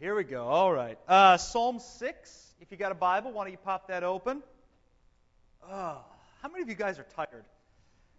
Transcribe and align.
Here 0.00 0.14
we 0.14 0.24
go. 0.24 0.44
All 0.46 0.72
right. 0.72 0.98
Uh, 1.08 1.36
Psalm 1.36 1.78
6. 1.78 2.54
If 2.60 2.70
you 2.70 2.76
got 2.76 2.92
a 2.92 2.94
Bible, 2.94 3.32
why 3.32 3.44
don't 3.44 3.52
you 3.52 3.58
pop 3.58 3.88
that 3.88 4.04
open? 4.04 4.42
Oh, 5.64 5.98
how 6.42 6.48
many 6.48 6.62
of 6.62 6.68
you 6.68 6.74
guys 6.74 6.98
are 6.98 7.06
tired? 7.16 7.44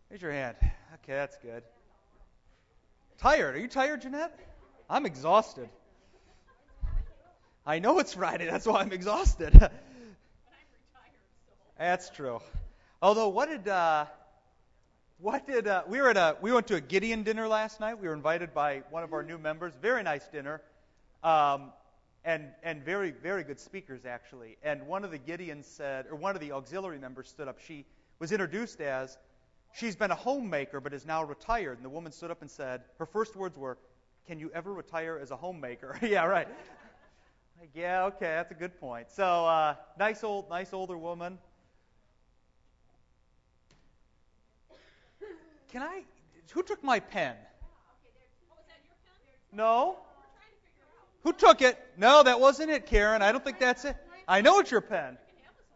Raise 0.09 0.21
your 0.21 0.31
hand. 0.31 0.55
Okay, 0.61 1.13
that's 1.13 1.37
good. 1.37 1.63
Tired? 3.17 3.55
Are 3.55 3.59
you 3.59 3.67
tired, 3.67 4.01
Jeanette? 4.01 4.37
I'm 4.89 5.05
exhausted. 5.05 5.69
I 7.65 7.79
know 7.79 7.99
it's 7.99 8.13
Friday. 8.13 8.45
That's 8.45 8.65
why 8.65 8.81
I'm 8.81 8.91
exhausted. 8.91 9.53
that's 11.77 12.09
true. 12.09 12.39
Although, 13.01 13.29
what 13.29 13.49
did 13.49 13.67
uh, 13.67 14.05
what 15.19 15.45
did 15.45 15.67
uh, 15.67 15.83
we 15.87 16.01
were 16.01 16.09
at 16.09 16.17
a 16.17 16.37
we 16.41 16.51
went 16.51 16.67
to 16.67 16.75
a 16.75 16.81
Gideon 16.81 17.23
dinner 17.23 17.47
last 17.47 17.79
night. 17.79 17.99
We 17.99 18.07
were 18.07 18.13
invited 18.13 18.53
by 18.53 18.83
one 18.89 19.03
of 19.03 19.13
our 19.13 19.23
new 19.23 19.37
members. 19.37 19.73
Very 19.81 20.01
nice 20.01 20.27
dinner, 20.29 20.61
um, 21.23 21.71
and 22.25 22.47
and 22.63 22.83
very 22.83 23.11
very 23.11 23.43
good 23.43 23.59
speakers 23.59 24.05
actually. 24.05 24.57
And 24.63 24.87
one 24.87 25.03
of 25.03 25.11
the 25.11 25.19
Gideons 25.19 25.65
said, 25.65 26.05
or 26.07 26.15
one 26.15 26.35
of 26.35 26.41
the 26.41 26.51
auxiliary 26.51 26.99
members 26.99 27.29
stood 27.29 27.47
up. 27.47 27.59
She 27.65 27.85
was 28.19 28.31
introduced 28.31 28.81
as 28.81 29.17
she's 29.73 29.95
been 29.95 30.11
a 30.11 30.15
homemaker 30.15 30.79
but 30.79 30.93
is 30.93 31.05
now 31.05 31.23
retired. 31.23 31.77
And 31.77 31.85
the 31.85 31.89
woman 31.89 32.11
stood 32.11 32.31
up 32.31 32.41
and 32.41 32.49
said, 32.49 32.81
her 32.97 33.05
first 33.05 33.35
words 33.35 33.57
were, 33.57 33.77
"Can 34.27 34.39
you 34.39 34.51
ever 34.53 34.73
retire 34.73 35.17
as 35.21 35.31
a 35.31 35.35
homemaker?" 35.35 35.97
yeah, 36.01 36.25
right. 36.25 36.47
Like, 37.59 37.71
yeah, 37.73 38.05
okay, 38.05 38.27
that's 38.27 38.51
a 38.51 38.55
good 38.55 38.79
point. 38.79 39.11
So 39.11 39.45
uh, 39.45 39.75
nice 39.97 40.23
old 40.23 40.49
nice 40.49 40.73
older 40.73 40.97
woman. 40.97 41.37
Can 45.71 45.83
I? 45.83 46.03
Who 46.51 46.63
took 46.63 46.83
my 46.83 46.99
pen? 46.99 47.35
No. 49.51 49.97
Who 51.23 51.33
took 51.33 51.61
it? 51.61 51.77
No, 51.97 52.23
that 52.23 52.39
wasn't 52.39 52.71
it, 52.71 52.85
Karen. 52.85 53.21
I 53.21 53.31
don't 53.31 53.43
think 53.43 53.59
that's 53.59 53.85
it. 53.85 53.95
I 54.27 54.41
know 54.41 54.59
it's 54.59 54.71
your 54.71 54.81
pen. 54.81 55.17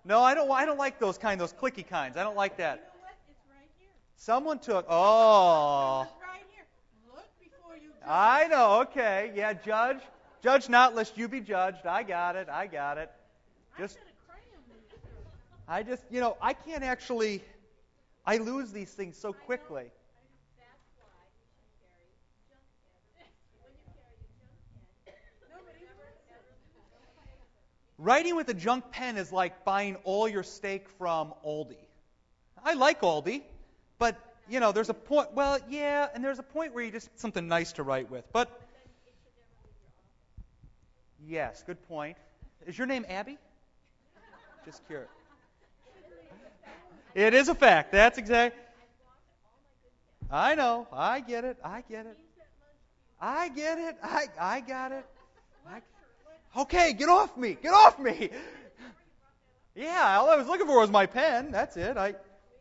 No, 0.06 0.22
I 0.22 0.34
don't. 0.34 0.50
I 0.52 0.66
don't 0.66 0.78
like 0.78 1.00
those 1.00 1.18
kind, 1.18 1.40
those 1.40 1.54
clicky 1.54 1.88
kinds. 1.88 2.18
I 2.18 2.24
don't 2.24 2.36
like 2.36 2.58
that. 2.58 2.94
Someone 4.18 4.60
took. 4.60 4.86
Oh. 4.90 6.08
I 8.06 8.48
know. 8.48 8.82
Okay. 8.82 9.32
Yeah, 9.36 9.54
judge. 9.54 10.00
Judge 10.42 10.68
not, 10.68 10.94
lest 10.94 11.18
you 11.18 11.28
be 11.28 11.40
judged. 11.40 11.86
I 11.86 12.04
got 12.04 12.36
it. 12.36 12.50
I 12.50 12.68
got 12.68 12.98
it. 12.98 13.10
Just. 13.78 13.98
I 15.68 15.84
just, 15.84 16.04
you 16.12 16.20
know, 16.20 16.36
I 16.42 16.54
can't 16.54 16.84
actually. 16.84 17.44
I 18.26 18.38
lose 18.38 18.72
these 18.72 18.92
things 18.92 19.18
so 19.18 19.34
quickly. 19.34 19.86
Writing 28.04 28.36
with 28.36 28.50
a 28.50 28.54
junk 28.54 28.92
pen 28.92 29.16
is 29.16 29.32
like 29.32 29.64
buying 29.64 29.96
all 30.04 30.28
your 30.28 30.44
steak 30.44 30.90
from 30.98 31.34
Aldi. 31.48 31.78
I 32.62 32.74
like 32.74 33.00
Aldi, 33.00 33.44
but 33.98 34.18
you 34.50 34.60
know, 34.60 34.74
there's 34.74 34.90
a 34.90 34.94
point. 34.94 35.32
Well, 35.34 35.58
yeah, 35.70 36.10
and 36.14 36.22
there's 36.22 36.38
a 36.38 36.44
point 36.44 36.74
where 36.74 36.84
you 36.84 36.92
just 36.92 37.18
something 37.18 37.48
nice 37.48 37.72
to 37.74 37.84
write 37.84 38.12
with. 38.12 38.26
But 38.34 38.50
yes, 41.26 41.64
good 41.66 41.82
point. 41.88 42.18
Is 42.68 42.78
your 42.78 42.88
name 42.88 43.06
Abby? 43.08 43.38
Just 44.66 44.86
curious. 44.86 45.08
It 47.16 47.34
is 47.34 47.48
a 47.48 47.56
fact. 47.56 47.94
That's 47.94 48.18
exact. 48.18 48.58
I 50.30 50.56
know. 50.56 50.90
I 50.92 51.22
get 51.22 51.46
it. 51.46 51.56
I 51.64 51.84
get 51.90 52.06
it. 52.06 52.18
I 53.22 53.48
get 53.48 53.80
it. 53.80 53.96
I 54.04 54.26
I 54.38 54.60
got 54.60 54.92
it. 54.92 55.06
I, 55.66 55.80
okay, 56.58 56.94
get 56.94 57.10
off 57.10 57.36
me. 57.38 57.58
Get 57.62 57.74
off 57.74 58.00
me. 58.00 58.30
Yeah, 59.76 60.20
all 60.20 60.30
I 60.30 60.36
was 60.36 60.48
looking 60.48 60.68
for 60.68 60.80
was 60.80 60.92
my 60.92 61.08
pen. 61.08 61.52
That's 61.52 61.78
it. 61.78 61.98
I 61.98 62.14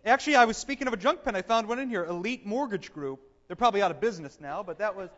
actually 0.04 0.36
I 0.36 0.46
was 0.46 0.56
speaking 0.56 0.86
of 0.86 0.94
a 0.94 0.96
junk 0.96 1.24
pen. 1.24 1.36
I 1.36 1.42
found 1.42 1.68
one 1.68 1.78
in 1.78 1.88
here. 1.90 2.04
Elite 2.04 2.46
Mortgage 2.46 2.92
Group. 2.92 3.20
They're 3.46 3.56
probably 3.56 3.82
out 3.82 3.90
of 3.90 4.00
business 4.00 4.38
now, 4.40 4.62
but 4.62 4.78
that 4.78 4.96
was 4.96 5.10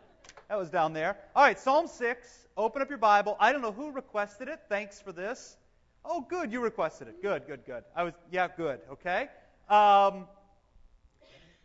that 0.49 0.57
was 0.57 0.69
down 0.69 0.93
there. 0.93 1.17
All 1.35 1.43
right, 1.43 1.57
Psalm 1.57 1.87
6. 1.87 2.47
Open 2.57 2.81
up 2.81 2.89
your 2.89 2.97
Bible. 2.97 3.35
I 3.39 3.51
don't 3.51 3.61
know 3.61 3.71
who 3.71 3.91
requested 3.91 4.47
it. 4.47 4.59
Thanks 4.69 5.01
for 5.01 5.11
this. 5.11 5.57
Oh, 6.03 6.21
good, 6.21 6.51
you 6.51 6.61
requested 6.61 7.07
it. 7.07 7.21
Good, 7.21 7.47
good, 7.47 7.65
good. 7.65 7.83
I 7.95 8.03
was, 8.03 8.13
yeah, 8.31 8.47
good. 8.55 8.79
Okay. 8.91 9.27
Um, 9.69 10.27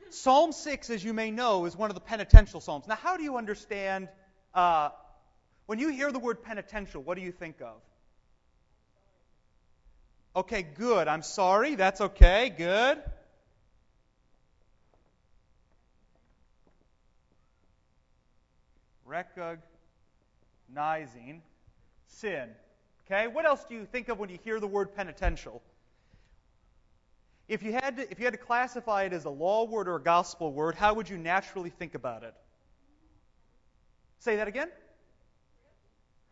Psalm 0.08 0.52
6, 0.52 0.90
as 0.90 1.04
you 1.04 1.12
may 1.12 1.30
know, 1.30 1.66
is 1.66 1.76
one 1.76 1.90
of 1.90 1.94
the 1.94 2.00
penitential 2.00 2.60
psalms. 2.60 2.88
Now, 2.88 2.96
how 2.96 3.16
do 3.16 3.22
you 3.22 3.36
understand 3.36 4.08
uh, 4.54 4.88
when 5.70 5.78
you 5.78 5.90
hear 5.90 6.10
the 6.10 6.18
word 6.18 6.42
penitential? 6.42 7.00
What 7.00 7.14
do 7.16 7.22
you 7.22 7.30
think 7.30 7.60
of? 7.60 7.76
Okay, 10.34 10.62
good. 10.62 11.06
I'm 11.06 11.22
sorry. 11.22 11.76
That's 11.76 12.00
okay. 12.00 12.50
Good. 12.50 12.98
Recognizing 19.06 19.62
sin. 22.08 22.48
Okay? 23.06 23.28
What 23.28 23.46
else 23.46 23.64
do 23.68 23.76
you 23.76 23.84
think 23.84 24.08
of 24.08 24.18
when 24.18 24.28
you 24.28 24.40
hear 24.42 24.58
the 24.58 24.66
word 24.66 24.96
penitential? 24.96 25.62
If 27.46 27.62
you 27.62 27.74
had 27.74 27.98
to, 27.98 28.10
if 28.10 28.18
you 28.18 28.24
had 28.24 28.34
to 28.34 28.40
classify 28.40 29.04
it 29.04 29.12
as 29.12 29.24
a 29.24 29.30
law 29.30 29.66
word 29.66 29.86
or 29.86 29.94
a 29.94 30.02
gospel 30.02 30.52
word, 30.52 30.74
how 30.74 30.94
would 30.94 31.08
you 31.08 31.16
naturally 31.16 31.70
think 31.70 31.94
about 31.94 32.24
it? 32.24 32.34
Say 34.18 34.34
that 34.34 34.48
again? 34.48 34.68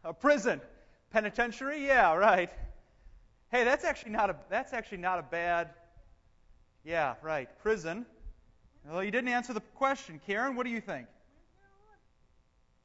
A 0.04 0.12
prison. 0.12 0.60
Penitentiary? 1.10 1.86
Yeah, 1.86 2.14
right. 2.14 2.50
Hey, 3.50 3.64
that's 3.64 3.84
actually 3.84 4.12
not 4.12 4.30
a 4.30 4.36
that's 4.50 4.72
actually 4.72 4.98
not 4.98 5.18
a 5.18 5.22
bad 5.22 5.70
Yeah, 6.84 7.14
right. 7.22 7.48
Prison. 7.62 8.06
Well, 8.88 9.02
you 9.02 9.10
didn't 9.10 9.28
answer 9.28 9.52
the 9.52 9.60
question. 9.60 10.20
Karen, 10.26 10.54
what 10.54 10.64
do 10.64 10.70
you 10.70 10.80
think? 10.80 11.06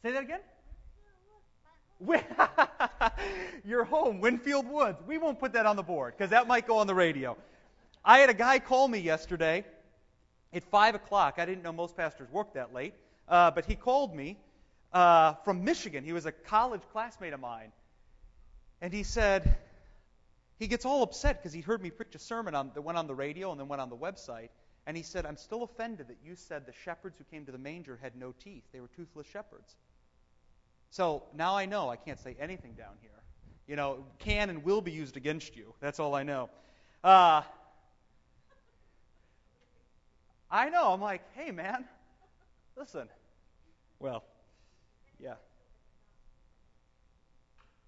Say 0.02 0.12
that 0.12 0.24
again? 0.24 0.42
Your 3.66 3.86
home, 3.86 4.20
Winfield 4.20 4.68
Woods. 4.68 4.98
We 5.08 5.18
won't 5.18 5.40
put 5.40 5.54
that 5.54 5.66
on 5.66 5.76
the 5.76 5.84
board 5.84 6.14
because 6.18 6.32
that 6.32 6.48
might 6.48 6.68
go 6.68 6.78
on 6.78 6.88
the 6.88 6.96
radio. 6.96 7.38
I 8.04 8.20
had 8.20 8.30
a 8.30 8.34
guy 8.34 8.60
call 8.60 8.88
me 8.90 9.00
yesterday 9.00 9.64
at 10.54 10.64
5 10.64 10.96
o'clock. 10.96 11.36
I 11.38 11.46
didn't 11.46 11.64
know 11.64 11.72
most 11.72 11.96
pastors 11.96 12.30
work 12.32 12.54
that 12.54 12.74
late, 12.74 12.94
uh, 13.30 13.52
but 13.52 13.66
he 13.66 13.76
called 13.76 14.14
me 14.14 14.38
uh, 14.94 15.34
from 15.44 15.64
Michigan. 15.64 16.04
He 16.04 16.14
was 16.14 16.26
a 16.26 16.32
college 16.32 16.82
classmate 16.92 17.34
of 17.34 17.40
mine. 17.40 17.72
And 18.82 18.94
he 18.94 19.04
said, 19.04 19.58
he 20.60 20.68
gets 20.68 20.86
all 20.86 21.04
upset 21.04 21.42
because 21.42 21.54
he 21.54 21.62
heard 21.62 21.82
me 21.82 21.90
preach 21.90 22.16
a 22.16 22.20
sermon 22.20 22.56
on, 22.56 22.72
that 22.74 22.82
went 22.82 22.98
on 22.98 23.08
the 23.08 23.16
radio 23.16 23.52
and 23.52 23.60
then 23.60 23.68
went 23.68 23.82
on 23.82 23.90
the 23.90 23.98
website. 23.98 24.50
And 24.86 24.98
he 24.98 25.04
said, 25.04 25.26
I'm 25.26 25.38
still 25.38 25.64
offended 25.64 26.10
that 26.10 26.18
you 26.24 26.36
said 26.36 26.66
the 26.66 26.74
shepherds 26.84 27.18
who 27.18 27.24
came 27.26 27.46
to 27.46 27.52
the 27.52 27.58
manger 27.58 27.98
had 28.02 28.16
no 28.16 28.34
teeth. 28.44 28.64
They 28.72 28.82
were 28.82 28.90
toothless 28.96 29.28
shepherds. 29.28 29.76
So 30.92 31.24
now 31.34 31.56
I 31.56 31.66
know 31.66 31.90
I 31.90 31.96
can't 31.96 32.20
say 32.20 32.36
anything 32.40 32.74
down 32.74 32.96
here. 33.02 33.10
You 33.68 33.78
know, 33.78 34.06
can 34.20 34.50
and 34.50 34.64
will 34.64 34.82
be 34.82 34.92
used 34.92 35.16
against 35.16 35.56
you. 35.56 35.74
That's 35.80 36.00
all 36.00 36.14
I 36.14 36.24
know. 36.24 36.50
Uh, 37.04 37.42
I 40.52 40.70
know. 40.70 40.92
I'm 40.92 41.02
like, 41.02 41.22
hey, 41.34 41.52
man, 41.52 41.86
listen. 42.78 43.08
Well, 44.00 44.24
yeah. 45.24 45.36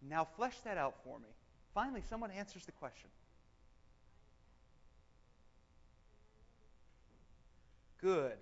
Now 0.07 0.28
flesh 0.35 0.56
that 0.63 0.78
out 0.78 0.96
for 1.03 1.19
me. 1.19 1.29
Finally, 1.73 2.01
someone 2.09 2.31
answers 2.31 2.66
the 2.66 2.72
question. 2.72 3.09
Good. 8.01 8.38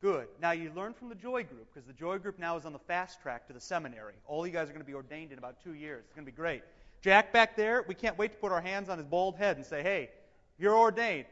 Good. 0.00 0.28
Now 0.40 0.52
you 0.52 0.70
learn 0.76 0.92
from 0.92 1.08
the 1.08 1.14
Joy 1.14 1.44
Group 1.44 1.72
because 1.72 1.86
the 1.86 1.92
Joy 1.92 2.18
Group 2.18 2.38
now 2.38 2.56
is 2.56 2.64
on 2.64 2.72
the 2.72 2.78
fast 2.78 3.22
track 3.22 3.46
to 3.46 3.52
the 3.52 3.60
seminary. 3.60 4.14
All 4.26 4.46
you 4.46 4.52
guys 4.52 4.68
are 4.68 4.72
going 4.72 4.84
to 4.84 4.86
be 4.86 4.94
ordained 4.94 5.32
in 5.32 5.38
about 5.38 5.62
two 5.62 5.74
years. 5.74 6.04
It's 6.04 6.14
going 6.14 6.26
to 6.26 6.30
be 6.30 6.36
great. 6.36 6.62
Jack 7.00 7.32
back 7.32 7.56
there, 7.56 7.84
we 7.88 7.94
can't 7.94 8.18
wait 8.18 8.32
to 8.32 8.38
put 8.38 8.52
our 8.52 8.60
hands 8.60 8.88
on 8.88 8.98
his 8.98 9.06
bald 9.06 9.36
head 9.36 9.56
and 9.56 9.64
say, 9.64 9.82
hey, 9.82 10.10
you're 10.58 10.76
ordained. 10.76 11.26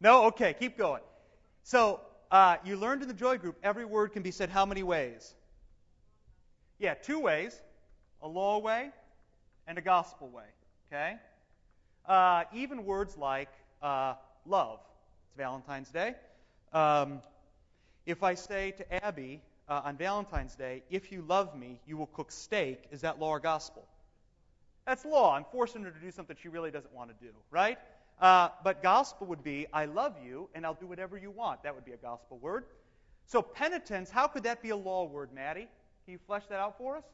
No? 0.00 0.24
Okay, 0.26 0.54
keep 0.58 0.78
going. 0.78 1.02
So 1.62 2.00
uh, 2.30 2.56
you 2.64 2.76
learned 2.76 3.02
in 3.02 3.08
the 3.08 3.14
Joy 3.14 3.38
Group 3.38 3.58
every 3.62 3.84
word 3.84 4.12
can 4.12 4.22
be 4.22 4.30
said 4.30 4.50
how 4.50 4.66
many 4.66 4.82
ways? 4.82 5.34
Yeah, 6.78 6.94
two 6.94 7.18
ways 7.20 7.60
a 8.22 8.28
law 8.28 8.58
way 8.58 8.90
and 9.66 9.78
a 9.78 9.80
gospel 9.80 10.28
way. 10.28 10.44
Okay? 10.88 11.16
Uh, 12.06 12.44
even 12.52 12.84
words 12.84 13.16
like 13.16 13.50
uh, 13.82 14.14
love. 14.46 14.80
It's 15.26 15.36
Valentine's 15.36 15.90
Day. 15.90 16.14
Um, 16.72 17.20
if 18.06 18.22
I 18.22 18.34
say 18.34 18.72
to 18.72 19.04
Abby 19.04 19.42
uh, 19.68 19.82
on 19.84 19.96
Valentine's 19.96 20.54
Day, 20.54 20.82
if 20.90 21.12
you 21.12 21.22
love 21.28 21.56
me, 21.56 21.80
you 21.86 21.96
will 21.96 22.06
cook 22.06 22.32
steak, 22.32 22.84
is 22.90 23.02
that 23.02 23.18
law 23.20 23.30
or 23.30 23.40
gospel? 23.40 23.86
That's 24.86 25.04
law. 25.04 25.34
I'm 25.34 25.44
forcing 25.52 25.82
her 25.84 25.90
to 25.90 26.00
do 26.00 26.10
something 26.10 26.34
she 26.40 26.48
really 26.48 26.70
doesn't 26.70 26.92
want 26.94 27.10
to 27.10 27.24
do, 27.24 27.32
right? 27.50 27.78
Uh, 28.20 28.48
but 28.64 28.82
gospel 28.82 29.26
would 29.28 29.44
be, 29.44 29.66
I 29.72 29.84
love 29.84 30.16
you 30.24 30.48
and 30.54 30.66
I'll 30.66 30.74
do 30.74 30.86
whatever 30.86 31.16
you 31.16 31.30
want. 31.30 31.62
That 31.62 31.74
would 31.74 31.84
be 31.84 31.92
a 31.92 31.96
gospel 31.96 32.38
word. 32.38 32.64
So 33.26 33.42
penitence, 33.42 34.10
how 34.10 34.26
could 34.26 34.42
that 34.44 34.62
be 34.62 34.70
a 34.70 34.76
law 34.76 35.04
word, 35.04 35.32
Maddie? 35.32 35.68
Can 36.04 36.12
you 36.12 36.18
flesh 36.26 36.44
that 36.48 36.58
out 36.58 36.78
for 36.78 36.96
us? 36.96 37.04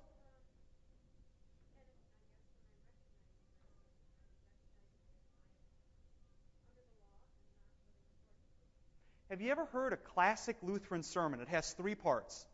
Have 9.29 9.41
you 9.41 9.51
ever 9.51 9.65
heard 9.65 9.93
a 9.93 9.97
classic 9.97 10.57
Lutheran 10.63 11.03
sermon? 11.03 11.41
It 11.41 11.49
has 11.49 11.73
three 11.73 11.97
parts. 11.97 12.47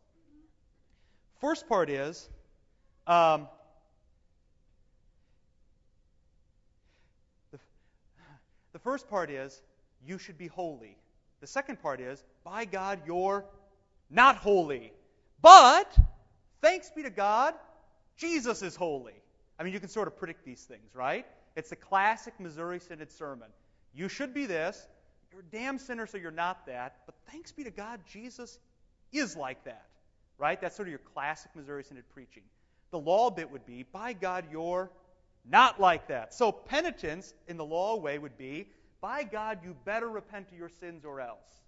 First 1.39 1.69
part 1.69 1.91
is, 1.91 2.27
um, 3.05 3.47
the 8.73 8.79
first 8.79 9.09
part 9.09 9.29
is 9.29 9.61
you 10.05 10.17
should 10.17 10.37
be 10.37 10.47
holy. 10.47 10.97
The 11.41 11.47
second 11.47 11.81
part 11.81 11.99
is 11.99 12.23
by 12.43 12.65
God 12.65 13.01
you're 13.05 13.45
not 14.09 14.35
holy. 14.37 14.93
But 15.41 15.95
thanks 16.61 16.89
be 16.89 17.03
to 17.03 17.09
God, 17.09 17.55
Jesus 18.17 18.61
is 18.61 18.75
holy. 18.75 19.13
I 19.59 19.63
mean, 19.63 19.73
you 19.73 19.79
can 19.79 19.89
sort 19.89 20.07
of 20.07 20.17
predict 20.17 20.45
these 20.45 20.63
things, 20.63 20.95
right? 20.95 21.25
It's 21.55 21.69
the 21.69 21.75
classic 21.75 22.39
Missouri 22.39 22.79
Synod 22.79 23.11
sermon. 23.11 23.49
You 23.93 24.07
should 24.07 24.33
be 24.33 24.45
this. 24.45 24.87
You're 25.31 25.41
a 25.41 25.51
damn 25.51 25.77
sinner, 25.79 26.05
so 26.05 26.17
you're 26.17 26.31
not 26.31 26.65
that. 26.67 26.97
But 27.05 27.15
thanks 27.31 27.51
be 27.51 27.63
to 27.63 27.71
God, 27.71 27.99
Jesus 28.11 28.59
is 29.11 29.35
like 29.35 29.63
that, 29.65 29.85
right? 30.37 30.59
That's 30.59 30.75
sort 30.75 30.87
of 30.87 30.91
your 30.91 30.99
classic 31.13 31.51
Missouri 31.55 31.83
Synod 31.83 32.03
preaching. 32.13 32.43
The 32.91 32.99
law 32.99 33.29
bit 33.29 33.51
would 33.51 33.65
be, 33.65 33.83
by 33.83 34.13
God, 34.13 34.45
you're 34.51 34.91
not 35.49 35.79
like 35.79 36.07
that. 36.07 36.33
So 36.33 36.51
penitence 36.51 37.33
in 37.47 37.57
the 37.57 37.65
law 37.65 37.95
way 37.95 38.19
would 38.19 38.37
be, 38.37 38.67
by 39.01 39.23
God, 39.23 39.59
you 39.63 39.75
better 39.85 40.09
repent 40.09 40.47
of 40.51 40.57
your 40.57 40.69
sins 40.69 41.05
or 41.05 41.19
else. 41.19 41.61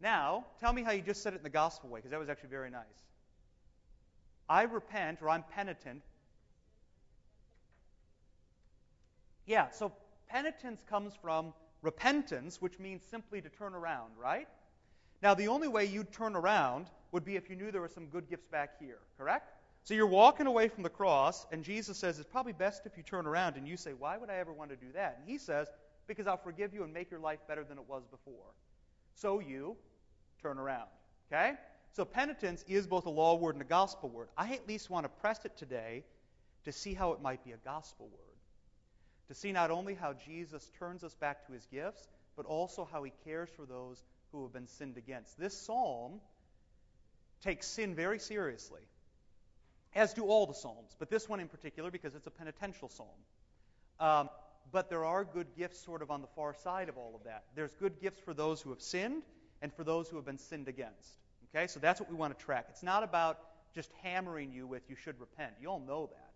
Now, 0.00 0.46
tell 0.58 0.72
me 0.72 0.82
how 0.82 0.90
you 0.90 1.02
just 1.02 1.22
said 1.22 1.34
it 1.34 1.36
in 1.36 1.42
the 1.44 1.50
gospel 1.50 1.88
way, 1.88 1.98
because 1.98 2.10
that 2.10 2.18
was 2.18 2.28
actually 2.28 2.48
very 2.48 2.70
nice. 2.70 2.82
I 4.48 4.62
repent 4.62 5.22
or 5.22 5.30
I'm 5.30 5.44
penitent. 5.54 6.02
Yeah, 9.46 9.70
so 9.70 9.92
penitence 10.28 10.82
comes 10.88 11.14
from 11.14 11.54
repentance, 11.82 12.60
which 12.60 12.78
means 12.80 13.02
simply 13.08 13.40
to 13.40 13.48
turn 13.48 13.74
around, 13.74 14.10
right? 14.18 14.48
Now, 15.22 15.34
the 15.34 15.46
only 15.46 15.68
way 15.68 15.84
you'd 15.84 16.12
turn 16.12 16.34
around 16.34 16.86
would 17.12 17.24
be 17.24 17.36
if 17.36 17.48
you 17.48 17.54
knew 17.54 17.70
there 17.70 17.80
were 17.80 17.88
some 17.88 18.06
good 18.06 18.28
gifts 18.28 18.46
back 18.46 18.80
here, 18.80 18.98
correct? 19.16 19.52
So 19.84 19.94
you're 19.94 20.06
walking 20.06 20.46
away 20.46 20.68
from 20.68 20.84
the 20.84 20.90
cross, 20.90 21.44
and 21.50 21.64
Jesus 21.64 21.98
says 21.98 22.18
it's 22.18 22.28
probably 22.28 22.52
best 22.52 22.86
if 22.86 22.96
you 22.96 23.02
turn 23.02 23.26
around, 23.26 23.56
and 23.56 23.66
you 23.66 23.76
say, 23.76 23.92
Why 23.92 24.16
would 24.16 24.30
I 24.30 24.36
ever 24.36 24.52
want 24.52 24.70
to 24.70 24.76
do 24.76 24.92
that? 24.94 25.18
And 25.18 25.28
he 25.28 25.38
says, 25.38 25.68
Because 26.06 26.26
I'll 26.26 26.36
forgive 26.36 26.72
you 26.72 26.84
and 26.84 26.92
make 26.92 27.10
your 27.10 27.20
life 27.20 27.40
better 27.48 27.64
than 27.64 27.78
it 27.78 27.88
was 27.88 28.04
before. 28.06 28.54
So 29.14 29.40
you 29.40 29.76
turn 30.40 30.58
around. 30.58 30.88
Okay? 31.30 31.54
So 31.92 32.04
penitence 32.04 32.64
is 32.68 32.86
both 32.86 33.06
a 33.06 33.10
law 33.10 33.36
word 33.36 33.54
and 33.54 33.62
a 33.62 33.66
gospel 33.66 34.08
word. 34.08 34.28
I 34.36 34.52
at 34.54 34.66
least 34.66 34.88
want 34.88 35.04
to 35.04 35.08
press 35.08 35.44
it 35.44 35.56
today 35.56 36.04
to 36.64 36.72
see 36.72 36.94
how 36.94 37.12
it 37.12 37.20
might 37.20 37.44
be 37.44 37.52
a 37.52 37.58
gospel 37.58 38.08
word. 38.10 38.20
To 39.28 39.34
see 39.34 39.52
not 39.52 39.70
only 39.70 39.94
how 39.94 40.12
Jesus 40.12 40.70
turns 40.78 41.04
us 41.04 41.14
back 41.14 41.46
to 41.46 41.52
his 41.52 41.66
gifts, 41.66 42.08
but 42.36 42.46
also 42.46 42.88
how 42.90 43.02
he 43.02 43.12
cares 43.24 43.50
for 43.56 43.66
those 43.66 44.02
who 44.30 44.42
have 44.42 44.52
been 44.52 44.66
sinned 44.66 44.96
against. 44.96 45.38
This 45.38 45.56
psalm 45.56 46.20
takes 47.42 47.66
sin 47.66 47.94
very 47.94 48.18
seriously, 48.18 48.80
as 49.94 50.14
do 50.14 50.24
all 50.24 50.46
the 50.46 50.54
psalms, 50.54 50.96
but 50.98 51.10
this 51.10 51.28
one 51.28 51.40
in 51.40 51.48
particular 51.48 51.90
because 51.90 52.14
it's 52.14 52.26
a 52.26 52.30
penitential 52.30 52.88
psalm. 52.88 53.08
Um, 54.00 54.28
but 54.70 54.88
there 54.88 55.04
are 55.04 55.24
good 55.24 55.48
gifts 55.56 55.84
sort 55.84 56.02
of 56.02 56.10
on 56.10 56.22
the 56.22 56.28
far 56.28 56.54
side 56.54 56.88
of 56.88 56.96
all 56.96 57.14
of 57.14 57.24
that. 57.24 57.44
There's 57.54 57.74
good 57.74 58.00
gifts 58.00 58.20
for 58.20 58.32
those 58.32 58.60
who 58.60 58.70
have 58.70 58.80
sinned 58.80 59.22
and 59.60 59.72
for 59.72 59.84
those 59.84 60.08
who 60.08 60.16
have 60.16 60.24
been 60.24 60.38
sinned 60.38 60.68
against. 60.68 61.18
Okay, 61.54 61.66
so 61.66 61.78
that's 61.78 62.00
what 62.00 62.08
we 62.10 62.16
want 62.16 62.36
to 62.36 62.44
track. 62.44 62.66
It's 62.70 62.82
not 62.82 63.02
about 63.02 63.38
just 63.74 63.90
hammering 64.02 64.52
you 64.52 64.66
with 64.66 64.82
you 64.88 64.96
should 64.96 65.18
repent. 65.20 65.52
You 65.60 65.68
all 65.68 65.80
know 65.80 66.08
that. 66.12 66.30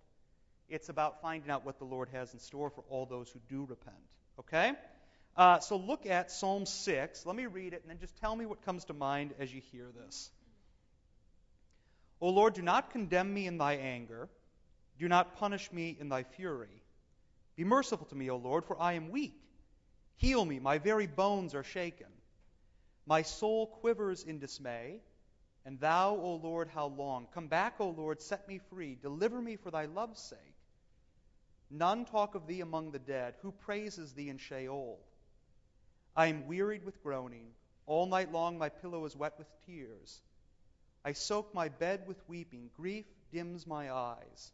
It's 0.68 0.88
about 0.88 1.22
finding 1.22 1.50
out 1.50 1.64
what 1.64 1.78
the 1.78 1.84
Lord 1.84 2.08
has 2.12 2.32
in 2.32 2.40
store 2.40 2.70
for 2.70 2.84
all 2.88 3.06
those 3.06 3.30
who 3.30 3.40
do 3.48 3.64
repent. 3.64 3.96
Okay? 4.40 4.72
Uh, 5.36 5.60
so 5.60 5.76
look 5.76 6.06
at 6.06 6.30
Psalm 6.30 6.66
6. 6.66 7.26
Let 7.26 7.36
me 7.36 7.46
read 7.46 7.72
it 7.72 7.82
and 7.82 7.90
then 7.90 7.98
just 7.98 8.16
tell 8.18 8.34
me 8.34 8.46
what 8.46 8.64
comes 8.64 8.84
to 8.86 8.94
mind 8.94 9.34
as 9.38 9.52
you 9.52 9.60
hear 9.72 9.86
this. 10.04 10.30
O 12.20 12.30
Lord, 12.30 12.54
do 12.54 12.62
not 12.62 12.90
condemn 12.90 13.32
me 13.32 13.46
in 13.46 13.58
thy 13.58 13.74
anger. 13.74 14.28
Do 14.98 15.08
not 15.08 15.36
punish 15.36 15.70
me 15.72 15.96
in 15.98 16.08
thy 16.08 16.22
fury. 16.22 16.82
Be 17.56 17.64
merciful 17.64 18.06
to 18.06 18.14
me, 18.14 18.30
O 18.30 18.36
Lord, 18.36 18.64
for 18.64 18.80
I 18.80 18.94
am 18.94 19.10
weak. 19.10 19.40
Heal 20.16 20.44
me, 20.44 20.58
my 20.58 20.78
very 20.78 21.06
bones 21.06 21.54
are 21.54 21.62
shaken. 21.62 22.06
My 23.06 23.22
soul 23.22 23.66
quivers 23.66 24.24
in 24.24 24.38
dismay. 24.38 25.00
And 25.64 25.80
thou, 25.80 26.14
O 26.16 26.36
Lord, 26.36 26.68
how 26.68 26.86
long? 26.86 27.26
Come 27.34 27.48
back, 27.48 27.74
O 27.80 27.88
Lord, 27.88 28.22
set 28.22 28.46
me 28.48 28.60
free. 28.70 28.96
Deliver 29.00 29.42
me 29.42 29.56
for 29.56 29.70
thy 29.70 29.86
love's 29.86 30.22
sake. 30.22 30.38
None 31.70 32.04
talk 32.04 32.34
of 32.34 32.46
thee 32.46 32.60
among 32.60 32.92
the 32.92 33.00
dead. 33.00 33.34
Who 33.42 33.50
praises 33.50 34.12
thee 34.12 34.28
in 34.28 34.38
Sheol? 34.38 35.00
I 36.14 36.28
am 36.28 36.46
wearied 36.46 36.84
with 36.84 37.02
groaning. 37.02 37.48
All 37.86 38.06
night 38.06 38.32
long 38.32 38.58
my 38.58 38.68
pillow 38.68 39.04
is 39.04 39.16
wet 39.16 39.34
with 39.38 39.48
tears. 39.66 40.20
I 41.06 41.12
soak 41.12 41.54
my 41.54 41.68
bed 41.68 42.02
with 42.08 42.18
weeping. 42.28 42.68
Grief 42.76 43.04
dims 43.32 43.64
my 43.64 43.92
eyes. 43.92 44.50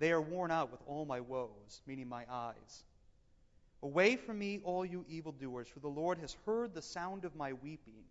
They 0.00 0.10
are 0.10 0.20
worn 0.20 0.50
out 0.50 0.72
with 0.72 0.80
all 0.84 1.04
my 1.04 1.20
woes, 1.20 1.80
meaning 1.86 2.08
my 2.08 2.24
eyes. 2.28 2.82
Away 3.84 4.16
from 4.16 4.40
me, 4.40 4.60
all 4.64 4.84
you 4.84 5.04
evildoers, 5.08 5.68
for 5.68 5.78
the 5.78 5.86
Lord 5.86 6.18
has 6.18 6.36
heard 6.44 6.74
the 6.74 6.82
sound 6.82 7.24
of 7.24 7.36
my 7.36 7.52
weeping. 7.52 8.02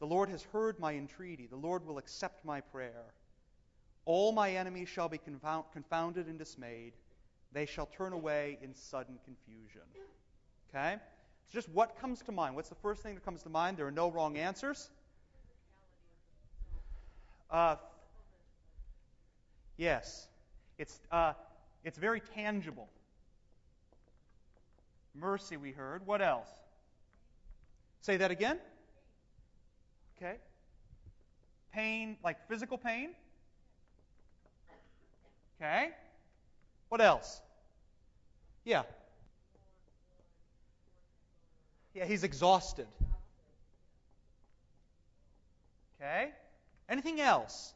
The 0.00 0.06
Lord 0.06 0.28
has 0.28 0.42
heard 0.42 0.78
my 0.78 0.92
entreaty. 0.92 1.46
The 1.46 1.56
Lord 1.56 1.86
will 1.86 1.96
accept 1.96 2.44
my 2.44 2.60
prayer. 2.60 3.14
All 4.04 4.30
my 4.30 4.50
enemies 4.50 4.90
shall 4.90 5.08
be 5.08 5.18
confounded 5.72 6.26
and 6.26 6.38
dismayed. 6.38 6.92
They 7.52 7.64
shall 7.64 7.86
turn 7.86 8.12
away 8.12 8.58
in 8.60 8.74
sudden 8.74 9.18
confusion. 9.24 9.88
Okay? 10.68 10.96
It's 11.44 11.54
just 11.54 11.70
what 11.70 11.98
comes 11.98 12.20
to 12.22 12.32
mind. 12.32 12.54
What's 12.54 12.68
the 12.68 12.74
first 12.74 13.02
thing 13.02 13.14
that 13.14 13.24
comes 13.24 13.42
to 13.44 13.48
mind? 13.48 13.78
There 13.78 13.86
are 13.86 13.90
no 13.90 14.10
wrong 14.10 14.36
answers. 14.36 14.90
Uh, 17.50 17.76
yes. 19.76 20.28
It's, 20.78 21.00
uh, 21.10 21.34
it's 21.84 21.98
very 21.98 22.20
tangible. 22.20 22.88
Mercy, 25.14 25.56
we 25.56 25.70
heard. 25.70 26.06
What 26.06 26.20
else? 26.20 26.48
Say 28.00 28.16
that 28.16 28.30
again. 28.30 28.58
Okay. 30.16 30.36
Pain, 31.72 32.16
like 32.22 32.48
physical 32.48 32.78
pain? 32.78 33.10
Okay. 35.60 35.90
What 36.88 37.00
else? 37.00 37.40
Yeah. 38.64 38.82
Yeah, 41.94 42.04
he's 42.04 42.24
exhausted. 42.24 42.86
Okay. 46.00 46.30
Anything 46.94 47.20
else? 47.20 47.74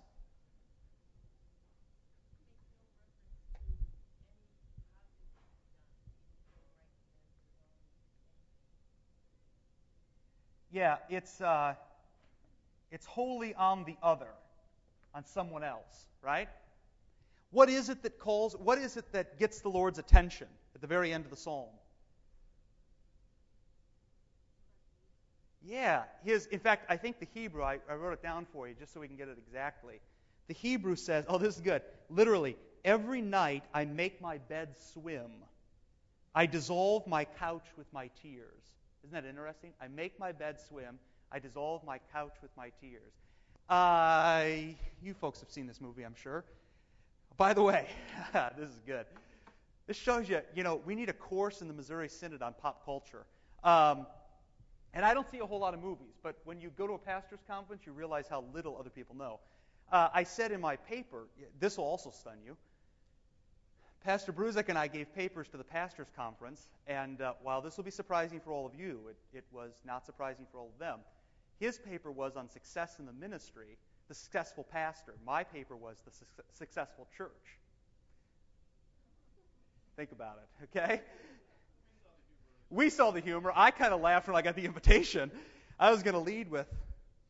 Yeah, 10.70 10.98
it's 11.10 11.40
uh, 11.40 11.74
it's 12.92 13.06
wholly 13.06 13.54
on 13.54 13.82
the 13.86 13.96
other, 14.04 14.28
on 15.12 15.24
someone 15.24 15.64
else, 15.64 15.82
right? 16.22 16.48
What 17.50 17.68
is 17.68 17.88
it 17.88 18.04
that 18.04 18.20
calls, 18.20 18.54
what 18.54 18.78
is 18.78 18.96
it 18.96 19.10
that 19.10 19.36
gets 19.36 19.62
the 19.62 19.68
Lord's 19.68 19.98
attention 19.98 20.46
at 20.76 20.80
the 20.80 20.86
very 20.86 21.12
end 21.12 21.24
of 21.24 21.32
the 21.32 21.36
psalm? 21.36 21.70
Yeah, 25.64 26.04
his, 26.24 26.46
in 26.46 26.60
fact, 26.60 26.86
I 26.88 26.96
think 26.96 27.18
the 27.18 27.26
Hebrew, 27.34 27.62
I, 27.62 27.78
I 27.90 27.94
wrote 27.94 28.12
it 28.12 28.22
down 28.22 28.46
for 28.52 28.68
you 28.68 28.74
just 28.74 28.92
so 28.92 29.00
we 29.00 29.08
can 29.08 29.16
get 29.16 29.28
it 29.28 29.38
exactly. 29.38 30.00
The 30.46 30.54
Hebrew 30.54 30.96
says, 30.96 31.24
oh, 31.28 31.38
this 31.38 31.56
is 31.56 31.60
good. 31.60 31.82
Literally, 32.08 32.56
every 32.84 33.20
night 33.20 33.64
I 33.74 33.84
make 33.84 34.20
my 34.20 34.38
bed 34.38 34.76
swim. 34.92 35.30
I 36.34 36.46
dissolve 36.46 37.06
my 37.06 37.24
couch 37.24 37.66
with 37.76 37.92
my 37.92 38.10
tears. 38.22 38.62
Isn't 39.02 39.12
that 39.12 39.28
interesting? 39.28 39.72
I 39.80 39.88
make 39.88 40.18
my 40.18 40.32
bed 40.32 40.60
swim. 40.60 40.98
I 41.32 41.38
dissolve 41.38 41.84
my 41.84 41.98
couch 42.12 42.34
with 42.40 42.50
my 42.56 42.70
tears. 42.80 43.12
Uh, 43.68 44.74
you 45.02 45.12
folks 45.12 45.40
have 45.40 45.50
seen 45.50 45.66
this 45.66 45.80
movie, 45.80 46.04
I'm 46.04 46.14
sure. 46.14 46.44
By 47.36 47.52
the 47.52 47.62
way, 47.62 47.86
this 48.58 48.70
is 48.70 48.80
good. 48.86 49.06
This 49.86 49.96
shows 49.96 50.28
you, 50.28 50.40
you 50.54 50.62
know, 50.62 50.80
we 50.86 50.94
need 50.94 51.08
a 51.08 51.14
course 51.14 51.60
in 51.60 51.68
the 51.68 51.74
Missouri 51.74 52.08
Synod 52.08 52.42
on 52.42 52.54
pop 52.60 52.84
culture. 52.84 53.26
Um, 53.64 54.06
and 54.94 55.04
I 55.04 55.14
don't 55.14 55.30
see 55.30 55.38
a 55.38 55.46
whole 55.46 55.60
lot 55.60 55.74
of 55.74 55.82
movies, 55.82 56.14
but 56.22 56.36
when 56.44 56.60
you 56.60 56.70
go 56.76 56.86
to 56.86 56.94
a 56.94 56.98
pastor's 56.98 57.40
conference, 57.46 57.82
you 57.86 57.92
realize 57.92 58.26
how 58.28 58.44
little 58.54 58.76
other 58.78 58.90
people 58.90 59.14
know. 59.16 59.40
Uh, 59.90 60.08
I 60.12 60.24
said 60.24 60.52
in 60.52 60.60
my 60.60 60.76
paper, 60.76 61.26
this 61.60 61.76
will 61.76 61.84
also 61.84 62.10
stun 62.10 62.38
you. 62.44 62.56
Pastor 64.04 64.32
Bruzek 64.32 64.68
and 64.68 64.78
I 64.78 64.86
gave 64.86 65.12
papers 65.14 65.48
to 65.48 65.56
the 65.56 65.64
pastor's 65.64 66.10
conference, 66.16 66.68
and 66.86 67.20
uh, 67.20 67.34
while 67.42 67.60
this 67.60 67.76
will 67.76 67.84
be 67.84 67.90
surprising 67.90 68.40
for 68.40 68.52
all 68.52 68.64
of 68.64 68.74
you, 68.74 69.00
it, 69.08 69.38
it 69.38 69.44
was 69.52 69.72
not 69.84 70.06
surprising 70.06 70.46
for 70.50 70.58
all 70.58 70.70
of 70.72 70.78
them. 70.78 71.00
His 71.58 71.78
paper 71.78 72.12
was 72.12 72.36
on 72.36 72.48
success 72.48 72.98
in 72.98 73.06
the 73.06 73.12
ministry, 73.12 73.76
the 74.08 74.14
successful 74.14 74.64
pastor. 74.64 75.14
My 75.26 75.42
paper 75.42 75.76
was 75.76 75.96
the 76.04 76.12
su- 76.12 76.24
successful 76.54 77.08
church. 77.16 77.58
Think 79.96 80.12
about 80.12 80.38
it, 80.42 80.78
okay? 80.78 81.02
We 82.70 82.90
saw 82.90 83.10
the 83.10 83.20
humor. 83.20 83.52
I 83.54 83.70
kind 83.70 83.94
of 83.94 84.00
laughed 84.00 84.28
when 84.28 84.36
I 84.36 84.42
got 84.42 84.56
the 84.56 84.64
invitation. 84.66 85.30
I 85.78 85.90
was 85.90 86.02
going 86.02 86.14
to 86.14 86.20
lead 86.20 86.50
with 86.50 86.66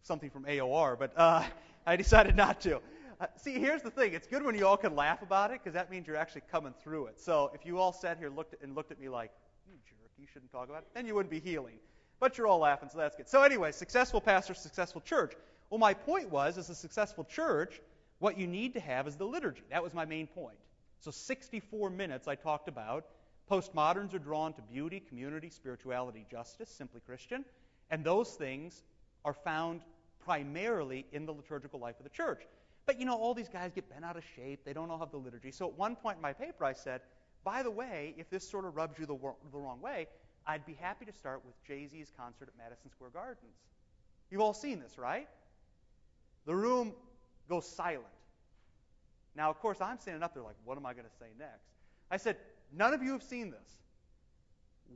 something 0.02 0.30
from 0.30 0.44
AOR, 0.44 0.98
but 0.98 1.12
uh, 1.16 1.44
I 1.86 1.96
decided 1.96 2.36
not 2.36 2.60
to. 2.62 2.80
Uh, 3.20 3.26
see, 3.36 3.54
here's 3.54 3.82
the 3.82 3.90
thing. 3.90 4.14
It's 4.14 4.26
good 4.26 4.44
when 4.44 4.54
you 4.54 4.66
all 4.66 4.76
can 4.76 4.94
laugh 4.94 5.22
about 5.22 5.50
it 5.50 5.60
because 5.62 5.74
that 5.74 5.90
means 5.90 6.06
you're 6.06 6.16
actually 6.16 6.42
coming 6.50 6.72
through 6.82 7.06
it. 7.06 7.20
So 7.20 7.50
if 7.52 7.66
you 7.66 7.78
all 7.78 7.92
sat 7.92 8.18
here 8.18 8.30
looked 8.30 8.54
at, 8.54 8.60
and 8.62 8.74
looked 8.74 8.92
at 8.92 9.00
me 9.00 9.08
like, 9.08 9.32
you 9.66 9.74
jerk, 9.88 10.10
you 10.18 10.26
shouldn't 10.32 10.52
talk 10.52 10.68
about 10.68 10.82
it, 10.82 10.88
then 10.94 11.06
you 11.06 11.14
wouldn't 11.14 11.30
be 11.30 11.40
healing. 11.40 11.74
But 12.20 12.38
you're 12.38 12.46
all 12.46 12.58
laughing, 12.58 12.88
so 12.90 12.98
that's 12.98 13.16
good. 13.16 13.28
So 13.28 13.42
anyway, 13.42 13.72
successful 13.72 14.20
pastor, 14.20 14.54
successful 14.54 15.00
church. 15.00 15.34
Well, 15.70 15.78
my 15.78 15.94
point 15.94 16.30
was, 16.30 16.58
as 16.58 16.70
a 16.70 16.74
successful 16.74 17.24
church, 17.24 17.80
what 18.18 18.38
you 18.38 18.46
need 18.46 18.74
to 18.74 18.80
have 18.80 19.06
is 19.06 19.16
the 19.16 19.26
liturgy. 19.26 19.62
That 19.70 19.82
was 19.82 19.94
my 19.94 20.04
main 20.04 20.26
point. 20.26 20.58
So 21.00 21.10
64 21.10 21.90
minutes 21.90 22.26
I 22.26 22.34
talked 22.34 22.68
about. 22.68 23.06
Postmoderns 23.50 24.14
are 24.14 24.18
drawn 24.18 24.52
to 24.54 24.62
beauty, 24.62 25.00
community, 25.00 25.48
spirituality, 25.48 26.26
justice, 26.30 26.68
simply 26.68 27.00
Christian. 27.04 27.44
And 27.90 28.04
those 28.04 28.30
things 28.34 28.82
are 29.24 29.32
found 29.32 29.80
primarily 30.24 31.06
in 31.12 31.24
the 31.24 31.32
liturgical 31.32 31.80
life 31.80 31.98
of 31.98 32.04
the 32.04 32.10
church. 32.10 32.42
But 32.84 32.98
you 32.98 33.06
know, 33.06 33.16
all 33.16 33.34
these 33.34 33.48
guys 33.48 33.72
get 33.74 33.88
bent 33.90 34.04
out 34.04 34.16
of 34.16 34.24
shape. 34.36 34.60
They 34.64 34.72
don't 34.72 34.90
all 34.90 34.98
have 34.98 35.10
the 35.10 35.18
liturgy. 35.18 35.50
So 35.50 35.66
at 35.66 35.74
one 35.78 35.96
point 35.96 36.16
in 36.16 36.22
my 36.22 36.32
paper, 36.32 36.64
I 36.64 36.72
said, 36.72 37.00
by 37.44 37.62
the 37.62 37.70
way, 37.70 38.14
if 38.18 38.28
this 38.28 38.48
sort 38.48 38.64
of 38.64 38.76
rubs 38.76 38.98
you 38.98 39.06
the, 39.06 39.16
the 39.52 39.58
wrong 39.58 39.80
way, 39.80 40.06
I'd 40.46 40.66
be 40.66 40.74
happy 40.74 41.04
to 41.04 41.12
start 41.12 41.42
with 41.44 41.54
Jay 41.66 41.86
Z's 41.86 42.12
concert 42.16 42.48
at 42.48 42.56
Madison 42.56 42.90
Square 42.90 43.10
Gardens. 43.10 43.56
You've 44.30 44.40
all 44.40 44.54
seen 44.54 44.80
this, 44.80 44.98
right? 44.98 45.28
The 46.46 46.54
room 46.54 46.92
goes 47.48 47.66
silent. 47.66 48.04
Now, 49.34 49.50
of 49.50 49.60
course, 49.60 49.80
I'm 49.80 49.98
standing 49.98 50.22
up 50.22 50.34
there 50.34 50.42
like, 50.42 50.56
what 50.64 50.76
am 50.76 50.86
I 50.86 50.94
going 50.94 51.04
to 51.04 51.16
say 51.18 51.26
next? 51.38 51.68
I 52.10 52.16
said, 52.16 52.36
none 52.72 52.94
of 52.94 53.02
you 53.02 53.12
have 53.12 53.22
seen 53.22 53.50
this. 53.50 53.78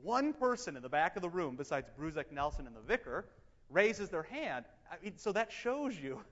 One 0.01 0.33
person 0.33 0.75
in 0.75 0.81
the 0.81 0.89
back 0.89 1.15
of 1.15 1.21
the 1.21 1.29
room, 1.29 1.55
besides 1.55 1.89
Bruzek 1.99 2.31
Nelson 2.31 2.67
and 2.67 2.75
the 2.75 2.81
vicar, 2.81 3.25
raises 3.69 4.09
their 4.09 4.23
hand. 4.23 4.65
I 4.91 4.95
mean, 5.03 5.13
so 5.17 5.31
that 5.33 5.51
shows 5.51 5.97
you. 5.99 6.21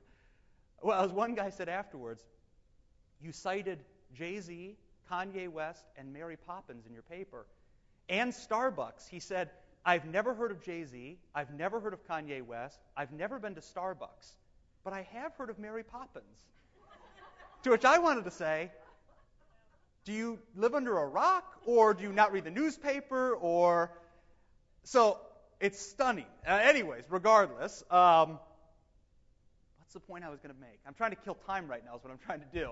Well, 0.83 1.03
as 1.03 1.11
one 1.11 1.35
guy 1.35 1.51
said 1.51 1.69
afterwards, 1.69 2.23
you 3.21 3.31
cited 3.31 3.83
Jay 4.15 4.39
Z, 4.39 4.75
Kanye 5.11 5.47
West, 5.47 5.85
and 5.95 6.11
Mary 6.11 6.35
Poppins 6.35 6.87
in 6.87 6.93
your 6.93 7.03
paper, 7.03 7.45
and 8.09 8.31
Starbucks. 8.31 9.07
He 9.07 9.19
said, 9.19 9.51
I've 9.85 10.05
never 10.05 10.33
heard 10.33 10.49
of 10.49 10.59
Jay 10.59 10.83
Z, 10.83 11.19
I've 11.35 11.53
never 11.53 11.79
heard 11.79 11.93
of 11.93 12.07
Kanye 12.07 12.43
West, 12.43 12.79
I've 12.97 13.11
never 13.11 13.39
been 13.39 13.53
to 13.55 13.61
Starbucks, 13.61 14.37
but 14.83 14.93
I 14.93 15.07
have 15.13 15.33
heard 15.35 15.49
of 15.49 15.59
Mary 15.59 15.83
Poppins. 15.83 16.45
to 17.63 17.69
which 17.69 17.85
I 17.85 17.99
wanted 17.99 18.25
to 18.25 18.31
say, 18.31 18.71
do 20.05 20.13
you 20.13 20.39
live 20.55 20.73
under 20.73 20.97
a 20.97 21.05
rock, 21.05 21.45
or 21.65 21.93
do 21.93 22.03
you 22.03 22.11
not 22.11 22.31
read 22.31 22.43
the 22.43 22.51
newspaper, 22.51 23.33
or 23.33 23.91
so 24.83 25.19
it's 25.59 25.79
stunning. 25.79 26.25
Uh, 26.47 26.53
anyways, 26.53 27.03
regardless, 27.09 27.83
um, 27.91 28.39
what's 29.77 29.93
the 29.93 29.99
point 29.99 30.23
I 30.23 30.29
was 30.29 30.39
going 30.39 30.53
to 30.53 30.59
make? 30.59 30.79
I'm 30.87 30.95
trying 30.95 31.11
to 31.11 31.17
kill 31.17 31.35
time 31.35 31.67
right 31.67 31.83
now. 31.85 31.95
Is 31.95 32.03
what 32.03 32.11
I'm 32.11 32.19
trying 32.25 32.39
to 32.39 32.59
do. 32.59 32.71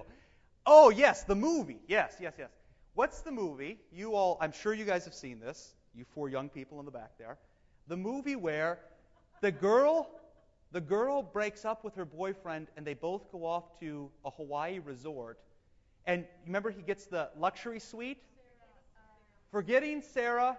Oh 0.65 0.89
yes, 0.89 1.23
the 1.23 1.35
movie. 1.35 1.79
Yes, 1.87 2.15
yes, 2.19 2.33
yes. 2.37 2.49
What's 2.95 3.21
the 3.21 3.31
movie? 3.31 3.77
You 3.93 4.15
all, 4.15 4.37
I'm 4.41 4.51
sure 4.51 4.73
you 4.73 4.85
guys 4.85 5.05
have 5.05 5.13
seen 5.13 5.39
this. 5.39 5.73
You 5.95 6.05
four 6.15 6.29
young 6.29 6.49
people 6.49 6.79
in 6.79 6.85
the 6.85 6.91
back 6.91 7.11
there. 7.17 7.37
The 7.87 7.97
movie 7.97 8.35
where 8.35 8.79
the 9.41 9.51
girl 9.51 10.09
the 10.71 10.81
girl 10.81 11.23
breaks 11.23 11.65
up 11.65 11.83
with 11.83 11.95
her 11.95 12.05
boyfriend 12.05 12.67
and 12.77 12.85
they 12.85 12.93
both 12.93 13.31
go 13.31 13.45
off 13.45 13.79
to 13.79 14.11
a 14.23 14.29
Hawaii 14.29 14.79
resort. 14.79 15.39
And 16.09 16.21
you 16.21 16.47
remember, 16.47 16.71
he 16.71 16.81
gets 16.81 17.05
the 17.05 17.29
luxury 17.37 17.79
suite? 17.79 18.17
Forgetting 19.51 20.01
Sarah 20.01 20.57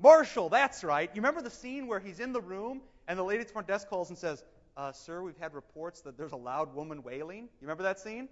Marshall, 0.00 0.48
that's 0.48 0.82
right. 0.82 1.08
You 1.14 1.20
remember 1.20 1.40
the 1.40 1.50
scene 1.50 1.86
where 1.86 2.00
he's 2.00 2.18
in 2.18 2.32
the 2.32 2.40
room 2.40 2.80
and 3.06 3.16
the 3.16 3.22
lady 3.22 3.42
at 3.42 3.46
the 3.46 3.52
front 3.52 3.68
desk 3.68 3.88
calls 3.88 4.08
and 4.08 4.18
says, 4.18 4.42
uh, 4.76 4.90
Sir, 4.90 5.22
we've 5.22 5.38
had 5.38 5.54
reports 5.54 6.00
that 6.00 6.18
there's 6.18 6.32
a 6.32 6.36
loud 6.36 6.74
woman 6.74 7.04
wailing. 7.04 7.44
You 7.44 7.48
remember 7.68 7.84
that 7.84 8.00
scene? 8.00 8.28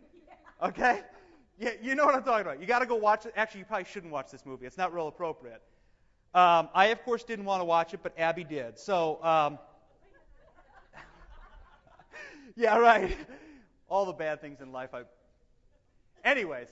Okay? 0.61 1.03
Yeah, 1.57 1.71
you 1.81 1.95
know 1.95 2.05
what 2.05 2.17
I'm 2.17 2.25
talking 2.25 2.45
about. 2.45 2.61
You 2.61 2.67
got 2.67 2.81
to 2.81 2.87
go 2.87 2.97
watch 2.97 3.27
it. 3.27 3.33
Actually, 3.37 3.61
you 3.61 3.67
probably 3.67 3.85
shouldn't 3.85 4.13
watch 4.13 4.33
this 4.33 4.45
movie. 4.45 4.67
It's 4.67 4.77
not 4.77 4.93
real 4.93 5.07
appropriate. 5.07 5.63
Um, 6.35 6.69
I, 6.75 6.87
of 6.87 7.05
course, 7.05 7.23
didn't 7.23 7.45
want 7.45 7.61
to 7.61 7.65
watch 7.65 7.95
it, 7.95 8.01
but 8.03 8.19
Abby 8.19 8.43
did. 8.43 8.77
So, 8.77 9.23
um, 9.23 9.59
yeah, 12.57 12.77
right. 12.77 13.17
All 13.89 14.05
the 14.05 14.13
bad 14.13 14.41
things 14.41 14.61
in 14.61 14.73
life. 14.73 14.91
I. 14.95 15.03
Anyways, 16.25 16.69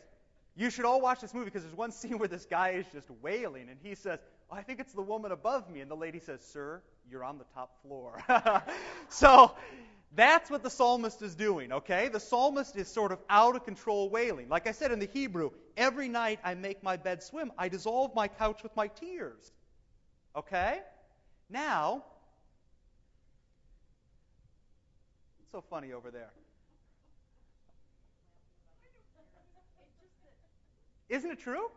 you 0.56 0.70
should 0.70 0.84
all 0.84 1.00
watch 1.00 1.20
this 1.20 1.34
movie 1.34 1.46
because 1.46 1.62
there's 1.62 1.76
one 1.76 1.92
scene 1.98 2.18
where 2.18 2.28
this 2.28 2.46
guy 2.46 2.70
is 2.70 2.86
just 2.92 3.08
wailing, 3.22 3.68
and 3.68 3.78
he 3.82 3.94
says, 3.94 4.18
oh, 4.50 4.56
"I 4.56 4.62
think 4.62 4.80
it's 4.80 4.92
the 4.92 5.02
woman 5.02 5.32
above 5.32 5.70
me," 5.70 5.80
and 5.80 5.90
the 5.90 5.96
lady 5.96 6.20
says, 6.20 6.40
"Sir, 6.40 6.82
you're 7.10 7.24
on 7.24 7.38
the 7.38 7.46
top 7.54 7.82
floor." 7.82 8.22
so. 9.08 9.52
That's 10.14 10.50
what 10.50 10.62
the 10.62 10.70
psalmist 10.70 11.20
is 11.20 11.34
doing, 11.34 11.70
okay? 11.70 12.08
The 12.08 12.18
psalmist 12.18 12.76
is 12.76 12.88
sort 12.88 13.12
of 13.12 13.18
out 13.28 13.56
of 13.56 13.64
control 13.64 14.08
wailing. 14.08 14.48
Like 14.48 14.66
I 14.66 14.72
said 14.72 14.90
in 14.90 15.00
the 15.00 15.08
Hebrew, 15.12 15.50
every 15.76 16.08
night 16.08 16.40
I 16.42 16.54
make 16.54 16.82
my 16.82 16.96
bed 16.96 17.22
swim. 17.22 17.52
I 17.58 17.68
dissolve 17.68 18.14
my 18.14 18.26
couch 18.26 18.62
with 18.62 18.74
my 18.74 18.88
tears. 18.88 19.52
Okay? 20.34 20.80
Now, 21.50 22.04
it's 25.40 25.52
so 25.52 25.62
funny 25.68 25.92
over 25.92 26.10
there? 26.10 26.30
Isn't 31.08 31.30
it 31.30 31.38
true? 31.38 31.70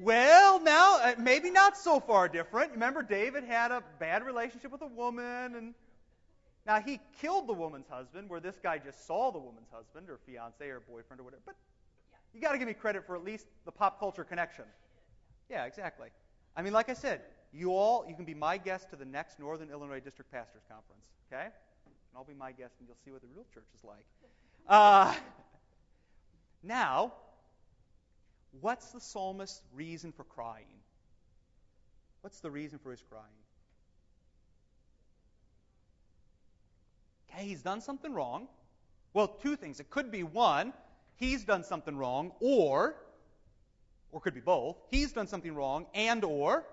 Well, 0.00 0.60
now 0.60 1.00
uh, 1.02 1.14
maybe 1.18 1.50
not 1.50 1.76
so 1.76 1.98
far 1.98 2.28
different. 2.28 2.72
Remember, 2.72 3.02
David 3.02 3.42
had 3.42 3.72
a 3.72 3.82
bad 3.98 4.24
relationship 4.24 4.70
with 4.70 4.82
a 4.82 4.86
woman, 4.86 5.56
and 5.56 5.74
now 6.64 6.80
he 6.80 7.00
killed 7.20 7.48
the 7.48 7.52
woman's 7.52 7.88
husband, 7.88 8.28
where 8.28 8.38
this 8.38 8.58
guy 8.62 8.78
just 8.78 9.06
saw 9.08 9.32
the 9.32 9.40
woman's 9.40 9.68
husband 9.72 10.08
or 10.08 10.20
fiance 10.24 10.64
or 10.64 10.80
boyfriend 10.80 11.20
or 11.20 11.24
whatever. 11.24 11.42
But 11.46 11.56
you 12.32 12.40
got 12.40 12.52
to 12.52 12.58
give 12.58 12.68
me 12.68 12.74
credit 12.74 13.06
for 13.06 13.16
at 13.16 13.24
least 13.24 13.46
the 13.64 13.72
pop 13.72 13.98
culture 13.98 14.22
connection. 14.22 14.64
Yeah, 15.50 15.64
exactly. 15.64 16.08
I 16.56 16.62
mean, 16.62 16.72
like 16.72 16.88
I 16.88 16.94
said, 16.94 17.22
you 17.52 17.72
all, 17.72 18.04
you 18.08 18.14
can 18.14 18.24
be 18.24 18.34
my 18.34 18.56
guest 18.56 18.90
to 18.90 18.96
the 18.96 19.04
next 19.04 19.40
Northern 19.40 19.70
Illinois 19.70 20.00
District 20.00 20.30
Pastors 20.30 20.62
Conference, 20.68 21.02
okay? 21.26 21.46
And 21.46 22.14
I'll 22.14 22.24
be 22.24 22.34
my 22.34 22.52
guest, 22.52 22.74
and 22.78 22.86
you'll 22.86 22.98
see 23.04 23.10
what 23.10 23.22
the 23.22 23.28
real 23.34 23.46
church 23.52 23.66
is 23.74 23.82
like. 23.82 24.04
Uh, 24.68 25.14
now, 26.62 27.12
what's 28.60 28.90
the 28.90 29.00
psalmist's 29.00 29.62
reason 29.74 30.12
for 30.12 30.24
crying? 30.24 30.66
What's 32.20 32.40
the 32.40 32.50
reason 32.50 32.78
for 32.78 32.90
his 32.90 33.02
crying? 33.08 33.24
Okay, 37.30 37.44
he's 37.46 37.62
done 37.62 37.80
something 37.80 38.12
wrong. 38.12 38.48
Well, 39.14 39.28
two 39.28 39.56
things. 39.56 39.80
It 39.80 39.88
could 39.88 40.10
be 40.10 40.22
one, 40.22 40.74
he's 41.16 41.44
done 41.44 41.64
something 41.64 41.96
wrong, 41.96 42.32
or, 42.40 42.94
or 44.12 44.20
could 44.20 44.34
be 44.34 44.40
both, 44.40 44.76
he's 44.90 45.12
done 45.12 45.26
something 45.26 45.54
wrong, 45.54 45.86
and 45.94 46.24
or 46.24 46.64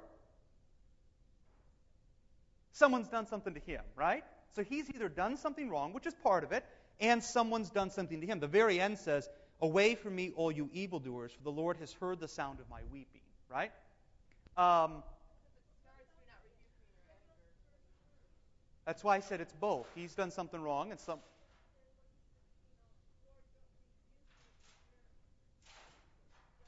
someone's 2.74 3.08
done 3.08 3.26
something 3.26 3.54
to 3.54 3.60
him, 3.62 3.84
right? 3.96 4.24
So 4.54 4.64
he's 4.64 4.90
either 4.90 5.08
done 5.08 5.38
something 5.38 5.70
wrong, 5.70 5.94
which 5.94 6.06
is 6.06 6.14
part 6.14 6.44
of 6.44 6.52
it, 6.52 6.66
and 7.00 7.24
someone's 7.24 7.70
done 7.70 7.90
something 7.92 8.22
to 8.22 8.28
him. 8.28 8.40
The 8.40 8.48
very 8.48 8.80
end 8.80 8.98
says, 8.98 9.30
Away 9.62 9.96
from 9.96 10.16
me, 10.16 10.34
all 10.36 10.52
you 10.52 10.70
evildoers, 10.74 11.32
for 11.32 11.44
the 11.44 11.52
Lord 11.52 11.78
has 11.78 11.94
heard 11.94 12.20
the 12.20 12.28
sound 12.28 12.60
of 12.60 12.70
my 12.70 12.82
weeping, 12.92 13.22
right? 13.50 13.72
Um, 14.58 15.02
that's 18.86 19.04
why 19.04 19.16
I 19.16 19.20
said 19.22 19.40
it's 19.40 19.54
both. 19.54 19.88
He's 19.96 20.14
done 20.14 20.32
something 20.32 20.62
wrong, 20.62 20.92
and 20.92 21.00
some. 21.00 21.20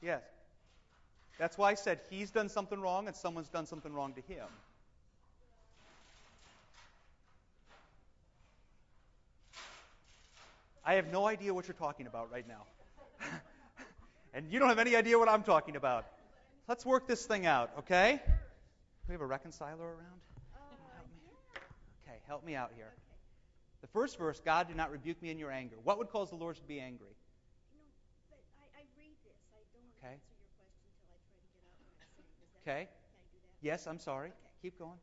Yes. 0.00 0.22
That's 1.38 1.56
why 1.56 1.70
I 1.70 1.74
said 1.74 2.00
he's 2.10 2.30
done 2.30 2.48
something 2.48 2.80
wrong 2.80 3.06
and 3.06 3.16
someone's 3.16 3.48
done 3.48 3.66
something 3.66 3.92
wrong 3.92 4.12
to 4.14 4.20
him. 4.20 4.46
I 10.88 10.94
have 10.94 11.12
no 11.12 11.26
idea 11.26 11.52
what 11.52 11.68
you're 11.68 11.74
talking 11.74 12.06
about 12.06 12.32
right 12.32 12.48
now. 12.48 12.64
and 14.32 14.50
you 14.50 14.58
don't 14.58 14.70
have 14.70 14.78
any 14.78 14.96
idea 14.96 15.18
what 15.18 15.28
I'm 15.28 15.42
talking 15.42 15.76
about. 15.76 16.06
Let's 16.66 16.86
work 16.86 17.06
this 17.06 17.26
thing 17.26 17.44
out, 17.44 17.68
okay? 17.80 18.22
we 19.06 19.12
have 19.12 19.20
a 19.20 19.26
reconciler 19.26 19.84
around? 19.84 20.20
help. 20.96 21.06
Okay, 22.08 22.16
help 22.26 22.42
me 22.42 22.54
out 22.54 22.72
here. 22.74 22.94
The 23.82 23.86
first 23.88 24.16
verse, 24.16 24.40
God 24.42 24.66
did 24.66 24.78
not 24.78 24.90
rebuke 24.90 25.20
me 25.20 25.30
in 25.30 25.38
your 25.38 25.50
anger. 25.50 25.76
What 25.84 25.98
would 25.98 26.08
cause 26.08 26.30
the 26.30 26.36
Lord 26.36 26.56
to 26.56 26.62
be 26.62 26.80
angry? 26.80 27.12
but 28.30 28.40
I, 28.56 28.80
I 28.80 28.84
read 28.96 29.12
this. 29.28 29.36
I 29.52 29.60
don't 29.76 29.92
okay. 30.00 30.14
answer 30.14 30.32
your 30.40 30.48
question 30.56 30.80
until 30.88 31.12
I 31.12 31.20
try 31.36 31.36
to 31.36 31.84
get 31.84 32.00
out 32.00 32.08
what 32.16 32.24
I'm 32.24 32.32
saying. 32.32 32.48
That, 32.64 32.72
okay. 32.72 32.88
Can 32.88 33.12
I 33.12 33.28
do 33.28 33.36
that? 33.44 33.60
Yes, 33.60 33.86
I'm 33.86 33.98
sorry. 34.00 34.32
Okay. 34.32 34.72
Keep 34.72 34.78
going. 34.78 34.96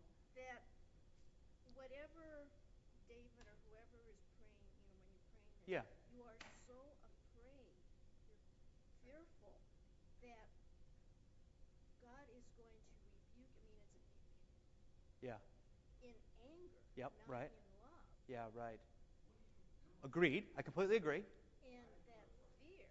Yeah. 5.68 5.82
You 6.14 6.22
are 6.22 6.38
so 6.70 6.94
afraid, 7.02 7.74
you're 8.22 8.38
fearful 9.02 9.58
that 10.22 10.50
God 12.00 12.26
is 12.38 12.46
going 12.54 12.78
to 12.86 12.94
rebuke. 12.94 13.50
I 13.58 13.66
mean, 13.66 13.74
it's 13.74 13.90
a, 13.90 15.26
yeah. 15.26 15.42
In 16.02 16.14
anger. 16.38 16.86
Yep. 16.96 17.12
right. 17.28 17.50
Yeah. 18.28 18.46
Right. 18.54 18.80
Agreed. 20.04 20.44
I 20.58 20.62
completely 20.62 20.98
agree. 20.98 21.24
and 21.66 21.86
that's 22.06 22.38
fear 22.62 22.86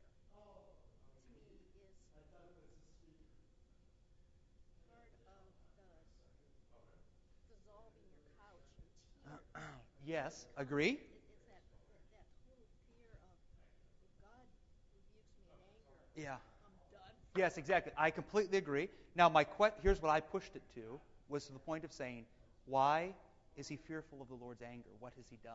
Yes, 10.04 10.46
agree. 10.56 11.00
Yeah. 16.16 16.36
Yes, 17.36 17.58
exactly. 17.58 17.92
I 17.96 18.10
completely 18.10 18.58
agree. 18.58 18.88
Now, 19.16 19.28
my 19.28 19.44
que- 19.44 19.72
here's 19.82 20.00
what 20.00 20.10
I 20.10 20.20
pushed 20.20 20.54
it 20.54 20.62
to 20.74 21.00
was 21.28 21.46
to 21.46 21.52
the 21.52 21.58
point 21.58 21.84
of 21.84 21.92
saying, 21.92 22.26
why 22.66 23.14
is 23.56 23.68
he 23.68 23.76
fearful 23.76 24.22
of 24.22 24.28
the 24.28 24.34
Lord's 24.34 24.62
anger? 24.62 24.90
What 25.00 25.12
has 25.16 25.24
he 25.30 25.36
done? 25.42 25.54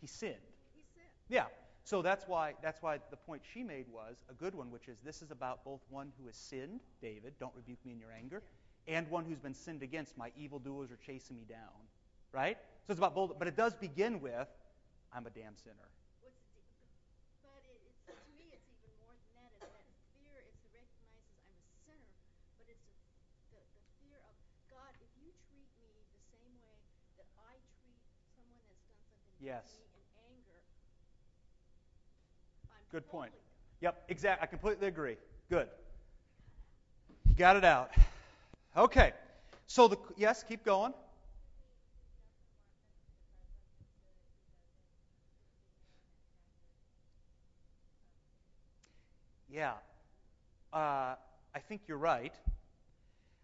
He 0.00 0.06
sinned. 0.06 0.34
He 0.74 0.82
said, 0.94 1.06
Yeah. 1.28 1.46
So 1.84 2.00
that's 2.00 2.26
why 2.26 2.54
that's 2.62 2.80
why 2.82 2.98
the 3.10 3.16
point 3.16 3.42
she 3.52 3.62
made 3.62 3.86
was 3.92 4.16
a 4.30 4.34
good 4.34 4.54
one, 4.54 4.70
which 4.70 4.88
is 4.88 4.96
this 5.04 5.20
is 5.22 5.30
about 5.30 5.64
both 5.64 5.80
one 5.90 6.12
who 6.18 6.26
has 6.26 6.36
sinned, 6.36 6.80
David, 7.02 7.34
don't 7.38 7.52
rebuke 7.54 7.78
me 7.84 7.92
in 7.92 7.98
your 7.98 8.10
anger, 8.10 8.42
and 8.88 9.08
one 9.10 9.24
who's 9.24 9.38
been 9.38 9.54
sinned 9.54 9.82
against, 9.82 10.16
my 10.16 10.30
evildoers 10.36 10.90
are 10.90 10.98
chasing 11.04 11.36
me 11.36 11.44
down. 11.48 11.76
Right? 12.32 12.56
So 12.86 12.92
it's 12.92 12.98
about 12.98 13.14
both, 13.14 13.38
but 13.38 13.48
it 13.48 13.56
does 13.56 13.74
begin 13.74 14.20
with, 14.20 14.48
I'm 15.12 15.26
a 15.26 15.30
damn 15.30 15.56
sinner. 15.56 15.88
what's 16.20 16.40
the, 16.52 16.60
but 17.44 17.62
it, 17.68 17.80
it's, 17.86 18.00
to 18.10 18.12
me, 18.36 18.48
it's 18.52 18.66
even 18.68 18.90
more 19.04 19.14
than 19.14 19.30
that. 19.38 19.48
It's 19.54 19.64
that 19.70 19.86
fear. 20.18 20.40
It's 20.44 20.58
the 20.64 20.72
recognizes 20.74 21.30
I'm 21.46 21.56
a 21.56 21.64
sinner, 21.86 22.10
but 22.58 22.66
it's 22.68 22.84
the, 22.84 23.00
the, 23.54 23.60
the 23.62 23.84
fear 24.02 24.18
of 24.24 24.36
God. 24.72 24.92
If 25.00 25.12
you 25.20 25.30
treat 25.48 25.70
me 25.80 25.94
the 26.12 26.20
same 26.32 26.54
way 26.60 26.76
that 27.20 27.28
I 27.38 27.54
treat 27.80 28.00
someone 28.34 28.64
that's 28.66 28.84
done 28.90 29.00
something 29.08 29.33
Yes. 29.44 29.62
to 29.66 29.78
me 29.78 30.00
in 30.00 30.38
anger, 30.38 30.60
Good 32.90 33.06
point. 33.08 33.32
Yep, 33.82 34.04
exactly. 34.08 34.42
I 34.42 34.46
completely 34.46 34.86
agree. 34.86 35.16
Good. 35.50 35.68
You 37.28 37.34
got 37.34 37.56
it 37.56 37.64
out. 37.64 37.90
Okay. 38.74 39.12
So 39.66 39.88
the 39.88 39.98
yes, 40.16 40.42
keep 40.48 40.64
going. 40.64 40.94
Yeah. 49.50 49.74
Uh, 50.72 51.16
I 51.54 51.58
think 51.68 51.82
you're 51.86 51.98
right. 51.98 52.34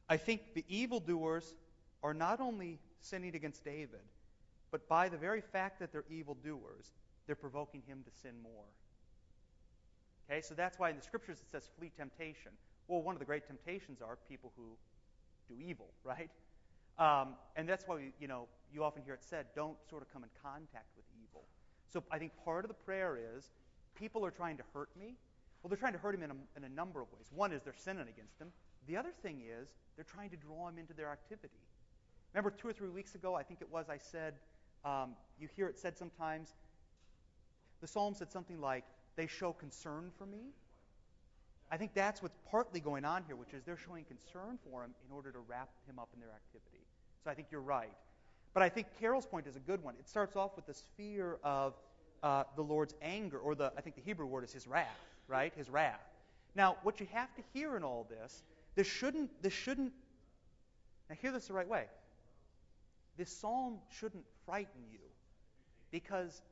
I 0.09 0.16
think 0.16 0.54
the 0.54 0.64
evildoers 0.69 1.54
are 2.02 2.14
not 2.14 2.40
only 2.40 2.80
sinning 3.00 3.37
against 3.37 3.64
David, 3.64 4.00
but 4.71 4.89
by 4.89 5.09
the 5.09 5.17
very 5.17 5.41
fact 5.41 5.79
that 5.81 5.93
they're 5.93 6.05
evildoers, 6.11 6.93
they're 7.27 7.37
provoking 7.37 7.83
him 7.87 8.03
to 8.05 8.11
sin 8.21 8.35
more. 8.43 8.65
Okay, 10.31 10.41
so 10.41 10.55
that's 10.55 10.79
why 10.79 10.91
in 10.91 10.97
the 10.97 11.03
scriptures 11.03 11.39
it 11.41 11.50
says 11.50 11.69
flee 11.79 11.91
temptation. 11.97 12.53
Well, 12.87 13.03
one 13.03 13.15
of 13.15 13.19
the 13.19 13.25
great 13.25 13.47
temptations 13.47 14.00
are 14.00 14.17
people 14.29 14.53
who 14.57 14.77
do 15.49 15.61
evil, 15.61 15.87
right? 16.05 16.31
Um, 16.99 17.35
and 17.57 17.69
that's 17.69 17.87
why 17.87 18.12
you 18.21 18.29
know 18.29 18.47
you 18.73 18.85
often 18.85 19.03
hear 19.03 19.15
it 19.15 19.25
said, 19.25 19.47
don't 19.55 19.77
sort 19.89 20.03
of 20.03 20.12
come 20.12 20.23
in 20.23 20.31
contact 20.43 20.87
with 20.97 21.05
evil. 21.23 21.45
So 21.93 22.03
I 22.11 22.19
think 22.19 22.33
part 22.45 22.65
of 22.65 22.69
the 22.69 22.75
prayer 22.75 23.19
is 23.37 23.50
people 23.99 24.25
are 24.25 24.31
trying 24.31 24.57
to 24.59 24.62
hurt 24.73 24.91
me. 24.99 25.17
Well, 25.62 25.68
they're 25.68 25.79
trying 25.79 25.92
to 25.92 25.99
hurt 25.99 26.14
him 26.14 26.23
in 26.23 26.31
a, 26.31 26.37
in 26.57 26.64
a 26.64 26.68
number 26.68 27.01
of 27.01 27.09
ways. 27.12 27.27
One 27.35 27.53
is 27.53 27.62
they're 27.62 27.75
sinning 27.77 28.07
against 28.09 28.38
him. 28.38 28.49
The 28.87 28.97
other 28.97 29.12
thing 29.23 29.42
is 29.42 29.68
they're 29.97 30.05
trying 30.05 30.31
to 30.31 30.37
draw 30.37 30.68
him 30.68 30.79
into 30.79 30.94
their 30.94 31.11
activity. 31.11 31.61
Remember 32.33 32.51
two 32.51 32.68
or 32.68 32.73
three 32.73 32.88
weeks 32.88 33.14
ago, 33.14 33.35
I 33.35 33.42
think 33.42 33.61
it 33.61 33.71
was, 33.71 33.87
I 33.90 33.99
said, 33.99 34.35
um, 34.85 35.14
you 35.38 35.49
hear 35.57 35.66
it 35.66 35.79
said 35.79 35.97
sometimes, 35.97 36.55
the 37.81 37.87
psalm 37.87 38.14
said 38.14 38.31
something 38.31 38.61
like, 38.61 38.85
they 39.16 39.27
show 39.27 39.53
concern 39.53 40.11
for 40.19 40.27
me. 40.27 40.53
I 41.71 41.77
think 41.77 41.95
that's 41.95 42.23
what's 42.23 42.37
partly 42.51 42.81
going 42.81 43.05
on 43.05 43.23
here, 43.27 43.37
which 43.37 43.53
is 43.55 43.62
they're 43.64 43.77
showing 43.77 44.05
concern 44.05 44.59
for 44.64 44.83
him 44.83 44.95
in 45.09 45.14
order 45.14 45.31
to 45.31 45.38
wrap 45.38 45.69
him 45.88 45.99
up 45.99 46.09
in 46.14 46.21
their 46.21 46.31
activity. 46.31 46.85
So 47.23 47.31
I 47.31 47.35
think 47.35 47.49
you're 47.51 47.61
right. 47.61 47.93
But 48.55 48.62
I 48.62 48.69
think 48.69 48.88
Carol's 48.99 49.27
point 49.27 49.47
is 49.47 49.57
a 49.57 49.61
good 49.61 49.83
one. 49.83 49.95
It 49.99 50.09
starts 50.09 50.35
off 50.37 50.57
with 50.57 50.66
this 50.66 50.83
fear 50.97 51.38
of 51.45 51.75
uh, 52.23 52.45
the 52.57 52.62
Lord's 52.62 52.95
anger, 53.01 53.38
or 53.38 53.55
the 53.55 53.73
I 53.77 53.81
think 53.81 53.95
the 53.97 54.03
Hebrew 54.03 54.27
word 54.27 54.45
is 54.45 54.53
his 54.53 54.66
wrath, 54.66 54.99
right? 55.29 55.53
His 55.57 55.71
wrath. 55.71 56.01
Now, 56.57 56.77
what 56.83 56.99
you 56.99 57.07
have 57.12 57.33
to 57.37 57.43
hear 57.55 57.77
in 57.77 57.85
all 57.85 58.07
this, 58.11 58.43
this 58.75 58.88
shouldn't 58.88 59.31
this 59.43 59.53
shouldn't 59.53 59.93
now 61.09 61.16
hear 61.21 61.31
this 61.31 61.47
the 61.47 61.53
right 61.53 61.69
way. 61.69 61.85
This 63.16 63.31
psalm 63.31 63.79
shouldn't 63.90 64.25
frighten 64.46 64.83
you 64.90 64.98
because 65.90 66.42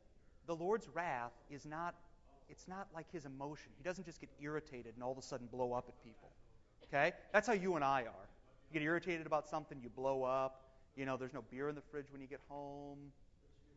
the 0.47 0.55
Lord's 0.55 0.89
wrath 0.95 1.33
is 1.51 1.67
not 1.67 1.95
it's 2.51 2.67
not 2.67 2.89
like 2.95 3.11
his 3.13 3.27
emotion. 3.27 3.71
He 3.77 3.85
doesn't 3.85 4.05
just 4.05 4.21
get 4.21 4.31
irritated 4.41 4.95
and 4.95 5.03
all 5.03 5.13
of 5.13 5.19
a 5.19 5.23
sudden 5.23 5.47
blow 5.53 5.75
up 5.75 5.85
at 5.89 6.03
people. 6.03 6.31
Okay? 6.85 7.13
That's 7.33 7.47
how 7.47 7.53
you 7.53 7.77
and 7.77 7.85
I 7.85 8.03
are. 8.03 8.29
You 8.71 8.81
get 8.81 8.83
irritated 8.83 9.27
about 9.27 9.49
something, 9.49 9.79
you 9.83 9.91
blow 9.91 10.23
up. 10.23 10.65
You 10.97 11.07
know, 11.07 11.17
there's 11.17 11.35
no 11.35 11.45
beer 11.51 11.69
in 11.69 11.75
the 11.75 11.83
fridge 11.91 12.07
when 12.11 12.21
you 12.21 12.27
get 12.27 12.41
home. 12.49 12.99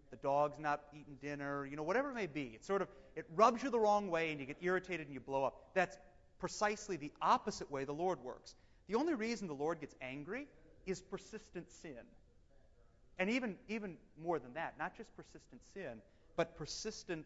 The 0.10 0.18
dog's 0.18 0.60
not 0.60 0.84
eating 0.94 1.18
dinner. 1.22 1.66
You 1.66 1.76
know, 1.76 1.84
whatever 1.84 2.12
it 2.12 2.16
may 2.16 2.28
be. 2.28 2.54
It 2.56 2.66
sort 2.66 2.82
of 2.82 2.88
it 3.16 3.26
rubs 3.36 3.62
you 3.62 3.70
the 3.70 3.80
wrong 3.80 4.10
way 4.10 4.32
and 4.32 4.40
you 4.40 4.46
get 4.46 4.58
irritated 4.62 5.08
and 5.08 5.14
you 5.14 5.20
blow 5.20 5.44
up. 5.44 5.70
That's 5.74 5.98
precisely 6.40 6.98
the 6.98 7.12
opposite 7.22 7.70
way 7.70 7.84
the 7.84 7.94
Lord 7.94 8.20
works. 8.24 8.56
The 8.88 8.96
only 8.96 9.14
reason 9.14 9.48
the 9.48 9.54
Lord 9.54 9.80
gets 9.80 9.96
angry 10.02 10.48
is 10.86 11.02
persistent 11.02 11.70
sin. 11.70 12.00
And 13.20 13.30
even 13.30 13.56
even 13.68 13.98
more 14.22 14.40
than 14.40 14.54
that, 14.54 14.74
not 14.80 14.98
just 14.98 15.16
persistent 15.16 15.62
sin, 15.74 16.02
but 16.36 16.56
persistent 16.56 17.26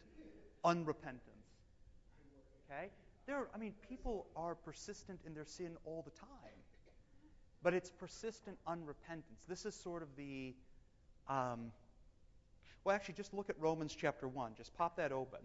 unrepentance. 0.63 1.45
Okay? 2.69 2.89
There, 3.28 3.48
I 3.54 3.58
mean, 3.58 3.74
people 3.88 4.28
are 4.36 4.56
persistent 4.56 5.19
in 5.26 5.34
their 5.34 5.45
sin 5.45 5.78
all 5.86 6.04
the 6.04 6.12
time, 6.19 6.60
but 7.63 7.74
it's 7.74 7.89
persistent 7.89 8.58
unrepentance. 8.67 9.48
This 9.48 9.65
is 9.65 9.74
sort 9.74 10.04
of 10.04 10.10
the, 10.15 10.54
um, 11.28 11.71
well, 12.84 12.95
actually, 12.95 13.15
just 13.15 13.34
look 13.34 13.50
at 13.50 13.60
Romans 13.60 13.95
chapter 13.95 14.28
one. 14.28 14.54
Just 14.56 14.76
pop 14.78 14.98
that 14.98 15.12
open. 15.12 15.39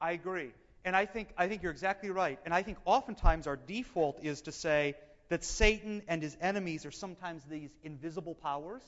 I 0.00 0.12
agree, 0.12 0.50
and 0.84 0.94
I 0.94 1.06
think 1.06 1.30
I 1.38 1.48
think 1.48 1.62
you're 1.62 1.72
exactly 1.72 2.10
right. 2.10 2.38
And 2.44 2.52
I 2.52 2.62
think 2.62 2.78
oftentimes 2.84 3.46
our 3.46 3.56
default 3.56 4.22
is 4.22 4.42
to 4.42 4.52
say 4.52 4.94
that 5.28 5.44
Satan 5.44 6.02
and 6.08 6.22
his 6.22 6.36
enemies 6.40 6.84
are 6.86 6.90
sometimes 6.90 7.44
these 7.44 7.70
invisible 7.82 8.34
powers. 8.34 8.82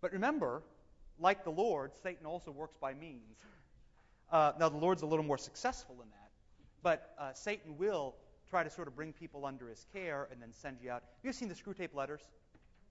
But 0.00 0.12
remember, 0.12 0.62
like 1.20 1.44
the 1.44 1.50
Lord, 1.50 1.92
Satan 2.02 2.26
also 2.26 2.50
works 2.50 2.76
by 2.80 2.94
means. 2.94 3.36
Uh, 4.30 4.52
now, 4.58 4.68
the 4.68 4.76
Lord's 4.76 5.02
a 5.02 5.06
little 5.06 5.24
more 5.24 5.38
successful 5.38 5.96
in 6.02 6.08
that. 6.10 6.30
But 6.82 7.14
uh, 7.18 7.32
Satan 7.32 7.76
will 7.76 8.14
try 8.48 8.62
to 8.62 8.70
sort 8.70 8.88
of 8.88 8.96
bring 8.96 9.12
people 9.12 9.44
under 9.44 9.68
his 9.68 9.84
care 9.92 10.28
and 10.30 10.40
then 10.40 10.52
send 10.52 10.78
you 10.82 10.90
out. 10.90 11.02
Have 11.02 11.24
you 11.24 11.32
seen 11.32 11.48
the 11.48 11.54
Screwtape 11.54 11.94
Letters? 11.94 12.22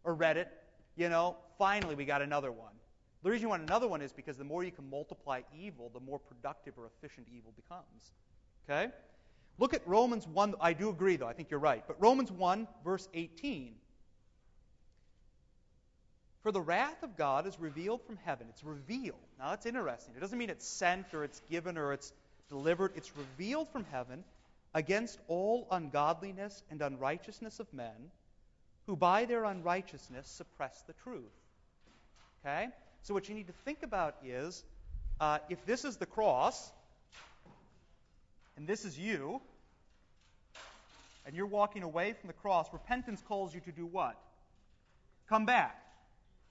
Or 0.03 0.13
read 0.13 0.37
it? 0.37 0.49
You 0.95 1.09
know, 1.09 1.37
finally 1.57 1.95
we 1.95 2.05
got 2.05 2.21
another 2.21 2.51
one. 2.51 2.73
The 3.23 3.31
reason 3.31 3.43
you 3.43 3.49
want 3.49 3.63
another 3.63 3.87
one 3.87 4.01
is 4.01 4.13
because 4.13 4.37
the 4.37 4.43
more 4.43 4.63
you 4.63 4.71
can 4.71 4.89
multiply 4.89 5.41
evil, 5.57 5.89
the 5.93 5.99
more 5.99 6.19
productive 6.19 6.75
or 6.77 6.85
efficient 6.85 7.27
evil 7.35 7.53
becomes. 7.55 8.13
Okay? 8.69 8.91
Look 9.57 9.73
at 9.73 9.87
Romans 9.87 10.27
1. 10.27 10.55
I 10.61 10.73
do 10.73 10.89
agree, 10.89 11.15
though. 11.15 11.27
I 11.27 11.33
think 11.33 11.49
you're 11.49 11.59
right. 11.59 11.83
But 11.87 12.01
Romans 12.01 12.31
1, 12.31 12.67
verse 12.83 13.07
18. 13.13 13.73
For 16.43 16.51
the 16.51 16.61
wrath 16.61 17.03
of 17.03 17.17
God 17.17 17.47
is 17.47 17.59
revealed 17.59 18.01
from 18.03 18.17
heaven. 18.23 18.47
It's 18.49 18.63
revealed. 18.63 19.17
Now, 19.39 19.49
that's 19.49 19.65
interesting. 19.65 20.13
It 20.15 20.21
doesn't 20.21 20.37
mean 20.37 20.49
it's 20.49 20.67
sent 20.67 21.13
or 21.13 21.23
it's 21.23 21.41
given 21.49 21.77
or 21.77 21.91
it's 21.91 22.13
delivered. 22.49 22.93
It's 22.95 23.11
revealed 23.17 23.67
from 23.69 23.85
heaven 23.91 24.23
against 24.73 25.19
all 25.27 25.67
ungodliness 25.71 26.63
and 26.69 26.81
unrighteousness 26.81 27.59
of 27.59 27.73
men 27.73 28.11
who 28.85 28.95
by 28.95 29.25
their 29.25 29.43
unrighteousness 29.43 30.27
suppress 30.29 30.83
the 30.87 30.93
truth. 30.93 31.33
Okay? 32.45 32.67
So, 33.01 33.13
what 33.13 33.27
you 33.27 33.35
need 33.35 33.47
to 33.47 33.53
think 33.65 33.83
about 33.83 34.15
is 34.23 34.63
uh, 35.19 35.39
if 35.49 35.65
this 35.65 35.83
is 35.83 35.97
the 35.97 36.05
cross, 36.05 36.71
and 38.57 38.67
this 38.67 38.83
is 38.83 38.97
you, 38.97 39.39
and 41.25 41.35
you're 41.35 41.45
walking 41.45 41.83
away 41.83 42.13
from 42.13 42.27
the 42.27 42.33
cross, 42.33 42.67
repentance 42.73 43.21
calls 43.25 43.53
you 43.53 43.61
to 43.61 43.71
do 43.71 43.85
what? 43.85 44.17
Come 45.29 45.45
back. 45.45 45.83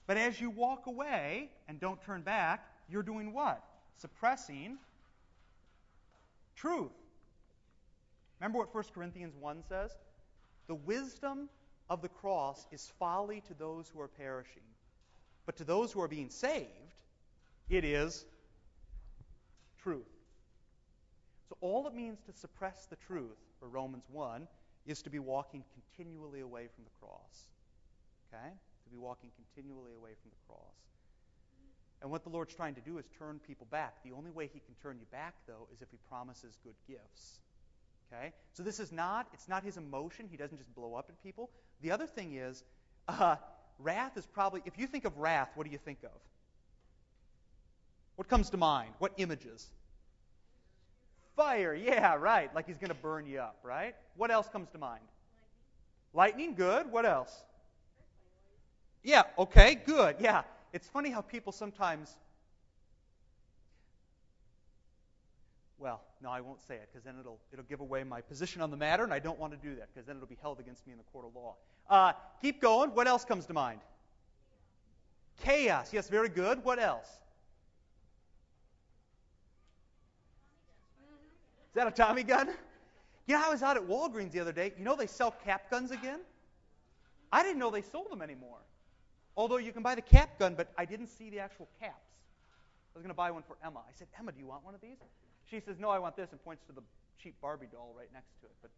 But 0.07 0.17
as 0.17 0.39
you 0.39 0.49
walk 0.49 0.87
away 0.87 1.51
and 1.67 1.79
don't 1.79 2.01
turn 2.01 2.21
back, 2.21 2.65
you're 2.89 3.03
doing 3.03 3.33
what? 3.33 3.61
Suppressing 3.97 4.77
truth. 6.55 6.91
Remember 8.39 8.59
what 8.59 8.73
1 8.73 8.83
Corinthians 8.93 9.35
1 9.39 9.63
says? 9.67 9.91
The 10.67 10.75
wisdom 10.75 11.49
of 11.89 12.01
the 12.01 12.09
cross 12.09 12.65
is 12.71 12.91
folly 12.99 13.41
to 13.47 13.53
those 13.53 13.89
who 13.89 13.99
are 13.99 14.07
perishing. 14.07 14.63
But 15.45 15.57
to 15.57 15.63
those 15.63 15.91
who 15.91 16.01
are 16.01 16.07
being 16.07 16.29
saved, 16.29 16.67
it 17.69 17.83
is 17.83 18.25
truth. 19.81 20.16
So 21.49 21.57
all 21.61 21.87
it 21.87 21.93
means 21.93 22.19
to 22.25 22.33
suppress 22.33 22.85
the 22.85 22.97
truth, 23.07 23.37
for 23.59 23.67
Romans 23.67 24.03
1, 24.11 24.47
is 24.85 25.01
to 25.03 25.09
be 25.09 25.19
walking 25.19 25.63
continually 25.73 26.41
away 26.41 26.67
from 26.73 26.83
the 26.83 26.91
cross. 26.99 27.47
Okay? 28.33 28.49
To 28.49 28.89
be 28.89 28.97
walking 28.97 29.29
continually 29.35 29.91
away 29.93 30.11
from 30.21 30.31
the 30.31 30.37
cross. 30.47 30.75
And 32.01 32.11
what 32.11 32.23
the 32.23 32.29
Lord's 32.29 32.53
trying 32.53 32.75
to 32.75 32.81
do 32.81 32.97
is 32.97 33.05
turn 33.17 33.39
people 33.47 33.67
back. 33.71 34.03
The 34.03 34.11
only 34.11 34.31
way 34.31 34.49
He 34.53 34.59
can 34.59 34.75
turn 34.81 34.97
you 34.99 35.05
back, 35.11 35.33
though, 35.47 35.67
is 35.73 35.81
if 35.81 35.89
He 35.89 35.97
promises 36.09 36.57
good 36.63 36.75
gifts. 36.87 37.39
Okay? 38.11 38.33
So 38.53 38.63
this 38.63 38.79
is 38.79 38.91
not, 38.91 39.27
it's 39.33 39.47
not 39.47 39.63
His 39.63 39.77
emotion. 39.77 40.27
He 40.29 40.37
doesn't 40.37 40.57
just 40.57 40.73
blow 40.75 40.95
up 40.95 41.07
at 41.09 41.21
people. 41.23 41.49
The 41.81 41.91
other 41.91 42.05
thing 42.05 42.35
is, 42.35 42.63
uh, 43.07 43.37
wrath 43.79 44.17
is 44.17 44.25
probably, 44.25 44.61
if 44.65 44.77
you 44.77 44.87
think 44.87 45.05
of 45.05 45.17
wrath, 45.17 45.49
what 45.55 45.65
do 45.65 45.71
you 45.71 45.79
think 45.79 45.99
of? 46.03 46.19
What 48.15 48.27
comes 48.27 48.49
to 48.51 48.57
mind? 48.57 48.93
What 48.99 49.13
images? 49.17 49.69
Fire, 51.37 51.75
yeah, 51.75 52.15
right. 52.15 52.53
Like 52.55 52.65
he's 52.65 52.79
going 52.79 52.89
to 52.89 52.95
burn 52.95 53.27
you 53.27 53.39
up, 53.39 53.59
right? 53.63 53.95
What 54.17 54.31
else 54.31 54.49
comes 54.49 54.69
to 54.71 54.79
mind? 54.79 55.03
Lightning, 56.13 56.55
good. 56.55 56.91
What 56.91 57.05
else? 57.05 57.43
Yeah, 59.03 59.21
okay, 59.37 59.75
good. 59.75 60.15
Yeah. 60.19 60.41
It's 60.73 60.87
funny 60.87 61.11
how 61.11 61.21
people 61.21 61.51
sometimes. 61.51 62.17
Well, 65.77 66.01
no, 66.23 66.29
I 66.29 66.41
won't 66.41 66.61
say 66.67 66.73
it 66.73 66.89
because 66.91 67.05
then 67.05 67.13
it'll, 67.19 67.39
it'll 67.53 67.65
give 67.65 67.81
away 67.81 68.03
my 68.03 68.19
position 68.21 68.63
on 68.63 68.71
the 68.71 68.77
matter, 68.77 69.03
and 69.03 69.13
I 69.13 69.19
don't 69.19 69.37
want 69.37 69.53
to 69.53 69.59
do 69.59 69.75
that 69.75 69.89
because 69.93 70.07
then 70.07 70.15
it'll 70.15 70.27
be 70.27 70.39
held 70.41 70.59
against 70.59 70.87
me 70.87 70.93
in 70.93 70.97
the 70.97 71.03
court 71.13 71.25
of 71.25 71.35
law. 71.35 71.55
Uh, 71.87 72.13
keep 72.41 72.59
going. 72.59 72.89
What 72.95 73.07
else 73.07 73.23
comes 73.23 73.45
to 73.45 73.53
mind? 73.53 73.79
Chaos. 75.43 75.93
Yes, 75.93 76.09
very 76.09 76.29
good. 76.29 76.63
What 76.63 76.79
else? 76.79 77.07
That 81.77 81.87
a 81.87 81.91
Tommy 81.91 82.23
gun? 82.23 82.49
You 83.27 83.35
know, 83.35 83.43
I 83.45 83.49
was 83.49 83.61
out 83.61 83.77
at 83.77 83.83
Walgreens 83.83 84.31
the 84.31 84.39
other 84.39 84.51
day. 84.51 84.73
You 84.77 84.83
know 84.83 84.95
they 84.95 85.07
sell 85.07 85.31
cap 85.45 85.69
guns 85.69 85.91
again? 85.91 86.19
I 87.31 87.43
didn't 87.43 87.59
know 87.59 87.69
they 87.69 87.81
sold 87.81 88.09
them 88.09 88.21
anymore. 88.21 88.59
Although 89.35 89.57
you 89.57 89.71
can 89.71 89.83
buy 89.83 89.95
the 89.95 90.01
cap 90.01 90.39
gun, 90.39 90.55
but 90.55 90.71
I 90.77 90.85
didn't 90.85 91.07
see 91.07 91.29
the 91.29 91.39
actual 91.39 91.67
caps. 91.79 91.93
I 91.93 92.97
was 92.97 93.03
going 93.03 93.09
to 93.09 93.13
buy 93.13 93.29
one 93.29 93.43
for 93.43 93.57
Emma. 93.63 93.79
I 93.79 93.91
said, 93.93 94.07
Emma, 94.17 94.31
do 94.31 94.39
you 94.39 94.47
want 94.47 94.65
one 94.65 94.73
of 94.73 94.81
these? 94.81 94.97
She 95.45 95.59
says, 95.59 95.77
No, 95.77 95.89
I 95.89 95.99
want 95.99 96.15
this, 96.15 96.31
and 96.31 96.43
points 96.43 96.63
to 96.67 96.73
the 96.73 96.81
cheap 97.21 97.35
Barbie 97.41 97.67
doll 97.71 97.93
right 97.97 98.09
next 98.13 98.39
to 98.41 98.47
it. 98.47 98.53
But 98.61 98.71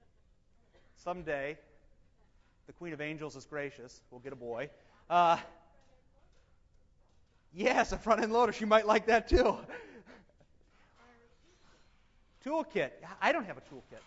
someday, 0.98 1.58
the 2.68 2.74
Queen 2.74 2.92
of 2.92 3.02
Angels 3.02 3.36
is 3.36 3.46
gracious. 3.46 4.02
We'll 4.12 4.20
get 4.20 4.34
a 4.34 4.36
boy. 4.36 4.70
Uh, 5.10 5.38
yes, 7.54 7.92
a 7.94 7.98
front 7.98 8.22
end 8.22 8.34
loader. 8.34 8.52
She 8.52 8.66
might 8.66 8.86
like 8.86 9.06
that 9.08 9.30
too. 9.30 9.58
Toolkit. 12.45 12.91
I 13.21 13.32
don't 13.32 13.45
have 13.45 13.58
a 13.58 13.62
toolkit. 13.62 14.02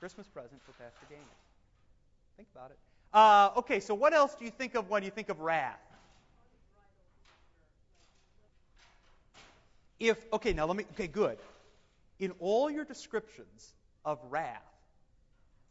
Christmas 0.00 0.26
present 0.26 0.60
for 0.64 0.72
Pastor 0.72 1.06
Gaines. 1.08 1.20
Think 2.36 2.48
about 2.54 2.70
it. 2.70 2.78
Uh, 3.12 3.50
okay, 3.58 3.80
so 3.80 3.94
what 3.94 4.12
else 4.12 4.34
do 4.34 4.44
you 4.44 4.50
think 4.50 4.74
of 4.74 4.90
when 4.90 5.02
you 5.02 5.10
think 5.10 5.28
of 5.28 5.40
wrath? 5.40 5.80
If 9.98 10.18
okay, 10.32 10.52
now 10.52 10.66
let 10.66 10.76
me 10.76 10.84
okay, 10.92 11.06
good. 11.06 11.38
In 12.18 12.32
all 12.38 12.70
your 12.70 12.84
descriptions 12.84 13.72
of 14.04 14.18
wrath, 14.28 14.62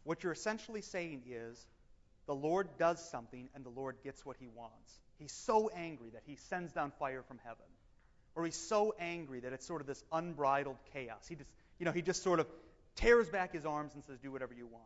what 0.03 0.23
you're 0.23 0.33
essentially 0.33 0.81
saying 0.81 1.21
is 1.29 1.67
the 2.25 2.33
Lord 2.33 2.67
does 2.79 2.99
something 3.07 3.49
and 3.53 3.63
the 3.63 3.69
Lord 3.69 3.97
gets 4.03 4.25
what 4.25 4.37
he 4.39 4.47
wants. 4.55 4.99
He's 5.19 5.31
so 5.31 5.69
angry 5.75 6.09
that 6.13 6.23
he 6.25 6.35
sends 6.35 6.73
down 6.73 6.91
fire 6.99 7.23
from 7.27 7.39
heaven. 7.43 7.65
Or 8.35 8.45
he's 8.45 8.55
so 8.55 8.93
angry 8.99 9.39
that 9.41 9.53
it's 9.53 9.65
sort 9.65 9.81
of 9.81 9.87
this 9.87 10.03
unbridled 10.11 10.77
chaos. 10.93 11.25
He 11.27 11.35
just, 11.35 11.49
you 11.79 11.85
know, 11.85 11.91
he 11.91 12.01
just 12.01 12.21
sort 12.21 12.39
of 12.39 12.47
tears 12.95 13.29
back 13.29 13.53
his 13.53 13.65
arms 13.65 13.93
and 13.95 14.03
says, 14.03 14.19
Do 14.19 14.31
whatever 14.31 14.53
you 14.53 14.67
want. 14.67 14.83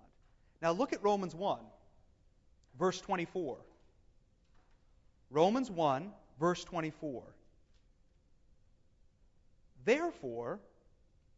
Now 0.62 0.72
look 0.72 0.94
at 0.94 1.04
Romans 1.04 1.34
1, 1.34 1.60
verse 2.78 3.02
24. 3.02 3.58
Romans 5.32 5.70
1, 5.70 6.12
verse 6.40 6.64
24. 6.64 7.24
Therefore, 9.86 10.60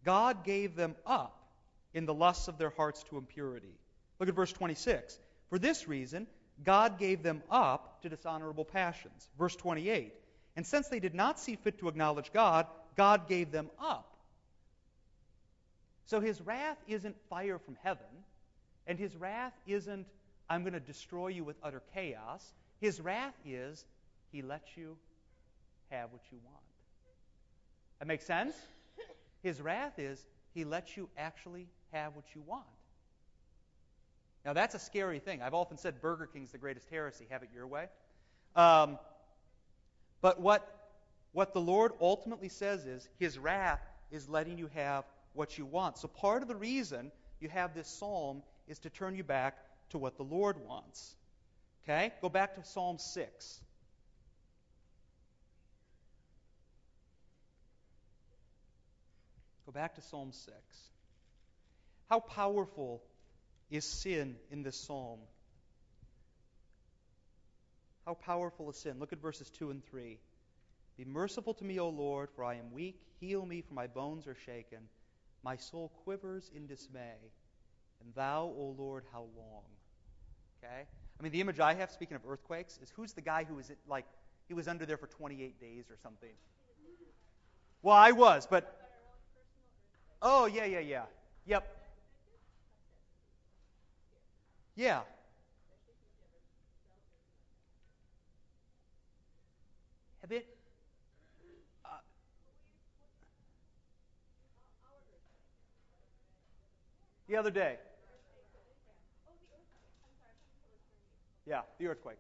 God 0.04 0.44
gave 0.44 0.76
them 0.76 0.96
up 1.06 1.38
in 1.94 2.06
the 2.06 2.14
lusts 2.14 2.48
of 2.48 2.58
their 2.58 2.72
hearts 2.72 3.04
to 3.04 3.18
impurity. 3.18 3.76
Look 4.20 4.30
at 4.30 4.36
verse 4.36 4.52
26. 4.52 5.18
For 5.50 5.60
this 5.60 5.88
reason, 5.88 6.28
God 6.64 7.00
gave 7.00 7.24
them 7.24 7.44
up 7.50 8.02
to 8.02 8.10
dishonorable 8.10 8.66
passions. 8.66 9.30
Verse 9.38 9.56
28. 9.56 10.14
And 10.56 10.66
since 10.66 10.88
they 10.90 11.00
did 11.00 11.16
not 11.16 11.40
see 11.40 11.56
fit 11.56 11.80
to 11.80 11.88
acknowledge 11.88 12.32
God, 12.34 12.68
God 12.98 13.28
gave 13.28 13.52
them 13.52 13.70
up. 13.80 14.08
So 16.06 16.20
his 16.20 16.42
wrath 16.42 16.78
isn't 16.88 17.16
fire 17.30 17.58
from 17.58 17.78
heaven, 17.84 18.06
and 18.86 19.00
his 19.00 19.16
wrath 19.16 19.54
isn't, 19.66 20.08
I'm 20.50 20.64
going 20.64 20.74
to 20.74 20.80
destroy 20.80 21.30
you 21.30 21.46
with 21.46 21.56
utter 21.64 21.82
chaos. 21.94 22.46
His 22.82 23.00
wrath 23.00 23.36
is, 23.46 23.86
he 24.32 24.42
lets 24.42 24.76
you 24.76 24.98
have 25.90 26.12
what 26.12 26.22
you 26.32 26.40
want. 26.44 26.58
That 28.00 28.08
makes 28.08 28.26
sense? 28.26 28.54
His 29.44 29.62
wrath 29.62 30.00
is, 30.00 30.22
he 30.54 30.66
lets 30.66 30.98
you 30.98 31.10
actually 31.18 31.68
have 31.94 32.16
what 32.16 32.26
you 32.36 32.42
want. 32.46 32.66
Now, 34.44 34.54
that's 34.54 34.76
a 34.76 34.80
scary 34.80 35.20
thing. 35.20 35.42
I've 35.42 35.54
often 35.54 35.78
said 35.78 36.02
Burger 36.02 36.26
King's 36.26 36.52
the 36.52 36.58
greatest 36.58 36.90
heresy. 36.90 37.28
Have 37.30 37.44
it 37.44 37.50
your 37.54 37.68
way. 37.68 37.88
Um, 38.56 38.98
but 40.22 40.40
what, 40.40 40.68
what 41.32 41.54
the 41.54 41.62
Lord 41.62 41.92
ultimately 42.00 42.50
says 42.50 42.86
is 42.86 43.08
his 43.20 43.38
wrath 43.38 43.82
is 44.12 44.30
letting 44.30 44.58
you 44.58 44.70
have 44.76 45.04
what 45.34 45.58
you 45.58 45.66
want. 45.66 45.98
So 45.98 46.08
part 46.08 46.42
of 46.42 46.48
the 46.48 46.56
reason 46.56 47.12
you 47.40 47.50
have 47.50 47.74
this 47.74 47.88
psalm 47.88 48.44
is 48.68 48.80
to 48.80 48.90
turn 48.90 49.16
you 49.16 49.24
back 49.24 49.58
to 49.90 49.98
what 49.98 50.18
the 50.18 50.24
Lord 50.24 50.58
wants. 50.68 51.16
Okay? 51.84 52.12
Go 52.22 52.30
back 52.30 52.56
to 52.56 52.64
Psalm 52.64 52.98
6. 53.00 53.62
Go 59.66 59.72
back 59.72 59.96
to 59.96 60.02
Psalm 60.02 60.32
6. 60.32 60.56
How 62.10 62.20
powerful 62.20 63.02
is 63.70 63.86
sin 63.86 64.36
in 64.52 64.64
this 64.64 64.76
psalm? 64.76 65.20
How 68.06 68.16
powerful 68.16 68.70
is 68.70 68.78
sin? 68.78 69.00
Look 69.00 69.14
at 69.14 69.22
verses 69.22 69.50
2 69.50 69.72
and 69.72 69.86
3. 69.86 70.18
Be 70.98 71.06
merciful 71.06 71.54
to 71.56 71.64
me, 71.64 71.80
O 71.80 71.90
Lord, 71.90 72.30
for 72.36 72.44
I 72.44 72.56
am 72.56 72.72
weak. 72.72 73.00
Heal 73.20 73.46
me, 73.46 73.62
for 73.62 73.74
my 73.74 73.88
bones 73.88 74.28
are 74.28 74.36
shaken. 74.36 74.80
My 75.44 75.56
soul 75.56 75.92
quivers 76.04 76.52
in 76.56 76.68
dismay. 76.68 77.32
And 78.04 78.14
thou, 78.16 78.44
O 78.58 78.76
Lord, 78.78 79.04
how 79.12 79.26
long? 79.38 79.64
Okay? 80.64 80.84
I 81.20 81.24
mean, 81.24 81.32
the 81.32 81.42
image 81.42 81.60
I 81.60 81.76
have, 81.76 81.92
speaking 81.92 82.16
of 82.16 82.22
earthquakes, 82.28 82.80
is 82.82 82.92
who's 82.96 83.14
the 83.14 83.22
guy 83.22 83.44
who 83.44 83.56
was, 83.56 83.72
like, 83.88 84.06
he 84.48 84.54
was 84.54 84.68
under 84.68 84.86
there 84.86 84.98
for 84.98 85.08
28 85.08 85.60
days 85.60 85.86
or 85.90 85.98
something? 86.02 86.32
Well, 87.84 87.96
I 87.96 88.12
was, 88.12 88.48
but. 88.48 88.78
Oh, 90.22 90.46
yeah, 90.46 90.66
yeah, 90.66 90.80
yeah. 90.80 91.04
Yep. 91.46 91.78
Yeah. 94.76 95.02
Uh, 100.24 100.28
the 107.28 107.36
other 107.36 107.52
day. 107.52 107.78
Yeah, 111.48 111.62
the 111.80 111.88
earthquake. 111.88 112.18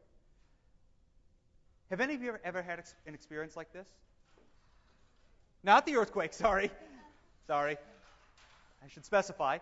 Have 1.91 2.01
any 2.01 2.15
of 2.15 2.21
you 2.21 2.29
ever, 2.29 2.41
ever 2.43 2.61
had 2.61 2.79
ex- 2.79 2.95
an 3.05 3.13
experience 3.13 3.55
like 3.55 3.71
this? 3.71 3.87
Not 5.63 5.85
the 5.85 5.95
earthquake, 5.97 6.33
sorry. 6.47 6.71
sorry. 7.45 7.77
I 8.83 8.87
should 8.87 9.05
specify. 9.05 9.59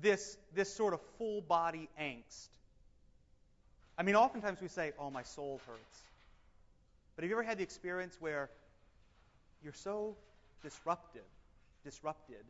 This, 0.00 0.36
this 0.54 0.74
sort 0.74 0.92
of 0.92 1.00
full 1.18 1.40
body 1.40 1.88
angst. 2.00 2.48
I 3.96 4.02
mean, 4.02 4.16
oftentimes 4.16 4.60
we 4.60 4.66
say, 4.66 4.92
oh, 4.98 5.10
my 5.10 5.22
soul 5.22 5.60
hurts. 5.68 6.02
But 7.16 7.24
have 7.24 7.30
you 7.30 7.36
ever 7.36 7.42
had 7.42 7.58
the 7.58 7.62
experience 7.62 8.16
where 8.20 8.50
you're 9.62 9.72
so 9.72 10.16
disrupted, 10.62 11.22
disrupted, 11.84 12.44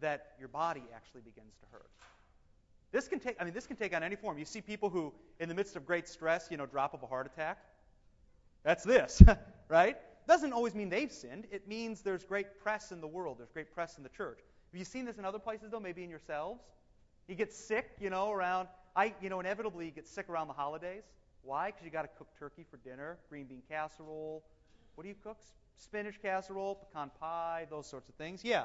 that 0.00 0.32
your 0.38 0.48
body 0.48 0.82
actually 0.94 1.22
begins 1.22 1.54
to 1.60 1.66
hurt? 1.70 1.90
This 2.92 3.08
can 3.08 3.18
take, 3.18 3.36
I 3.40 3.44
mean, 3.44 3.54
this 3.54 3.66
can 3.66 3.76
take 3.76 3.96
on 3.96 4.02
any 4.02 4.16
form. 4.16 4.38
You 4.38 4.44
see 4.44 4.60
people 4.60 4.90
who, 4.90 5.12
in 5.40 5.48
the 5.48 5.54
midst 5.54 5.76
of 5.76 5.86
great 5.86 6.06
stress, 6.06 6.48
you 6.50 6.58
know, 6.58 6.66
drop 6.66 6.92
of 6.92 7.02
a 7.02 7.06
heart 7.06 7.26
attack. 7.26 7.58
That's 8.64 8.84
this, 8.84 9.22
right? 9.68 9.96
Doesn't 10.28 10.52
always 10.52 10.74
mean 10.74 10.90
they've 10.90 11.10
sinned. 11.10 11.46
It 11.50 11.66
means 11.66 12.02
there's 12.02 12.22
great 12.22 12.60
press 12.60 12.92
in 12.92 13.00
the 13.00 13.06
world. 13.06 13.38
There's 13.38 13.50
great 13.50 13.72
press 13.74 13.96
in 13.96 14.02
the 14.02 14.10
church. 14.10 14.38
Have 14.72 14.78
you 14.78 14.84
seen 14.84 15.06
this 15.06 15.18
in 15.18 15.24
other 15.24 15.38
places, 15.38 15.70
though? 15.70 15.80
Maybe 15.80 16.04
in 16.04 16.10
yourselves? 16.10 16.60
You 17.28 17.34
get 17.34 17.52
sick, 17.52 17.90
you 17.98 18.10
know, 18.10 18.30
around, 18.30 18.68
I, 18.94 19.14
you 19.22 19.30
know, 19.30 19.40
inevitably 19.40 19.86
you 19.86 19.90
get 19.90 20.06
sick 20.06 20.28
around 20.28 20.48
the 20.48 20.54
holidays. 20.54 21.04
Why? 21.42 21.66
Because 21.70 21.84
you 21.84 21.90
got 21.90 22.02
to 22.02 22.08
cook 22.16 22.28
turkey 22.38 22.64
for 22.70 22.76
dinner, 22.78 23.18
green 23.28 23.46
bean 23.46 23.62
casserole. 23.68 24.42
What 24.94 25.02
do 25.02 25.08
you 25.08 25.16
cook? 25.22 25.38
Spinach 25.76 26.20
casserole, 26.22 26.76
pecan 26.76 27.10
pie, 27.18 27.66
those 27.68 27.86
sorts 27.86 28.08
of 28.08 28.14
things. 28.14 28.44
Yeah. 28.44 28.64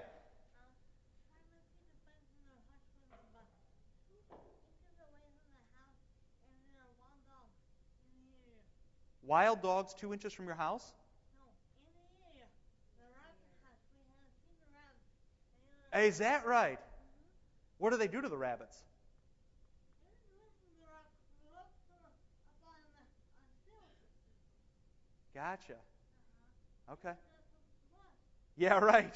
Wild 9.24 9.62
dogs 9.62 9.94
two 9.94 10.14
inches 10.14 10.32
from 10.32 10.46
your 10.46 10.56
house? 10.56 10.94
No, 15.94 16.00
Is 16.00 16.20
that 16.20 16.46
right? 16.46 16.80
What 17.78 17.90
do 17.90 17.98
they 17.98 18.08
do 18.08 18.22
to 18.22 18.30
the 18.30 18.38
rabbits? 18.38 18.87
Gotcha. 25.38 25.76
Okay. 26.94 27.14
Yeah, 28.56 28.80
right. 28.80 29.16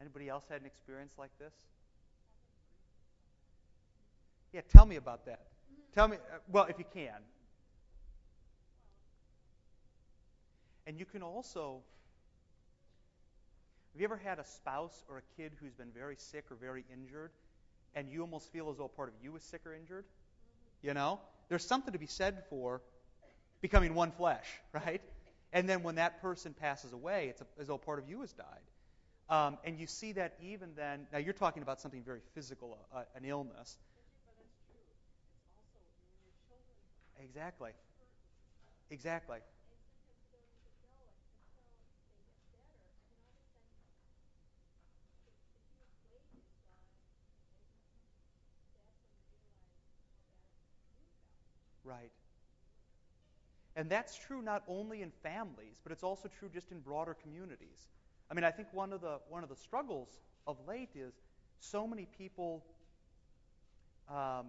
Anybody 0.00 0.28
else 0.28 0.42
had 0.50 0.60
an 0.60 0.66
experience 0.66 1.12
like 1.16 1.30
this? 1.38 1.52
Yeah, 4.52 4.62
tell 4.68 4.86
me 4.86 4.96
about 4.96 5.24
that. 5.26 5.46
Tell 5.94 6.08
me, 6.08 6.16
uh, 6.16 6.38
well, 6.50 6.64
if 6.64 6.76
you 6.80 6.84
can. 6.92 7.14
And 10.88 10.98
you 10.98 11.04
can 11.04 11.22
also, 11.22 11.80
have 13.92 14.00
you 14.00 14.04
ever 14.04 14.16
had 14.16 14.40
a 14.40 14.44
spouse 14.44 15.04
or 15.08 15.18
a 15.18 15.40
kid 15.40 15.52
who's 15.60 15.74
been 15.74 15.92
very 15.96 16.16
sick 16.18 16.46
or 16.50 16.56
very 16.56 16.84
injured, 16.92 17.30
and 17.94 18.08
you 18.08 18.22
almost 18.22 18.50
feel 18.52 18.68
as 18.68 18.78
though 18.78 18.88
part 18.88 19.10
of 19.10 19.14
you 19.22 19.36
is 19.36 19.44
sick 19.44 19.60
or 19.64 19.74
injured? 19.74 20.06
You 20.82 20.92
know? 20.92 21.20
There's 21.48 21.66
something 21.66 21.92
to 21.92 21.98
be 21.98 22.06
said 22.06 22.44
for 22.50 22.82
becoming 23.60 23.94
one 23.94 24.12
flesh, 24.12 24.46
right? 24.72 25.02
And 25.52 25.68
then 25.68 25.82
when 25.82 25.96
that 25.96 26.20
person 26.20 26.54
passes 26.54 26.92
away, 26.92 27.28
it's 27.30 27.40
a, 27.40 27.46
as 27.60 27.68
though 27.68 27.78
part 27.78 27.98
of 27.98 28.08
you 28.08 28.20
has 28.22 28.32
died. 28.32 28.46
Um, 29.28 29.58
and 29.64 29.78
you 29.78 29.86
see 29.86 30.12
that 30.12 30.36
even 30.42 30.74
then. 30.76 31.06
Now, 31.12 31.18
you're 31.18 31.32
talking 31.34 31.62
about 31.62 31.80
something 31.80 32.02
very 32.02 32.20
physical, 32.34 32.78
uh, 32.94 33.04
an 33.14 33.24
illness. 33.24 33.78
Exactly. 37.18 37.72
Exactly. 38.90 39.38
Right. 51.84 52.10
And 53.76 53.90
that's 53.90 54.16
true 54.16 54.40
not 54.40 54.62
only 54.68 55.02
in 55.02 55.10
families, 55.22 55.80
but 55.82 55.92
it's 55.92 56.04
also 56.04 56.28
true 56.28 56.48
just 56.48 56.70
in 56.70 56.80
broader 56.80 57.14
communities. 57.14 57.88
I 58.30 58.34
mean, 58.34 58.44
I 58.44 58.50
think 58.50 58.68
one 58.72 58.92
of 58.92 59.00
the 59.00 59.18
one 59.28 59.42
of 59.42 59.48
the 59.48 59.56
struggles 59.56 60.08
of 60.46 60.56
late 60.66 60.90
is 60.94 61.12
so 61.58 61.86
many 61.86 62.06
people, 62.18 62.64
um, 64.08 64.46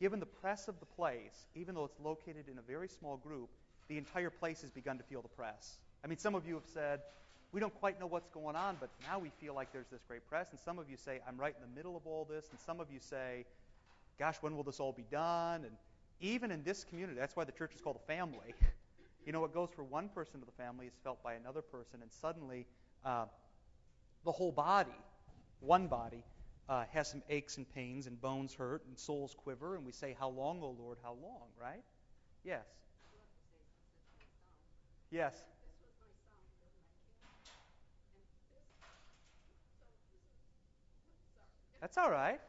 given 0.00 0.20
the 0.20 0.26
press 0.26 0.68
of 0.68 0.78
the 0.80 0.86
place, 0.86 1.46
even 1.54 1.74
though 1.74 1.84
it's 1.84 1.98
located 2.00 2.48
in 2.50 2.58
a 2.58 2.62
very 2.62 2.88
small 2.88 3.16
group, 3.16 3.48
the 3.88 3.98
entire 3.98 4.30
place 4.30 4.60
has 4.60 4.70
begun 4.70 4.98
to 4.98 5.04
feel 5.04 5.22
the 5.22 5.28
press. 5.28 5.78
I 6.04 6.06
mean, 6.06 6.18
some 6.18 6.34
of 6.34 6.46
you 6.46 6.54
have 6.54 6.66
said, 6.66 7.00
we 7.50 7.60
don't 7.60 7.74
quite 7.80 7.98
know 7.98 8.06
what's 8.06 8.28
going 8.28 8.56
on, 8.56 8.76
but 8.78 8.90
now 9.10 9.18
we 9.18 9.30
feel 9.40 9.54
like 9.54 9.72
there's 9.72 9.88
this 9.90 10.02
great 10.06 10.28
press. 10.28 10.50
And 10.50 10.60
some 10.60 10.78
of 10.78 10.90
you 10.90 10.96
say, 10.96 11.20
I'm 11.26 11.38
right 11.38 11.54
in 11.54 11.62
the 11.62 11.74
middle 11.74 11.96
of 11.96 12.06
all 12.06 12.24
this. 12.24 12.46
And 12.50 12.60
some 12.60 12.78
of 12.78 12.90
you 12.92 13.00
say, 13.00 13.46
gosh, 14.18 14.36
when 14.40 14.56
will 14.56 14.64
this 14.64 14.80
all 14.80 14.92
be 14.92 15.06
done? 15.10 15.64
And 15.64 15.76
even 16.20 16.50
in 16.50 16.62
this 16.62 16.84
community, 16.84 17.18
that's 17.18 17.36
why 17.36 17.44
the 17.44 17.52
church 17.52 17.74
is 17.74 17.80
called 17.80 17.96
a 18.02 18.06
family. 18.06 18.54
You 19.26 19.32
know, 19.32 19.40
what 19.40 19.52
goes 19.52 19.68
for 19.76 19.84
one 19.84 20.08
person 20.08 20.40
to 20.40 20.46
the 20.46 20.52
family 20.52 20.86
is 20.86 20.94
felt 21.04 21.22
by 21.22 21.34
another 21.34 21.60
person, 21.60 22.00
and 22.00 22.10
suddenly 22.10 22.66
uh, 23.04 23.26
the 24.24 24.32
whole 24.32 24.52
body, 24.52 24.90
one 25.60 25.86
body, 25.86 26.24
uh, 26.68 26.84
has 26.92 27.08
some 27.08 27.22
aches 27.30 27.56
and 27.56 27.68
pains, 27.74 28.06
and 28.06 28.20
bones 28.20 28.54
hurt, 28.54 28.84
and 28.86 28.98
souls 28.98 29.34
quiver, 29.36 29.76
and 29.76 29.84
we 29.84 29.92
say, 29.92 30.16
How 30.18 30.28
long, 30.28 30.62
O 30.62 30.70
Lord, 30.78 30.98
how 31.02 31.16
long, 31.22 31.48
right? 31.60 31.82
Yes. 32.44 32.66
Yes. 35.10 35.44
That's 41.80 41.96
all 41.98 42.10
right. 42.10 42.40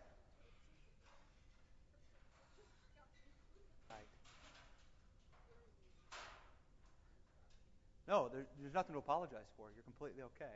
No, 8.09 8.27
there, 8.33 8.47
there's 8.59 8.73
nothing 8.73 8.93
to 8.93 8.99
apologize 8.99 9.45
for. 9.55 9.67
You're 9.75 9.83
completely 9.83 10.23
okay. 10.23 10.51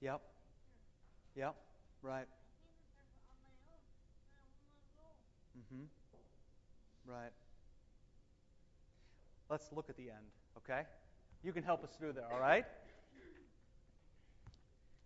Yep. 0.00 0.22
Yep. 1.36 1.54
Right. 2.00 2.26
Mm-hmm. 5.58 5.84
Right. 7.12 7.32
Let's 9.50 9.70
look 9.72 9.90
at 9.90 9.96
the 9.98 10.04
end, 10.04 10.26
okay? 10.58 10.82
You 11.42 11.52
can 11.52 11.62
help 11.62 11.84
us 11.84 11.90
through 11.98 12.14
there, 12.14 12.30
all 12.32 12.40
right? 12.40 12.64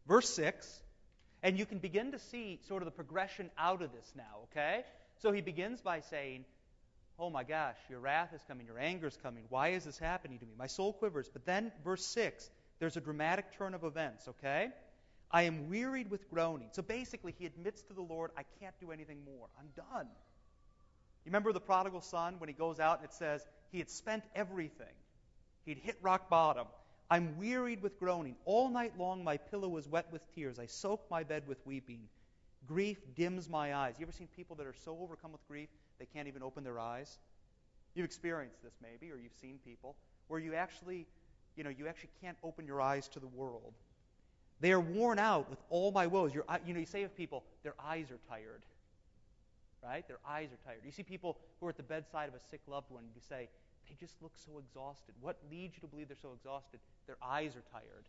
Verse 0.07 0.29
6, 0.31 0.83
and 1.43 1.59
you 1.59 1.67
can 1.67 1.79
begin 1.79 2.13
to 2.13 2.19
see 2.19 2.61
sort 2.69 2.83
of 2.83 2.87
the 2.87 2.93
progression 2.93 3.51
out 3.59 3.83
of 3.83 3.93
this 3.93 4.13
now, 4.17 4.47
okay? 4.51 4.85
So 5.23 5.31
he 5.31 5.41
begins 5.41 5.81
by 5.81 6.01
saying, 6.01 6.45
Oh 7.17 7.31
my 7.31 7.45
gosh, 7.45 7.77
your 7.89 8.01
wrath 8.01 8.31
is 8.35 8.43
coming, 8.49 8.67
your 8.67 8.81
anger 8.81 9.07
is 9.07 9.17
coming. 9.23 9.45
Why 9.49 9.69
is 9.69 9.85
this 9.85 9.99
happening 9.99 10.41
to 10.41 10.47
me? 10.47 10.55
My 10.59 10.67
soul 10.67 10.93
quivers. 10.93 11.29
But 11.33 11.47
then, 11.47 11.71
verse 11.85 12.05
6, 12.07 12.51
there's 12.81 12.97
a 12.97 13.01
dramatic 13.01 13.57
turn 13.57 13.75
of 13.75 13.85
events, 13.85 14.27
okay? 14.27 14.71
I 15.31 15.43
am 15.43 15.69
wearied 15.71 16.11
with 16.11 16.29
groaning. 16.29 16.69
So 16.73 16.83
basically, 16.83 17.35
he 17.39 17.47
admits 17.47 17.83
to 17.83 17.93
the 17.93 18.03
Lord, 18.03 18.33
I 18.37 18.43
can't 18.61 18.75
do 18.81 18.91
anything 18.91 19.19
more. 19.25 19.47
I'm 19.59 19.69
done. 19.77 20.09
You 21.25 21.31
remember 21.31 21.53
the 21.53 21.61
prodigal 21.61 22.01
son 22.01 22.35
when 22.39 22.49
he 22.49 22.55
goes 22.55 22.81
out 22.81 22.99
and 22.99 23.09
it 23.09 23.15
says 23.15 23.47
he 23.71 23.79
had 23.79 23.91
spent 23.91 24.25
everything, 24.35 24.95
he'd 25.65 25.79
hit 25.79 25.97
rock 26.03 26.29
bottom. 26.29 26.67
I'm 27.09 27.39
wearied 27.39 27.83
with 27.83 28.01
groaning. 28.01 28.35
All 28.45 28.69
night 28.69 28.99
long, 28.99 29.23
my 29.23 29.37
pillow 29.37 29.69
was 29.69 29.87
wet 29.87 30.07
with 30.11 30.23
tears. 30.35 30.59
I 30.59 30.67
soaked 30.67 31.09
my 31.11 31.23
bed 31.23 31.45
with 31.47 31.65
weeping. 31.65 32.09
Grief 32.66 32.98
dims 33.16 33.48
my 33.48 33.75
eyes. 33.75 33.94
You 33.98 34.05
ever 34.05 34.12
seen 34.12 34.29
people 34.37 34.57
that 34.57 34.66
are 34.66 34.75
so 34.85 34.96
overcome 35.01 35.33
with 35.33 35.46
grief 35.48 35.68
they 35.98 36.07
can't 36.07 36.29
even 36.29 36.42
open 36.42 36.64
their 36.64 36.79
eyes? 36.79 37.18
You've 37.94 38.07
experienced 38.07 38.62
this 38.62 38.75
maybe, 38.81 39.12
or 39.12 39.16
you've 39.16 39.35
seen 39.40 39.59
people 39.64 39.96
where 40.29 40.40
you 40.40 40.55
actually, 40.55 41.07
you 41.57 41.64
know, 41.64 41.70
you 41.70 41.88
actually 41.88 42.11
can't 42.20 42.37
open 42.42 42.66
your 42.66 42.81
eyes 42.81 43.09
to 43.09 43.20
the 43.20 43.27
world. 43.27 43.75
They 44.61 44.72
are 44.72 44.81
worn 44.81 45.18
out 45.18 45.51
with 45.51 45.59
all 45.70 45.90
my 45.90 46.07
woes. 46.07 46.33
Your, 46.33 46.44
you 46.64 46.72
know, 46.72 46.81
you 46.81 46.87
say 46.87 47.03
of 47.03 47.16
people, 47.16 47.42
their 47.64 47.75
eyes 47.85 48.11
are 48.11 48.20
tired. 48.29 48.62
Right? 49.83 50.07
Their 50.07 50.20
eyes 50.27 50.48
are 50.53 50.64
tired. 50.64 50.83
You 50.85 50.92
see 50.92 51.03
people 51.03 51.37
who 51.59 51.66
are 51.66 51.70
at 51.70 51.77
the 51.77 51.83
bedside 51.83 52.29
of 52.29 52.35
a 52.35 52.40
sick 52.48 52.61
loved 52.68 52.90
one, 52.90 53.03
and 53.03 53.12
you 53.14 53.20
say, 53.29 53.48
they 53.88 53.96
just 53.98 54.14
look 54.22 54.33
so 54.37 54.59
exhausted. 54.59 55.14
What 55.20 55.37
leads 55.51 55.75
you 55.77 55.81
to 55.81 55.87
believe 55.88 56.09
they're 56.09 56.16
so 56.22 56.33
exhausted? 56.35 56.81
Their 57.07 57.18
eyes 57.22 57.57
are 57.57 57.64
tired. 57.72 58.07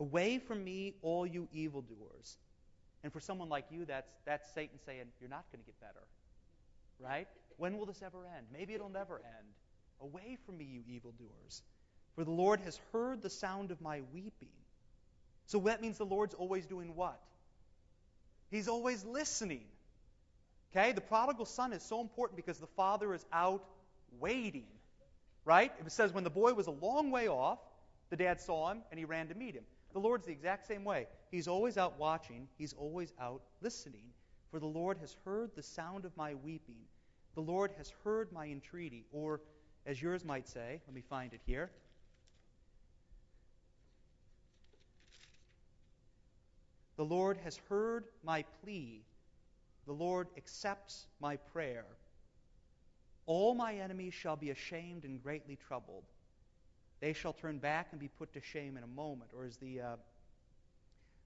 Away 0.00 0.38
from 0.38 0.64
me, 0.64 0.94
all 1.02 1.26
you 1.26 1.46
evildoers. 1.52 2.38
And 3.04 3.12
for 3.12 3.20
someone 3.20 3.50
like 3.50 3.66
you, 3.70 3.84
that's, 3.84 4.10
that's 4.24 4.52
Satan 4.54 4.78
saying, 4.86 5.04
You're 5.20 5.30
not 5.30 5.44
going 5.52 5.62
to 5.62 5.66
get 5.66 5.78
better. 5.78 6.06
Right? 6.98 7.28
When 7.58 7.76
will 7.76 7.86
this 7.86 8.02
ever 8.02 8.24
end? 8.36 8.46
Maybe 8.50 8.72
it'll 8.72 8.88
never 8.88 9.16
end. 9.16 9.46
Away 10.00 10.38
from 10.46 10.56
me, 10.56 10.64
you 10.64 10.82
evildoers. 10.88 11.62
For 12.16 12.24
the 12.24 12.30
Lord 12.30 12.60
has 12.60 12.80
heard 12.92 13.20
the 13.20 13.28
sound 13.28 13.70
of 13.70 13.80
my 13.82 14.00
weeping. 14.12 14.48
So 15.46 15.58
that 15.60 15.82
means 15.82 15.98
the 15.98 16.06
Lord's 16.06 16.34
always 16.34 16.66
doing 16.66 16.96
what? 16.96 17.20
He's 18.50 18.68
always 18.68 19.04
listening. 19.04 19.64
Okay? 20.74 20.92
The 20.92 21.02
prodigal 21.02 21.44
son 21.44 21.74
is 21.74 21.82
so 21.82 22.00
important 22.00 22.36
because 22.36 22.58
the 22.58 22.68
father 22.68 23.12
is 23.12 23.24
out 23.32 23.64
waiting. 24.18 24.66
Right? 25.44 25.72
It 25.84 25.92
says 25.92 26.14
when 26.14 26.24
the 26.24 26.30
boy 26.30 26.54
was 26.54 26.68
a 26.68 26.72
long 26.72 27.10
way 27.10 27.28
off, 27.28 27.58
the 28.08 28.16
dad 28.16 28.40
saw 28.40 28.70
him 28.70 28.78
and 28.90 28.98
he 28.98 29.04
ran 29.04 29.28
to 29.28 29.34
meet 29.34 29.54
him. 29.54 29.64
The 29.94 30.00
Lord's 30.00 30.26
the 30.26 30.32
exact 30.32 30.66
same 30.66 30.84
way. 30.84 31.06
He's 31.30 31.48
always 31.48 31.78
out 31.78 31.98
watching, 31.98 32.48
He's 32.58 32.74
always 32.74 33.12
out 33.18 33.42
listening. 33.62 34.12
For 34.50 34.60
the 34.60 34.66
Lord 34.66 34.98
has 34.98 35.16
heard 35.24 35.50
the 35.56 35.62
sound 35.62 36.04
of 36.04 36.16
my 36.16 36.34
weeping. 36.34 36.82
The 37.34 37.40
Lord 37.40 37.72
has 37.78 37.92
heard 38.04 38.30
my 38.32 38.46
entreaty. 38.46 39.06
Or, 39.12 39.40
as 39.86 40.00
yours 40.02 40.24
might 40.24 40.46
say, 40.46 40.80
let 40.86 40.94
me 40.94 41.00
find 41.00 41.32
it 41.32 41.40
here. 41.46 41.70
The 46.96 47.04
Lord 47.04 47.36
has 47.42 47.58
heard 47.68 48.04
my 48.22 48.44
plea. 48.62 49.02
The 49.86 49.92
Lord 49.92 50.28
accepts 50.36 51.06
my 51.20 51.36
prayer. 51.36 51.86
All 53.26 53.54
my 53.54 53.74
enemies 53.74 54.14
shall 54.14 54.36
be 54.36 54.50
ashamed 54.50 55.04
and 55.04 55.22
greatly 55.22 55.56
troubled. 55.56 56.04
They 57.04 57.12
shall 57.12 57.34
turn 57.34 57.58
back 57.58 57.88
and 57.90 58.00
be 58.00 58.08
put 58.08 58.32
to 58.32 58.40
shame 58.40 58.78
in 58.78 58.82
a 58.82 58.86
moment. 58.86 59.32
Or 59.36 59.44
as 59.44 59.58
the 59.58 59.78
uh, 59.78 59.96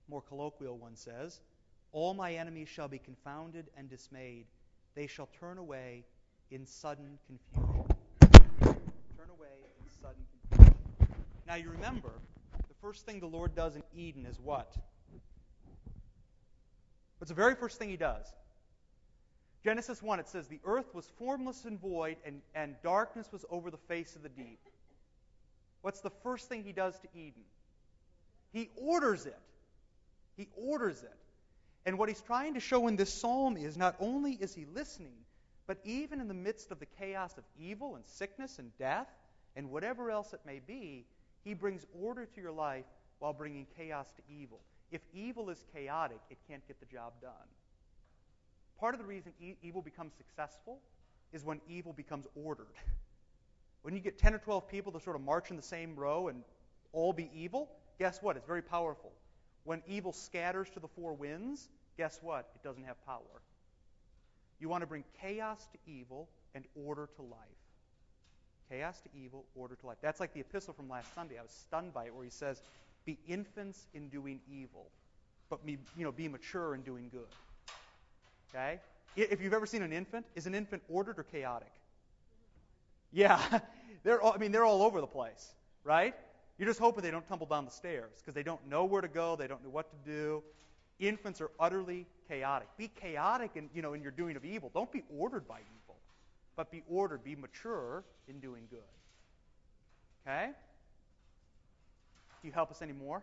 more 0.09 0.21
colloquial 0.21 0.77
one 0.77 0.97
says, 0.97 1.39
All 1.93 2.15
my 2.15 2.35
enemies 2.35 2.69
shall 2.69 2.89
be 2.89 2.99
confounded 2.99 3.67
and 3.77 3.89
dismayed. 3.89 4.47
They 4.97 5.07
shall 5.07 5.29
turn 5.39 5.57
away 5.57 6.03
in 6.51 6.67
sudden 6.67 7.17
confusion. 7.29 7.85
Turn 8.21 9.31
away 9.31 9.55
in 9.81 9.89
sudden 10.03 10.27
confusion. 10.51 10.75
Now 11.47 11.55
you 11.55 11.71
remember, 11.71 12.11
the 12.57 12.75
first 12.83 13.07
thing 13.07 13.21
the 13.21 13.27
Lord 13.27 13.55
does 13.55 13.77
in 13.77 13.85
Eden 13.95 14.27
is 14.27 14.41
what? 14.41 14.75
What's 17.19 17.29
the 17.29 17.37
very 17.37 17.55
first 17.55 17.79
thing 17.79 17.89
he 17.89 17.97
does? 17.97 18.27
Genesis 19.63 20.03
1, 20.03 20.19
it 20.19 20.27
says, 20.27 20.49
The 20.49 20.59
earth 20.65 20.93
was 20.93 21.09
formless 21.17 21.67
and 21.67 21.81
void, 21.81 22.17
and, 22.27 22.43
and 22.57 22.75
darkness 22.83 23.29
was 23.31 23.45
over 23.49 23.71
the 23.71 23.79
face 23.79 24.17
of 24.17 24.25
the 24.25 24.29
deep. 24.29 24.59
What's 25.83 26.01
the 26.01 26.11
first 26.23 26.49
thing 26.49 26.65
he 26.65 26.73
does 26.73 26.99
to 27.01 27.09
Eden? 27.15 27.43
He 28.53 28.71
orders 28.77 29.27
it. 29.27 29.39
He 30.37 30.49
orders 30.57 31.03
it. 31.03 31.17
And 31.87 31.99
what 31.99 32.09
he's 32.09 32.21
trying 32.21 32.55
to 32.55 32.61
show 32.61 32.87
in 32.89 32.97
this 32.97 33.13
psalm 33.13 33.57
is 33.57 33.77
not 33.77 33.97
only 34.01 34.33
is 34.33 34.55
he 34.55 34.67
listening, 34.75 35.17
but 35.67 35.79
even 35.85 36.21
in 36.21 36.29
the 36.29 36.35
midst 36.35 36.71
of 36.71 36.81
the 36.81 36.87
chaos 36.87 37.37
of 37.39 37.45
evil 37.59 37.97
and 37.97 38.07
sickness 38.07 38.59
and 38.59 38.77
death 38.79 39.09
and 39.57 39.71
whatever 39.71 40.11
else 40.11 40.33
it 40.33 40.41
may 40.47 40.61
be, 40.67 41.05
he 41.45 41.55
brings 41.55 41.85
order 42.01 42.27
to 42.27 42.41
your 42.41 42.53
life 42.53 42.85
while 43.19 43.33
bringing 43.33 43.67
chaos 43.77 44.07
to 44.17 44.23
evil. 44.33 44.61
If 44.91 45.03
evil 45.13 45.51
is 45.51 45.65
chaotic, 45.75 46.21
it 46.31 46.39
can't 46.49 46.67
get 46.67 46.81
the 46.81 46.87
job 46.87 47.13
done. 47.21 47.33
Part 48.79 48.95
of 48.95 49.01
the 49.01 49.07
reason 49.07 49.33
e- 49.41 49.57
evil 49.63 49.83
becomes 49.83 50.13
successful 50.15 50.79
is 51.33 51.45
when 51.45 51.61
evil 51.69 51.93
becomes 51.93 52.27
ordered. 52.35 52.67
When 53.83 53.95
you 53.95 54.01
get 54.01 54.19
10 54.19 54.35
or 54.35 54.39
12 54.39 54.69
people 54.69 54.93
to 54.93 55.01
sort 55.01 55.17
of 55.17 55.23
march 55.23 55.51
in 55.51 55.57
the 55.57 55.63
same 55.63 55.95
row 55.97 56.29
and 56.29 56.43
all 56.93 57.13
be 57.13 57.31
evil, 57.35 57.69
guess 57.99 58.23
what? 58.23 58.37
It's 58.37 58.47
very 58.47 58.63
powerful. 58.63 59.13
When 59.65 59.83
evil 59.87 60.13
scatters 60.13 60.69
to 60.71 60.81
the 60.81 60.89
four 60.89 61.13
winds, 61.13 61.69
guess 61.97 62.19
what? 62.23 62.49
It 62.55 62.67
doesn't 62.67 62.85
have 62.85 63.05
power. 63.07 63.43
You 64.61 64.69
want 64.69 64.83
to 64.83 64.87
bring 64.87 65.05
chaos 65.21 65.69
to 65.73 65.79
evil 65.91 66.29
and 66.55 66.65
order 66.75 67.09
to 67.17 67.23
life. 67.23 67.39
Chaos 68.71 69.01
to 69.01 69.09
evil, 69.15 69.45
order 69.55 69.77
to 69.77 69.87
life. 69.87 69.99
That's 70.03 70.21
like 70.21 70.35
the 70.35 70.41
epistle 70.41 70.75
from 70.75 70.89
last 70.89 71.15
Sunday. 71.15 71.39
I 71.39 71.43
was 71.43 71.51
stunned 71.51 71.95
by 71.95 72.07
it 72.07 72.15
where 72.15 72.25
he 72.25 72.31
says, 72.31 72.61
Be 73.05 73.19
infants 73.27 73.87
in 73.95 74.09
doing 74.09 74.41
evil, 74.51 74.91
but 75.49 75.65
be, 75.65 75.79
you 75.97 76.05
know, 76.05 76.13
be 76.13 76.29
mature 76.29 76.75
in 76.75 76.83
doing 76.83 77.09
good. 77.11 77.29
Okay? 78.55 78.81
If 79.17 79.41
you've 79.41 79.55
ever 79.55 79.67
seen 79.67 79.83
an 79.83 79.93
infant, 79.93 80.27
is 80.35 80.47
an 80.47 80.55
infant 80.55 80.83
ordered 80.89 81.19
or 81.19 81.25
chaotic? 81.25 81.73
Yeah, 83.13 83.61
they're 84.05 84.21
all, 84.21 84.33
I 84.33 84.39
mean 84.39 84.53
they're 84.53 84.65
all 84.65 84.83
over 84.83 85.01
the 85.01 85.07
place, 85.07 85.55
right? 85.85 86.15
You're 86.59 86.69
just 86.69 86.81
hoping 86.81 87.03
they 87.03 87.11
don't 87.11 87.27
tumble 87.27 87.47
down 87.47 87.65
the 87.65 87.71
stairs 87.71 88.13
because 88.17 88.35
they 88.35 88.43
don't 88.43 88.67
know 88.69 88.85
where 88.85 89.01
to 89.01 89.09
go, 89.09 89.37
they 89.37 89.47
don't 89.47 89.63
know 89.63 89.71
what 89.71 89.91
to 89.91 90.11
do. 90.11 90.43
Infants 90.99 91.41
are 91.41 91.51
utterly 91.61 92.07
chaotic. 92.29 92.69
Be 92.77 92.89
chaotic 92.89 93.53
in 93.55 93.71
you 93.75 93.83
know 93.83 93.95
in 93.95 94.03
your 94.03 94.11
doing 94.11 94.37
of 94.37 94.45
evil. 94.45 94.71
Don't 94.75 94.91
be 94.91 95.05
ordered 95.17 95.47
by 95.47 95.59
evil, 95.59 95.97
but 96.57 96.71
be 96.71 96.83
ordered, 96.89 97.23
be 97.23 97.37
mature 97.37 98.05
in 98.29 98.41
doing 98.41 98.65
good. 98.71 98.81
Okay? 100.27 100.51
Can 102.41 102.47
you 102.47 102.53
help 102.53 102.71
us 102.71 102.83
any 102.83 102.93
more? 102.93 103.23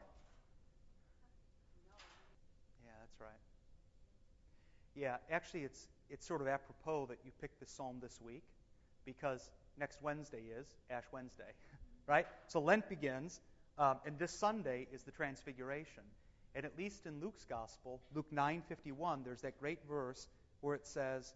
Yeah, 2.86 2.92
that's 3.00 3.22
right. 3.22 3.40
Yeah, 4.96 5.18
actually, 5.30 5.64
it's 5.64 5.88
it's 6.10 6.26
sort 6.26 6.42
of 6.42 6.48
apropos 6.48 7.08
that 7.08 7.18
you 7.26 7.32
picked 7.42 7.60
this 7.60 7.70
psalm 7.70 7.98
this 8.02 8.20
week 8.22 8.44
because 9.06 9.50
next 9.80 10.02
Wednesday 10.02 10.44
is 10.58 10.68
Ash 10.90 11.06
Wednesday, 11.12 11.54
right? 12.08 12.28
So 12.48 12.60
Lent 12.60 12.88
begins, 12.90 13.42
um, 13.78 13.98
and 14.06 14.18
this 14.18 14.32
Sunday 14.32 14.88
is 14.92 15.04
the 15.04 15.12
Transfiguration. 15.12 16.04
And 16.56 16.66
at 16.66 16.78
least 16.78 17.06
in 17.06 17.20
Luke's 17.20 17.44
Gospel, 17.44 18.00
Luke 18.14 18.32
9:51, 18.34 19.24
there's 19.26 19.42
that 19.42 19.60
great 19.60 19.80
verse 19.90 20.28
where 20.62 20.76
it 20.76 20.88
says, 20.88 21.34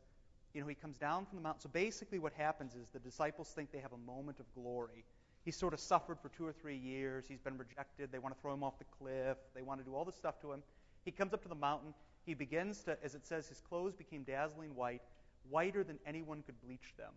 you 0.53 0.61
know, 0.61 0.67
he 0.67 0.75
comes 0.75 0.97
down 0.97 1.25
from 1.25 1.37
the 1.37 1.43
mountain. 1.43 1.61
So 1.61 1.69
basically, 1.69 2.19
what 2.19 2.33
happens 2.33 2.73
is 2.73 2.87
the 2.89 2.99
disciples 2.99 3.49
think 3.49 3.71
they 3.71 3.79
have 3.79 3.93
a 3.93 3.97
moment 3.97 4.39
of 4.39 4.45
glory. 4.55 5.03
He's 5.45 5.55
sort 5.55 5.73
of 5.73 5.79
suffered 5.79 6.19
for 6.19 6.29
two 6.29 6.45
or 6.45 6.53
three 6.53 6.77
years. 6.77 7.25
He's 7.27 7.39
been 7.39 7.57
rejected. 7.57 8.11
They 8.11 8.19
want 8.19 8.35
to 8.35 8.41
throw 8.41 8.53
him 8.53 8.63
off 8.63 8.79
the 8.79 8.85
cliff. 8.85 9.37
They 9.53 9.61
want 9.61 9.79
to 9.79 9.85
do 9.85 9.95
all 9.95 10.05
this 10.05 10.15
stuff 10.15 10.39
to 10.41 10.51
him. 10.51 10.63
He 11.05 11.11
comes 11.11 11.33
up 11.33 11.41
to 11.43 11.47
the 11.49 11.55
mountain. 11.55 11.93
He 12.25 12.33
begins 12.33 12.81
to, 12.83 12.97
as 13.03 13.15
it 13.15 13.25
says, 13.25 13.47
his 13.47 13.61
clothes 13.61 13.95
became 13.95 14.23
dazzling 14.23 14.75
white, 14.75 15.01
whiter 15.49 15.83
than 15.83 15.97
anyone 16.05 16.43
could 16.43 16.59
bleach 16.61 16.93
them. 16.97 17.11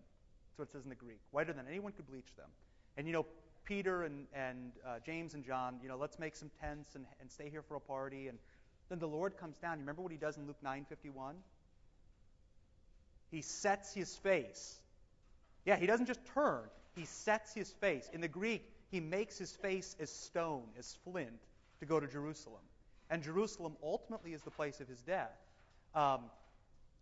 That's 0.52 0.58
what 0.58 0.68
it 0.68 0.72
says 0.72 0.84
in 0.84 0.90
the 0.90 0.94
Greek. 0.96 1.20
Whiter 1.30 1.54
than 1.54 1.66
anyone 1.66 1.92
could 1.92 2.06
bleach 2.06 2.36
them. 2.36 2.50
And 2.98 3.06
you 3.06 3.14
know, 3.14 3.24
Peter 3.64 4.02
and, 4.02 4.26
and 4.34 4.72
uh, 4.86 4.96
James 5.04 5.32
and 5.32 5.42
John, 5.42 5.78
you 5.82 5.88
know, 5.88 5.96
let's 5.96 6.18
make 6.18 6.36
some 6.36 6.50
tents 6.60 6.94
and, 6.94 7.06
and 7.20 7.30
stay 7.30 7.48
here 7.48 7.62
for 7.62 7.76
a 7.76 7.80
party. 7.80 8.28
And 8.28 8.38
then 8.90 8.98
the 8.98 9.08
Lord 9.08 9.38
comes 9.38 9.56
down. 9.56 9.78
You 9.78 9.80
remember 9.80 10.02
what 10.02 10.12
he 10.12 10.18
does 10.18 10.36
in 10.36 10.46
Luke 10.46 10.58
9:51? 10.62 11.36
He 13.30 13.40
sets 13.40 13.94
his 13.94 14.14
face. 14.16 14.78
Yeah, 15.64 15.76
he 15.76 15.86
doesn't 15.86 16.06
just 16.06 16.20
turn. 16.34 16.64
He 16.94 17.06
sets 17.06 17.54
his 17.54 17.72
face. 17.72 18.10
In 18.12 18.20
the 18.20 18.28
Greek, 18.28 18.70
he 18.90 19.00
makes 19.00 19.38
his 19.38 19.52
face 19.52 19.96
as 19.98 20.10
stone, 20.10 20.64
as 20.78 20.98
flint, 21.02 21.40
to 21.80 21.86
go 21.86 21.98
to 21.98 22.06
Jerusalem. 22.06 22.60
And 23.08 23.22
Jerusalem 23.22 23.76
ultimately 23.82 24.34
is 24.34 24.42
the 24.42 24.50
place 24.50 24.80
of 24.80 24.88
his 24.88 25.00
death. 25.00 25.32
Um, 25.94 26.24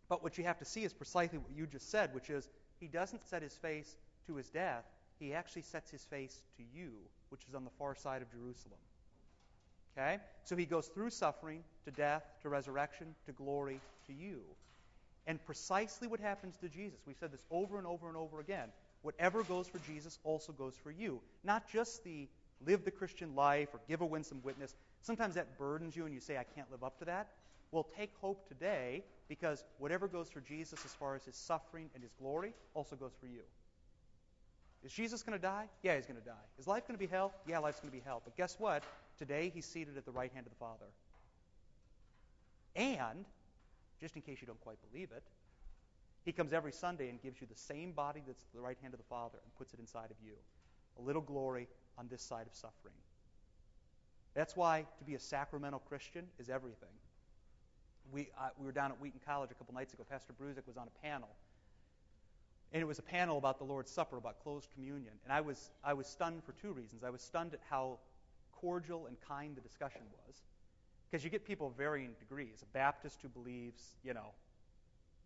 but 0.08 0.22
what 0.22 0.38
you 0.38 0.44
have 0.44 0.58
to 0.58 0.64
see 0.64 0.84
is 0.84 0.92
precisely 0.92 1.38
what 1.38 1.50
you 1.56 1.66
just 1.66 1.90
said, 1.90 2.14
which 2.14 2.30
is 2.30 2.48
he 2.80 2.86
doesn't 2.86 3.22
set 3.28 3.42
his 3.42 3.54
face 3.54 3.96
to 4.26 4.36
his 4.36 4.48
death. 4.48 4.84
He 5.18 5.34
actually 5.34 5.62
sets 5.62 5.90
his 5.90 6.02
face 6.04 6.36
to 6.56 6.62
you, 6.74 6.92
which 7.28 7.42
is 7.48 7.54
on 7.54 7.64
the 7.64 7.70
far 7.78 7.94
side 7.94 8.22
of 8.22 8.30
Jerusalem. 8.30 8.78
Okay? 9.96 10.18
So 10.44 10.56
he 10.56 10.64
goes 10.64 10.86
through 10.86 11.10
suffering, 11.10 11.62
to 11.84 11.90
death, 11.90 12.24
to 12.42 12.48
resurrection, 12.48 13.14
to 13.26 13.32
glory, 13.32 13.80
to 14.06 14.12
you. 14.12 14.40
And 15.26 15.44
precisely 15.44 16.08
what 16.08 16.20
happens 16.20 16.56
to 16.58 16.68
Jesus. 16.68 17.00
We've 17.06 17.18
said 17.18 17.32
this 17.32 17.44
over 17.50 17.76
and 17.76 17.86
over 17.86 18.08
and 18.08 18.16
over 18.16 18.40
again. 18.40 18.68
Whatever 19.02 19.42
goes 19.42 19.68
for 19.68 19.78
Jesus 19.80 20.18
also 20.24 20.52
goes 20.52 20.74
for 20.82 20.90
you. 20.90 21.20
Not 21.44 21.70
just 21.70 22.02
the 22.04 22.28
live 22.66 22.84
the 22.84 22.90
Christian 22.90 23.34
life 23.34 23.68
or 23.72 23.80
give 23.88 24.00
a 24.00 24.06
winsome 24.06 24.40
witness. 24.42 24.74
Sometimes 25.02 25.34
that 25.34 25.58
burdens 25.58 25.96
you 25.96 26.04
and 26.04 26.14
you 26.14 26.20
say, 26.20 26.36
I 26.36 26.44
can't 26.44 26.70
live 26.70 26.84
up 26.84 26.98
to 26.98 27.06
that. 27.06 27.28
Well, 27.72 27.86
take 27.96 28.10
hope 28.20 28.48
today 28.48 29.04
because 29.28 29.64
whatever 29.78 30.08
goes 30.08 30.28
for 30.28 30.40
Jesus 30.40 30.84
as 30.84 30.92
far 30.94 31.14
as 31.14 31.24
his 31.24 31.36
suffering 31.36 31.88
and 31.94 32.02
his 32.02 32.12
glory 32.20 32.52
also 32.74 32.96
goes 32.96 33.12
for 33.20 33.26
you. 33.26 33.42
Is 34.82 34.92
Jesus 34.92 35.22
going 35.22 35.38
to 35.38 35.42
die? 35.42 35.66
Yeah, 35.82 35.96
he's 35.96 36.06
going 36.06 36.18
to 36.18 36.26
die. 36.26 36.46
Is 36.58 36.66
life 36.66 36.86
going 36.88 36.98
to 36.98 37.06
be 37.06 37.10
hell? 37.10 37.32
Yeah, 37.46 37.58
life's 37.58 37.80
going 37.80 37.92
to 37.92 37.96
be 37.96 38.02
hell. 38.04 38.22
But 38.24 38.36
guess 38.36 38.56
what? 38.58 38.82
Today 39.18 39.52
he's 39.54 39.66
seated 39.66 39.96
at 39.96 40.04
the 40.04 40.10
right 40.10 40.32
hand 40.32 40.46
of 40.46 40.52
the 40.52 40.58
Father. 40.58 40.86
And, 42.74 43.26
just 44.00 44.16
in 44.16 44.22
case 44.22 44.38
you 44.40 44.46
don't 44.46 44.60
quite 44.60 44.78
believe 44.90 45.10
it, 45.14 45.22
he 46.24 46.32
comes 46.32 46.52
every 46.52 46.72
Sunday 46.72 47.08
and 47.08 47.20
gives 47.20 47.40
you 47.40 47.46
the 47.50 47.58
same 47.58 47.92
body 47.92 48.22
that's 48.26 48.42
at 48.42 48.52
the 48.54 48.60
right 48.60 48.78
hand 48.80 48.94
of 48.94 48.98
the 48.98 49.06
Father 49.06 49.38
and 49.42 49.54
puts 49.56 49.74
it 49.74 49.80
inside 49.80 50.10
of 50.10 50.16
you. 50.24 50.32
A 50.98 51.02
little 51.02 51.22
glory 51.22 51.68
on 51.98 52.08
this 52.08 52.22
side 52.22 52.46
of 52.46 52.54
suffering. 52.54 52.94
That's 54.34 54.56
why 54.56 54.86
to 54.98 55.04
be 55.04 55.14
a 55.14 55.20
sacramental 55.20 55.80
Christian 55.80 56.26
is 56.38 56.48
everything. 56.48 56.88
We, 58.12 58.28
uh, 58.38 58.48
we 58.58 58.66
were 58.66 58.72
down 58.72 58.90
at 58.90 59.00
Wheaton 59.00 59.20
College 59.24 59.50
a 59.50 59.54
couple 59.54 59.74
nights 59.74 59.94
ago. 59.94 60.04
Pastor 60.08 60.32
Bruzik 60.32 60.66
was 60.66 60.76
on 60.76 60.88
a 60.88 61.06
panel. 61.06 61.28
And 62.72 62.80
it 62.80 62.86
was 62.86 62.98
a 62.98 63.02
panel 63.02 63.38
about 63.38 63.58
the 63.58 63.64
Lord's 63.64 63.90
Supper, 63.90 64.16
about 64.16 64.42
closed 64.42 64.68
communion. 64.74 65.12
And 65.24 65.32
I 65.32 65.40
was, 65.40 65.70
I 65.82 65.92
was 65.92 66.06
stunned 66.06 66.44
for 66.44 66.52
two 66.52 66.72
reasons. 66.72 67.02
I 67.02 67.10
was 67.10 67.20
stunned 67.20 67.52
at 67.52 67.60
how 67.68 67.98
cordial 68.52 69.06
and 69.06 69.16
kind 69.26 69.56
the 69.56 69.60
discussion 69.60 70.02
was. 70.26 70.36
Because 71.10 71.24
you 71.24 71.30
get 71.30 71.44
people 71.44 71.68
of 71.68 71.74
varying 71.76 72.10
degrees. 72.20 72.62
A 72.62 72.72
Baptist 72.72 73.20
who 73.22 73.28
believes, 73.28 73.94
you 74.04 74.14
know, 74.14 74.32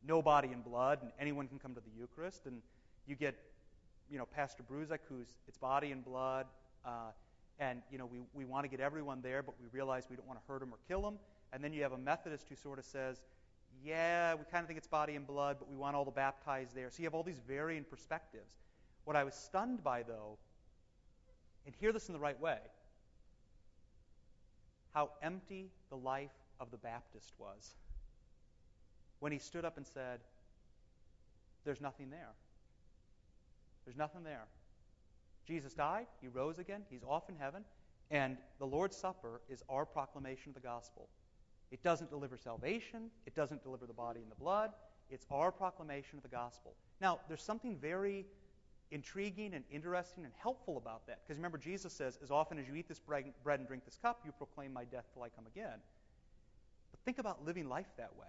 no 0.07 0.23
body 0.23 0.49
and 0.53 0.65
blood, 0.65 1.01
and 1.03 1.11
anyone 1.19 1.49
can 1.49 1.59
come 1.59 1.75
to 1.75 1.81
the 1.81 1.91
Eucharist. 1.99 2.47
And 2.47 2.63
you 3.07 3.15
get, 3.15 3.35
you 4.11 4.19
know, 4.19 4.27
Pastor 4.27 4.63
Bruzik, 4.63 5.01
who's 5.09 5.29
it's 5.47 5.59
body 5.59 5.93
and 5.93 6.05
blood, 6.05 6.47
uh, 6.85 7.11
and 7.59 7.83
you 7.91 7.99
know 7.99 8.07
we, 8.07 8.21
we 8.33 8.45
want 8.45 8.65
to 8.65 8.69
get 8.69 8.81
everyone 8.81 9.21
there, 9.23 9.43
but 9.43 9.55
we 9.61 9.67
realize 9.73 10.05
we 10.09 10.17
don't 10.17 10.27
want 10.27 10.39
to 10.41 10.53
hurt 10.53 10.61
them 10.61 10.73
or 10.73 10.79
kill 10.89 11.03
them. 11.03 11.19
And 11.55 11.63
then 11.63 11.73
you 11.73 11.83
have 11.85 11.93
a 11.93 11.99
Methodist 11.99 12.49
who 12.49 12.57
sort 12.57 12.81
of 12.81 12.85
says, 12.85 13.23
yeah, 13.83 14.35
we 14.35 14.43
kind 14.51 14.63
of 14.63 14.67
think 14.67 14.77
it's 14.77 14.89
body 14.89 15.15
and 15.15 15.25
blood, 15.25 15.57
but 15.61 15.71
we 15.71 15.77
want 15.77 15.95
all 15.95 16.05
the 16.05 16.11
baptized 16.11 16.75
there. 16.75 16.91
So 16.91 16.97
you 16.99 17.07
have 17.07 17.15
all 17.15 17.23
these 17.23 17.41
varying 17.47 17.85
perspectives. 17.85 18.57
What 19.05 19.15
I 19.15 19.23
was 19.23 19.35
stunned 19.35 19.85
by, 19.85 20.03
though, 20.03 20.37
and 21.65 21.75
hear 21.77 21.93
this 21.93 22.09
in 22.09 22.13
the 22.13 22.19
right 22.19 22.39
way, 22.41 22.59
how 24.93 25.11
empty 25.23 25.71
the 25.91 25.97
life 25.97 26.33
of 26.59 26.71
the 26.73 26.77
Baptist 26.77 27.33
was 27.39 27.77
when 29.21 29.31
he 29.31 29.39
stood 29.39 29.65
up 29.65 29.77
and 29.77 29.87
said, 29.87 30.21
There's 31.65 31.81
nothing 31.81 32.11
there. 32.11 32.33
There's 33.85 33.97
nothing 33.97 34.25
there. 34.25 34.47
Jesus 35.47 35.75
died, 35.75 36.07
he 36.21 36.29
rose 36.29 36.59
again, 36.59 36.83
he's 36.91 37.05
off 37.07 37.29
in 37.29 37.37
heaven, 37.37 37.65
and 38.11 38.39
the 38.59 38.67
Lord's 38.67 38.97
Supper 38.97 39.41
is 39.51 39.63
our 39.69 39.85
proclamation 39.85 40.51
of 40.51 40.55
the 40.55 40.67
gospel. 40.67 41.09
It 41.71 41.83
doesn't 41.83 42.11
deliver 42.11 42.37
salvation, 42.37 43.11
it 43.27 43.35
doesn't 43.35 43.63
deliver 43.63 43.87
the 43.87 43.93
body 43.93 44.21
and 44.21 44.31
the 44.31 44.37
blood, 44.37 44.71
it's 45.11 45.27
our 45.31 45.51
proclamation 45.51 46.19
of 46.19 46.23
the 46.23 46.29
gospel. 46.29 46.75
Now, 47.01 47.21
there's 47.29 47.43
something 47.43 47.77
very 47.77 48.27
intriguing 48.91 49.55
and 49.55 49.65
interesting 49.71 50.25
and 50.25 50.33
helpful 50.41 50.77
about 50.77 51.07
that. 51.07 51.21
Because 51.23 51.37
remember, 51.37 51.59
Jesus 51.59 51.93
says, 51.93 52.19
As 52.23 52.31
often 52.31 52.59
as 52.59 52.69
you 52.69 52.75
eat 52.75 52.89
this 52.89 53.01
bread 53.01 53.33
and 53.59 53.67
drink 53.67 53.85
this 53.85 53.99
cup, 54.01 54.21
you 54.25 54.33
proclaim 54.33 54.73
my 54.73 54.85
death 54.85 55.05
till 55.13 55.23
I 55.23 55.29
come 55.29 55.47
again. 55.47 55.79
But 56.91 57.01
think 57.05 57.19
about 57.19 57.45
living 57.45 57.69
life 57.69 57.89
that 57.97 58.15
way. 58.17 58.29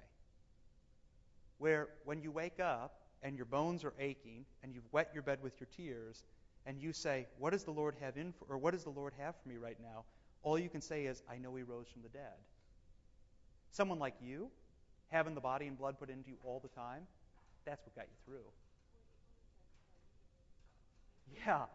Where 1.58 1.90
when 2.04 2.22
you 2.22 2.32
wake 2.32 2.60
up 2.60 3.02
and 3.22 3.36
your 3.36 3.46
bones 3.46 3.84
are 3.84 3.94
aching 4.00 4.46
and 4.64 4.74
you've 4.74 4.92
wet 4.92 5.12
your 5.14 5.24
bed 5.24 5.40
with 5.42 5.60
your 5.60 5.70
tears, 5.76 6.26
and 6.66 6.82
you 6.82 6.94
say, 6.94 7.28
What 7.38 7.52
does 7.52 7.64
the 7.64 7.72
Lord 7.72 7.96
have 8.02 8.18
in 8.18 8.34
for, 8.34 8.46
or 8.50 8.58
what 8.58 8.74
does 8.74 8.84
the 8.84 8.90
Lord 8.90 9.14
have 9.20 9.36
for 9.42 9.48
me 9.50 9.58
right 9.58 9.78
now? 9.82 10.04
all 10.46 10.60
you 10.60 10.70
can 10.70 10.82
say 10.82 11.06
is, 11.06 11.24
I 11.30 11.38
know 11.38 11.54
he 11.56 11.64
rose 11.64 11.88
from 11.92 12.04
the 12.04 12.10
dead. 12.10 12.38
Someone 13.72 14.00
like 14.00 14.16
you, 14.22 14.50
having 15.10 15.36
the 15.36 15.42
body 15.42 15.68
and 15.68 15.78
blood 15.78 16.00
put 16.00 16.10
into 16.10 16.30
you 16.30 16.38
all 16.44 16.60
the 16.60 16.70
time, 16.70 17.04
that's 17.66 17.86
what 17.86 17.96
got 17.96 18.06
you 18.06 18.18
through. 18.26 18.46
Yeah. 21.46 21.66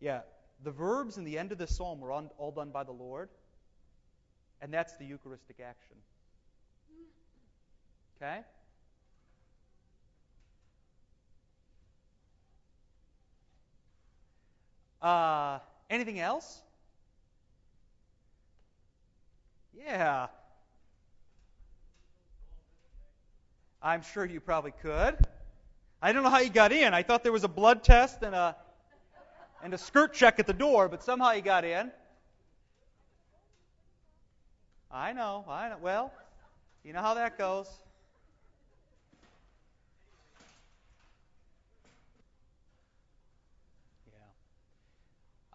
Yeah. 0.00 0.20
The 0.64 0.70
verbs 0.70 1.18
in 1.18 1.24
the 1.24 1.38
end 1.38 1.52
of 1.52 1.58
this 1.58 1.76
psalm 1.76 2.00
were 2.00 2.12
all 2.12 2.52
done 2.54 2.70
by 2.70 2.84
the 2.84 2.92
Lord, 2.92 3.28
and 4.62 4.72
that's 4.72 4.96
the 4.96 5.04
Eucharistic 5.04 5.60
action. 5.60 5.96
Okay? 8.16 8.40
Uh, 15.02 15.58
anything 15.90 16.18
else? 16.18 16.60
Yeah. 19.76 20.28
I'm 23.82 24.02
sure 24.02 24.24
you 24.24 24.40
probably 24.40 24.72
could. 24.82 25.16
I 26.02 26.12
don't 26.12 26.22
know 26.22 26.30
how 26.30 26.40
you 26.40 26.50
got 26.50 26.72
in. 26.72 26.92
I 26.92 27.02
thought 27.02 27.22
there 27.22 27.32
was 27.32 27.44
a 27.44 27.48
blood 27.48 27.84
test 27.84 28.22
and 28.22 28.34
a 28.34 28.56
and 29.62 29.72
a 29.74 29.78
skirt 29.78 30.12
check 30.12 30.38
at 30.38 30.46
the 30.46 30.52
door, 30.52 30.88
but 30.88 31.02
somehow 31.02 31.32
you 31.32 31.42
got 31.42 31.64
in. 31.64 31.90
I 34.90 35.12
know, 35.12 35.44
I 35.48 35.68
know. 35.68 35.76
Well, 35.80 36.12
you 36.84 36.92
know 36.92 37.00
how 37.00 37.14
that 37.14 37.38
goes. 37.38 37.66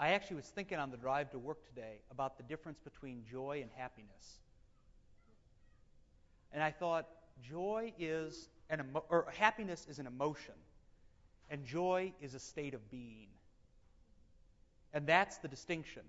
I 0.01 0.13
actually 0.13 0.37
was 0.37 0.47
thinking 0.47 0.79
on 0.79 0.89
the 0.89 0.97
drive 0.97 1.29
to 1.29 1.37
work 1.37 1.63
today 1.67 1.99
about 2.09 2.35
the 2.35 2.43
difference 2.43 2.79
between 2.79 3.23
joy 3.29 3.59
and 3.61 3.69
happiness. 3.75 4.39
And 6.51 6.63
I 6.63 6.71
thought 6.71 7.07
joy 7.47 7.93
is 7.99 8.49
an 8.71 8.79
emo- 8.79 9.05
or 9.09 9.27
happiness 9.37 9.85
is 9.87 9.99
an 9.99 10.07
emotion 10.07 10.55
and 11.51 11.63
joy 11.63 12.13
is 12.19 12.33
a 12.33 12.39
state 12.39 12.73
of 12.73 12.89
being. 12.89 13.27
And 14.91 15.05
that's 15.05 15.37
the 15.37 15.47
distinction. 15.47 16.01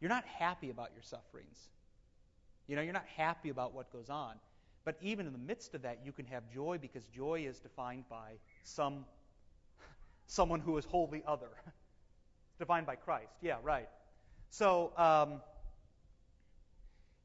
You're 0.00 0.10
not 0.10 0.24
happy 0.24 0.70
about 0.70 0.90
your 0.94 1.02
sufferings. 1.02 1.70
You 2.68 2.76
know, 2.76 2.82
you're 2.82 2.92
not 2.92 3.08
happy 3.16 3.48
about 3.48 3.74
what 3.74 3.92
goes 3.92 4.10
on. 4.10 4.36
But 4.84 4.96
even 5.02 5.26
in 5.26 5.32
the 5.32 5.40
midst 5.40 5.74
of 5.74 5.82
that, 5.82 5.98
you 6.04 6.12
can 6.12 6.24
have 6.26 6.44
joy 6.54 6.78
because 6.80 7.04
joy 7.06 7.46
is 7.48 7.58
defined 7.58 8.04
by 8.08 8.34
some 8.62 9.06
someone 10.28 10.60
who 10.60 10.78
is 10.78 10.84
wholly 10.84 11.24
other. 11.26 11.48
defined 12.58 12.86
by 12.86 12.96
Christ. 12.96 13.32
Yeah, 13.40 13.56
right. 13.62 13.88
So, 14.50 14.92
um, 14.96 15.40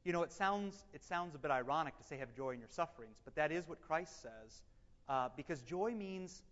you 0.04 0.12
know, 0.12 0.22
it 0.22 0.32
sounds 0.32 0.74
it 0.92 1.02
sounds 1.04 1.34
a 1.34 1.38
bit 1.38 1.50
ironic 1.50 1.96
to 1.98 2.04
say 2.04 2.18
have 2.18 2.34
joy 2.36 2.50
in 2.50 2.58
your 2.58 2.68
sufferings, 2.68 3.16
but 3.24 3.34
that 3.36 3.50
is 3.50 3.66
what 3.66 3.80
Christ 3.80 4.22
says, 4.22 4.62
uh, 5.08 5.28
because 5.36 5.60
joy 5.62 5.92
means 5.92 6.42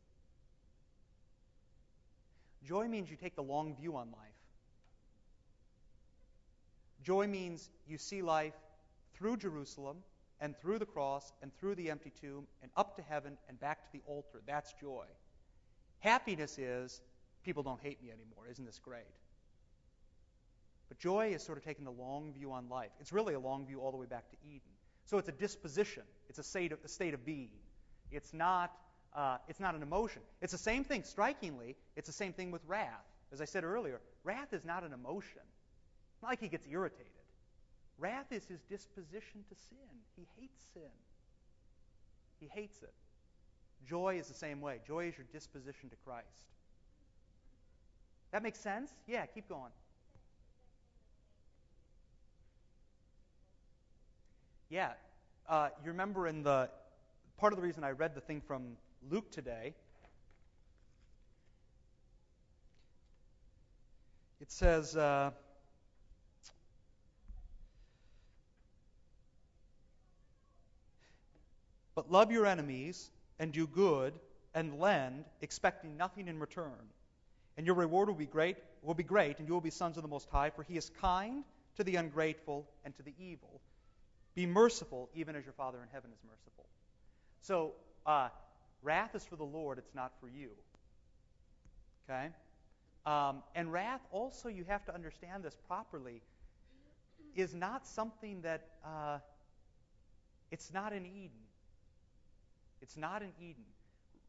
joy 2.65 2.89
means 2.89 3.11
you 3.11 3.17
take 3.17 3.37
the 3.37 3.43
long 3.43 3.77
view 3.77 3.97
on 3.97 4.09
life. 4.11 4.19
Joy 7.03 7.27
means 7.27 7.69
you 7.87 7.99
see 7.99 8.23
life 8.23 8.55
through 9.15 9.37
Jerusalem 9.37 9.99
and 10.41 10.57
through 10.59 10.79
the 10.79 10.87
cross 10.87 11.33
and 11.43 11.53
through 11.59 11.75
the 11.75 11.91
empty 11.91 12.13
tomb 12.21 12.47
and 12.63 12.71
up 12.77 12.97
to 12.97 13.03
heaven 13.03 13.37
and 13.49 13.59
back 13.61 13.83
to 13.85 13.93
the 13.93 14.03
altar. 14.07 14.41
That's 14.47 14.73
joy. 14.81 15.05
Happiness 15.99 16.59
is 16.59 17.01
people 17.45 17.63
don't 17.63 17.81
hate 17.81 18.03
me 18.03 18.11
anymore. 18.11 18.47
Isn't 18.51 18.65
this 18.65 18.79
great? 18.79 19.05
But 20.89 20.99
joy 20.99 21.33
is 21.35 21.43
sort 21.43 21.59
of 21.59 21.65
taking 21.65 21.85
the 21.85 21.91
long 21.91 22.33
view 22.33 22.53
on 22.53 22.69
life. 22.69 22.91
It's 23.01 23.13
really 23.13 23.35
a 23.35 23.41
long 23.41 23.67
view 23.67 23.81
all 23.81 23.91
the 23.91 23.97
way 23.97 24.07
back 24.07 24.29
to 24.31 24.37
Eden. 24.45 24.61
So 25.07 25.19
it's 25.19 25.29
a 25.29 25.33
disposition. 25.33 26.03
It's 26.29 26.39
a 26.39 26.43
state 26.43 26.73
of, 26.73 26.79
a 26.85 26.89
state 26.89 27.15
of 27.15 27.25
being. 27.25 27.51
It's 28.11 28.33
not, 28.35 28.73
uh, 29.17 29.39
it's 29.49 29.61
not 29.61 29.75
an 29.75 29.83
emotion. 29.83 30.23
It's 30.41 30.53
the 30.53 30.59
same 30.59 30.85
thing, 30.85 31.05
strikingly, 31.05 31.77
it's 31.97 32.07
the 32.07 32.13
same 32.13 32.33
thing 32.33 32.51
with 32.51 32.63
wrath. 32.67 33.07
As 33.33 33.41
I 33.41 33.47
said 33.47 33.65
earlier, 33.65 34.01
wrath 34.25 34.53
is 34.53 34.65
not 34.65 34.85
an 34.85 34.93
emotion. 34.93 35.41
It's 36.15 36.23
not 36.23 36.29
like 36.29 36.41
he 36.41 36.49
gets 36.49 36.67
irritated. 36.71 37.07
Wrath 37.99 38.31
is 38.31 38.45
his 38.45 38.61
disposition 38.63 39.45
to 39.49 39.55
sin. 39.55 39.79
He 40.17 40.27
hates 40.39 40.63
sin. 40.75 40.83
He 42.39 42.49
hates 42.49 42.83
it. 42.83 42.93
Joy 43.87 44.19
is 44.19 44.29
the 44.29 44.35
same 44.35 44.61
way. 44.61 44.81
Joy 44.87 45.09
is 45.09 45.17
your 45.17 45.27
disposition 45.33 45.89
to 45.91 45.97
Christ. 46.05 46.27
That 48.33 48.43
makes 48.43 48.59
sense? 48.59 48.91
Yeah, 49.07 49.27
keep 49.27 49.49
going. 49.49 49.71
Yeah. 54.71 54.93
Uh, 55.47 55.69
you 55.85 55.91
remember 55.91 56.27
in 56.27 56.43
the 56.43 56.71
part 57.37 57.53
of 57.53 57.59
the 57.59 57.63
reason 57.63 57.85
I 57.85 57.91
read 57.91 58.15
the 58.15 58.23
thing 58.23 58.41
from 58.41 58.77
Luke 59.11 59.31
today, 59.31 59.75
it 64.41 64.51
says, 64.51 64.97
uh, 64.97 65.31
But 71.95 72.11
love 72.11 72.33
your 72.33 72.47
enemies 72.47 73.11
and 73.39 73.53
do 73.53 73.67
good 73.67 74.15
and 74.55 74.81
lend, 74.81 75.27
expecting 75.43 75.99
nothing 75.99 76.27
in 76.27 76.41
return 76.41 76.89
and 77.57 77.67
your 77.67 77.75
reward 77.75 78.09
will 78.09 78.15
be 78.15 78.27
great, 78.27 78.57
will 78.83 78.95
be 78.95 79.03
great, 79.03 79.39
and 79.39 79.47
you 79.47 79.55
will 79.55 79.61
be 79.61 79.71
sons 79.71 79.97
of 79.97 80.03
the 80.03 80.09
Most 80.09 80.29
High, 80.31 80.51
for 80.51 80.63
he 80.63 80.77
is 80.77 80.91
kind 81.01 81.45
to 81.77 81.85
the 81.85 81.97
ungrateful 81.97 82.67
and 82.85 82.95
to 82.97 83.03
the 83.03 83.15
evil. 83.19 83.61
Be 84.35 84.47
merciful, 84.47 85.11
even 85.15 85.37
as 85.37 85.45
your 85.45 85.53
Father 85.53 85.79
in 85.83 85.89
heaven 85.93 86.11
is 86.13 86.19
merciful. 86.27 86.67
So, 87.41 87.73
uh, 88.07 88.29
wrath 88.83 89.15
is 89.15 89.25
for 89.25 89.37
the 89.37 89.45
Lord, 89.45 89.79
it's 89.79 89.95
not 89.95 90.13
for 90.21 90.29
you. 90.29 90.51
Okay? 92.09 92.29
Um, 93.05 93.43
and 93.55 93.73
wrath, 93.73 94.01
also, 94.11 94.49
you 94.49 94.65
have 94.65 94.85
to 94.87 94.95
understand 94.95 95.43
this 95.43 95.57
properly, 95.67 96.23
is 97.35 97.55
not 97.55 97.87
something 97.87 98.43
that, 98.43 98.69
uh, 98.85 99.19
it's 100.51 100.73
not 100.73 100.93
in 100.93 101.07
Eden. 101.07 101.31
It's 102.81 102.97
not 102.97 103.23
in 103.23 103.33
Eden. 103.41 103.65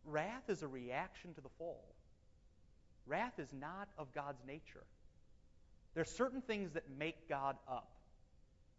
Wrath 0.06 0.50
is 0.50 0.64
a 0.64 0.68
reaction 0.68 1.34
to 1.34 1.42
the 1.42 1.50
fall. 1.58 1.93
Wrath 3.06 3.40
is 3.40 3.50
not 3.60 3.90
of 3.98 4.14
God's 4.14 4.42
nature. 4.48 4.84
There 5.94 6.02
are 6.02 6.06
certain 6.06 6.42
things 6.42 6.72
that 6.74 6.84
make 6.98 7.28
God 7.30 7.58
up 7.68 7.90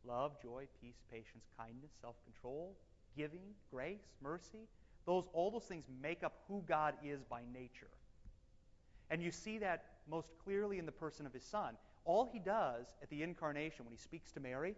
love, 0.06 0.32
joy, 0.42 0.66
peace, 0.82 1.00
patience, 1.10 1.46
kindness, 1.58 1.90
self 2.00 2.16
control, 2.24 2.76
giving, 3.16 3.54
grace, 3.70 4.04
mercy. 4.22 4.68
Those, 5.06 5.24
all 5.32 5.50
those 5.50 5.64
things 5.64 5.84
make 6.02 6.22
up 6.22 6.32
who 6.48 6.62
God 6.66 6.94
is 7.04 7.22
by 7.24 7.42
nature. 7.52 7.90
And 9.10 9.22
you 9.22 9.30
see 9.30 9.58
that 9.58 9.84
most 10.10 10.30
clearly 10.44 10.78
in 10.78 10.86
the 10.86 10.92
person 10.92 11.26
of 11.26 11.32
his 11.32 11.44
son. 11.44 11.74
All 12.04 12.28
he 12.30 12.38
does 12.38 12.86
at 13.02 13.10
the 13.10 13.22
incarnation 13.22 13.84
when 13.84 13.92
he 13.92 13.98
speaks 13.98 14.32
to 14.32 14.40
Mary, 14.40 14.74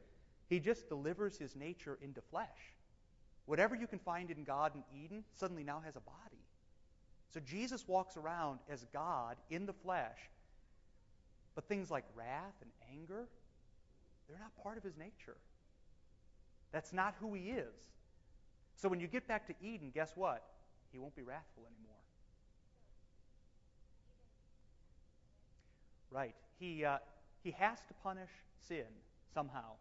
he 0.48 0.60
just 0.60 0.88
delivers 0.88 1.36
his 1.36 1.56
nature 1.56 1.98
into 2.02 2.20
flesh. 2.20 2.74
Whatever 3.46 3.74
you 3.74 3.86
can 3.86 3.98
find 3.98 4.30
in 4.30 4.44
God 4.44 4.72
in 4.74 4.82
Eden 5.04 5.24
suddenly 5.34 5.64
now 5.64 5.80
has 5.84 5.96
a 5.96 6.00
body. 6.00 6.45
So 7.32 7.40
Jesus 7.40 7.86
walks 7.86 8.16
around 8.16 8.60
as 8.70 8.84
God 8.92 9.36
in 9.50 9.66
the 9.66 9.72
flesh. 9.72 10.18
But 11.54 11.68
things 11.68 11.90
like 11.90 12.04
wrath 12.14 12.54
and 12.60 12.70
anger, 12.92 13.28
they're 14.28 14.38
not 14.38 14.56
part 14.62 14.76
of 14.76 14.84
his 14.84 14.96
nature. 14.96 15.36
That's 16.72 16.92
not 16.92 17.14
who 17.20 17.34
he 17.34 17.50
is. 17.50 17.74
So 18.76 18.88
when 18.88 19.00
you 19.00 19.06
get 19.06 19.26
back 19.26 19.46
to 19.46 19.54
Eden, 19.62 19.90
guess 19.94 20.12
what? 20.14 20.44
He 20.92 20.98
won't 20.98 21.16
be 21.16 21.22
wrathful 21.22 21.64
anymore. 21.66 21.96
Right. 26.10 26.34
He, 26.58 26.84
uh, 26.84 26.98
he 27.42 27.50
has 27.52 27.78
to 27.88 27.94
punish 28.02 28.30
sin 28.68 28.86
somehow. 29.32 29.72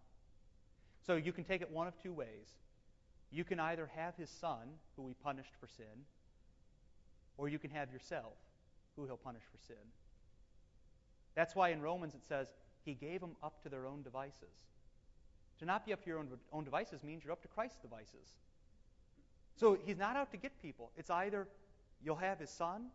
So 1.05 1.15
you 1.15 1.31
can 1.31 1.43
take 1.43 1.61
it 1.61 1.69
one 1.69 1.87
of 1.87 2.01
two 2.01 2.13
ways. 2.13 2.55
You 3.31 3.43
can 3.43 3.59
either 3.59 3.89
have 3.95 4.15
his 4.15 4.29
son, 4.29 4.67
who 4.95 5.07
he 5.07 5.13
punished 5.13 5.51
for 5.59 5.67
sin, 5.67 6.05
or 7.37 7.49
you 7.49 7.59
can 7.59 7.71
have 7.71 7.91
yourself, 7.91 8.33
who 8.95 9.05
he'll 9.05 9.17
punish 9.17 9.43
for 9.51 9.57
sin. 9.57 9.83
That's 11.35 11.55
why 11.55 11.69
in 11.69 11.81
Romans 11.81 12.15
it 12.15 12.25
says, 12.27 12.47
He 12.83 12.93
gave 12.93 13.21
them 13.21 13.35
up 13.43 13.61
to 13.63 13.69
their 13.69 13.85
own 13.85 14.03
devices. 14.03 14.55
To 15.59 15.65
not 15.65 15.85
be 15.85 15.93
up 15.93 16.01
to 16.03 16.09
your 16.09 16.19
own, 16.19 16.27
own 16.51 16.63
devices 16.63 17.03
means 17.03 17.23
you're 17.23 17.33
up 17.33 17.41
to 17.41 17.47
Christ's 17.47 17.79
devices. 17.81 18.35
So 19.55 19.77
he's 19.85 19.97
not 19.97 20.15
out 20.15 20.31
to 20.31 20.37
get 20.37 20.51
people. 20.61 20.91
It's 20.97 21.09
either 21.09 21.47
you'll 22.03 22.17
have 22.17 22.39
his 22.39 22.49
son, 22.49 22.87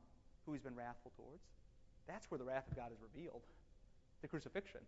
who 0.44 0.52
he's 0.52 0.62
been 0.62 0.76
wrathful 0.76 1.12
towards. 1.16 1.44
That's 2.06 2.30
where 2.30 2.38
the 2.38 2.44
wrath 2.44 2.66
of 2.70 2.76
God 2.76 2.92
is 2.92 2.98
revealed, 3.00 3.42
the 4.20 4.28
crucifixion. 4.28 4.80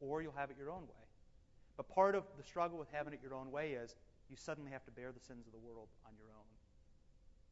Or 0.00 0.22
you'll 0.22 0.36
have 0.36 0.50
it 0.50 0.56
your 0.58 0.70
own 0.70 0.82
way. 0.82 1.06
But 1.76 1.88
part 1.88 2.14
of 2.14 2.24
the 2.36 2.44
struggle 2.44 2.78
with 2.78 2.88
having 2.92 3.12
it 3.12 3.20
your 3.22 3.34
own 3.34 3.50
way 3.50 3.72
is 3.72 3.96
you 4.30 4.36
suddenly 4.36 4.70
have 4.70 4.84
to 4.84 4.90
bear 4.90 5.12
the 5.12 5.20
sins 5.20 5.46
of 5.46 5.52
the 5.52 5.58
world 5.58 5.88
on 6.06 6.12
your 6.18 6.28
own. 6.34 6.46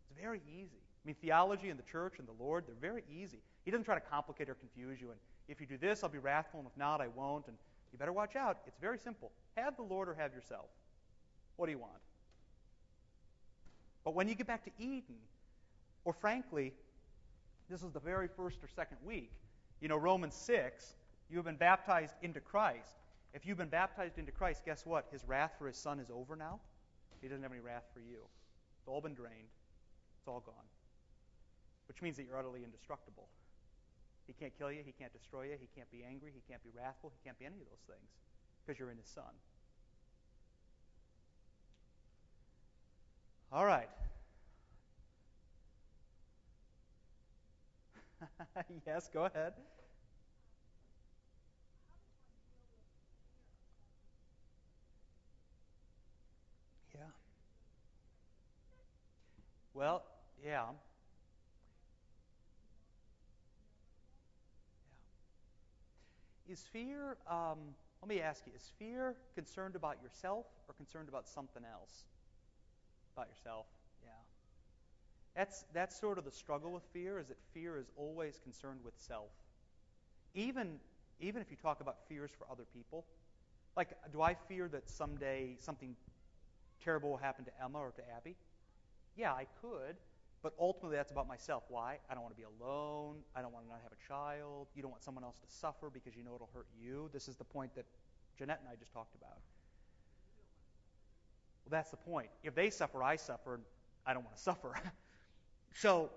It's 0.03 0.21
very 0.21 0.41
easy. 0.49 0.83
I 1.05 1.09
mean, 1.09 1.17
theology 1.21 1.69
and 1.69 1.79
the 1.79 1.85
church 1.85 2.15
and 2.19 2.27
the 2.27 2.43
Lord, 2.43 2.65
they're 2.67 2.75
very 2.81 3.05
easy. 3.11 3.39
He 3.65 3.71
doesn't 3.71 3.85
try 3.85 3.95
to 3.95 4.01
complicate 4.01 4.49
or 4.49 4.55
confuse 4.55 5.01
you. 5.01 5.11
And 5.11 5.19
if 5.49 5.61
you 5.61 5.67
do 5.67 5.77
this, 5.77 6.03
I'll 6.03 6.09
be 6.09 6.19
wrathful, 6.19 6.61
and 6.61 6.67
if 6.67 6.77
not, 6.79 7.01
I 7.01 7.09
won't. 7.09 7.47
And 7.47 7.57
you 7.93 7.99
better 7.99 8.13
watch 8.13 8.37
out. 8.37 8.59
It's 8.67 8.79
very 8.79 8.99
simple. 8.99 9.31
Have 9.57 9.77
the 9.77 9.83
Lord 9.83 10.09
or 10.09 10.15
have 10.15 10.33
yourself. 10.33 10.67
What 11.57 11.67
do 11.67 11.73
you 11.73 11.79
want? 11.79 11.93
But 14.05 14.15
when 14.15 14.29
you 14.29 14.35
get 14.35 14.47
back 14.47 14.65
to 14.65 14.71
Eden, 14.79 15.17
or 16.05 16.13
frankly, 16.13 16.73
this 17.69 17.83
is 17.83 17.91
the 17.93 18.01
very 18.01 18.29
first 18.29 18.63
or 18.63 18.69
second 18.69 18.99
week, 19.05 19.31
you 19.81 19.89
know, 19.89 19.97
Romans 19.97 20.35
6, 20.35 20.95
you 21.31 21.37
have 21.37 21.45
been 21.45 21.57
baptized 21.57 22.15
into 22.23 22.41
Christ. 22.41 22.97
If 23.33 23.47
you've 23.47 23.59
been 23.59 23.69
baptized 23.69 24.19
into 24.19 24.33
Christ, 24.33 24.63
guess 24.65 24.87
what? 24.87 25.07
His 25.11 25.23
wrath 25.27 25.53
for 25.59 25.67
his 25.67 25.77
son 25.77 25.99
is 25.99 26.11
over 26.11 26.37
now. 26.37 26.61
He 27.21 27.29
doesn't 27.29 27.43
have 27.43 27.53
any 27.53 27.61
wrath 27.61 27.85
for 27.93 28.01
you. 28.01 28.19
It's 28.79 28.89
all 28.89 29.01
been 29.01 29.15
drained, 29.15 29.49
it's 30.19 30.29
all 30.29 30.41
gone. 30.41 30.55
Which 31.89 32.03
means 32.03 32.17
that 32.17 32.25
you're 32.25 32.39
utterly 32.39 32.65
indestructible. 32.65 33.29
He 34.27 34.33
can't 34.33 34.57
kill 34.57 34.73
you, 34.73 34.83
he 34.85 34.93
can't 34.93 35.13
destroy 35.13 35.45
you, 35.45 35.57
he 35.61 35.69
can't 35.77 35.91
be 35.91 36.03
angry, 36.03 36.33
he 36.35 36.41
can't 36.49 36.63
be 36.63 36.71
wrathful, 36.75 37.13
he 37.13 37.19
can't 37.23 37.39
be 37.39 37.45
any 37.45 37.61
of 37.61 37.67
those 37.69 37.85
things 37.87 38.09
because 38.65 38.79
you're 38.79 38.91
in 38.91 38.97
his 38.97 39.07
son. 39.07 39.35
All 43.53 43.67
right. 43.67 43.89
yes, 48.87 49.09
go 49.13 49.27
ahead. 49.27 49.53
Yeah. 56.95 57.01
Well, 59.75 60.03
yeah. 60.45 60.65
Is 66.49 66.61
fear, 66.61 67.17
um, 67.27 67.59
let 68.03 68.09
me 68.09 68.21
ask 68.21 68.47
you, 68.47 68.53
is 68.55 68.71
fear 68.79 69.17
concerned 69.35 69.77
about 69.77 69.97
yourself 70.03 70.47
or 70.69 70.75
concerned 70.75 71.09
about 71.09 71.27
something 71.27 71.63
else? 71.65 72.05
About 73.17 73.29
yourself, 73.29 73.67
yeah. 74.03 74.11
That's, 75.35 75.65
that's 75.73 75.99
sort 75.99 76.19
of 76.19 76.25
the 76.25 76.31
struggle 76.31 76.73
with 76.73 76.85
fear, 76.93 77.19
is 77.19 77.29
that 77.29 77.39
fear 77.53 77.79
is 77.79 77.87
always 77.97 78.39
concerned 78.39 78.81
with 78.85 78.95
self. 78.99 79.31
Even, 80.35 80.79
even 81.21 81.41
if 81.41 81.51
you 81.51 81.57
talk 81.57 81.81
about 81.81 81.97
fears 82.09 82.31
for 82.37 82.47
other 82.51 82.65
people, 82.75 83.07
like, 83.77 83.91
do 84.13 84.21
I 84.23 84.35
fear 84.35 84.69
that 84.69 84.89
someday 84.89 85.57
something 85.61 85.97
terrible 86.83 87.11
will 87.11 87.17
happen 87.17 87.45
to 87.47 87.51
Emma 87.63 87.79
or 87.79 87.91
to 87.93 88.03
Abby? 88.17 88.37
Yeah, 89.17 89.33
I 89.33 89.47
could, 89.61 89.97
but 90.45 90.53
ultimately 90.61 90.99
that's 90.99 91.11
about 91.11 91.27
myself. 91.27 91.65
Why? 91.69 91.97
I 92.11 92.13
don't 92.13 92.23
want 92.23 92.37
to 92.37 92.41
be 92.41 92.47
alone. 92.61 93.17
I 93.35 93.41
don't 93.41 93.51
want 93.51 93.65
to 93.65 93.71
not 93.71 93.81
have 93.83 93.93
a 93.93 94.07
child. 94.07 94.69
You 94.75 94.83
don't 94.83 94.91
want 94.91 95.03
someone 95.03 95.25
else 95.25 95.39
to 95.39 95.47
suffer 95.49 95.89
because 95.89 96.15
you 96.15 96.23
know 96.23 96.35
it'll 96.35 96.51
hurt 96.53 96.67
you. 96.79 97.09
This 97.15 97.29
is 97.29 97.37
the 97.37 97.45
point 97.45 97.75
that 97.77 97.87
Jeanette 98.39 98.61
and 98.61 98.69
I 98.71 98.77
just 98.77 98.93
talked 98.93 99.15
about. 99.15 99.39
Well, 101.65 101.71
that's 101.71 101.91
the 101.91 101.97
point. 101.97 102.29
If 102.43 102.55
they 102.55 102.69
suffer, 102.69 103.03
I 103.03 103.17
suffer. 103.17 103.59
I 104.05 104.13
don't 104.13 104.23
want 104.23 104.37
to 104.37 104.43
suffer. 104.51 104.75
so, 105.75 106.11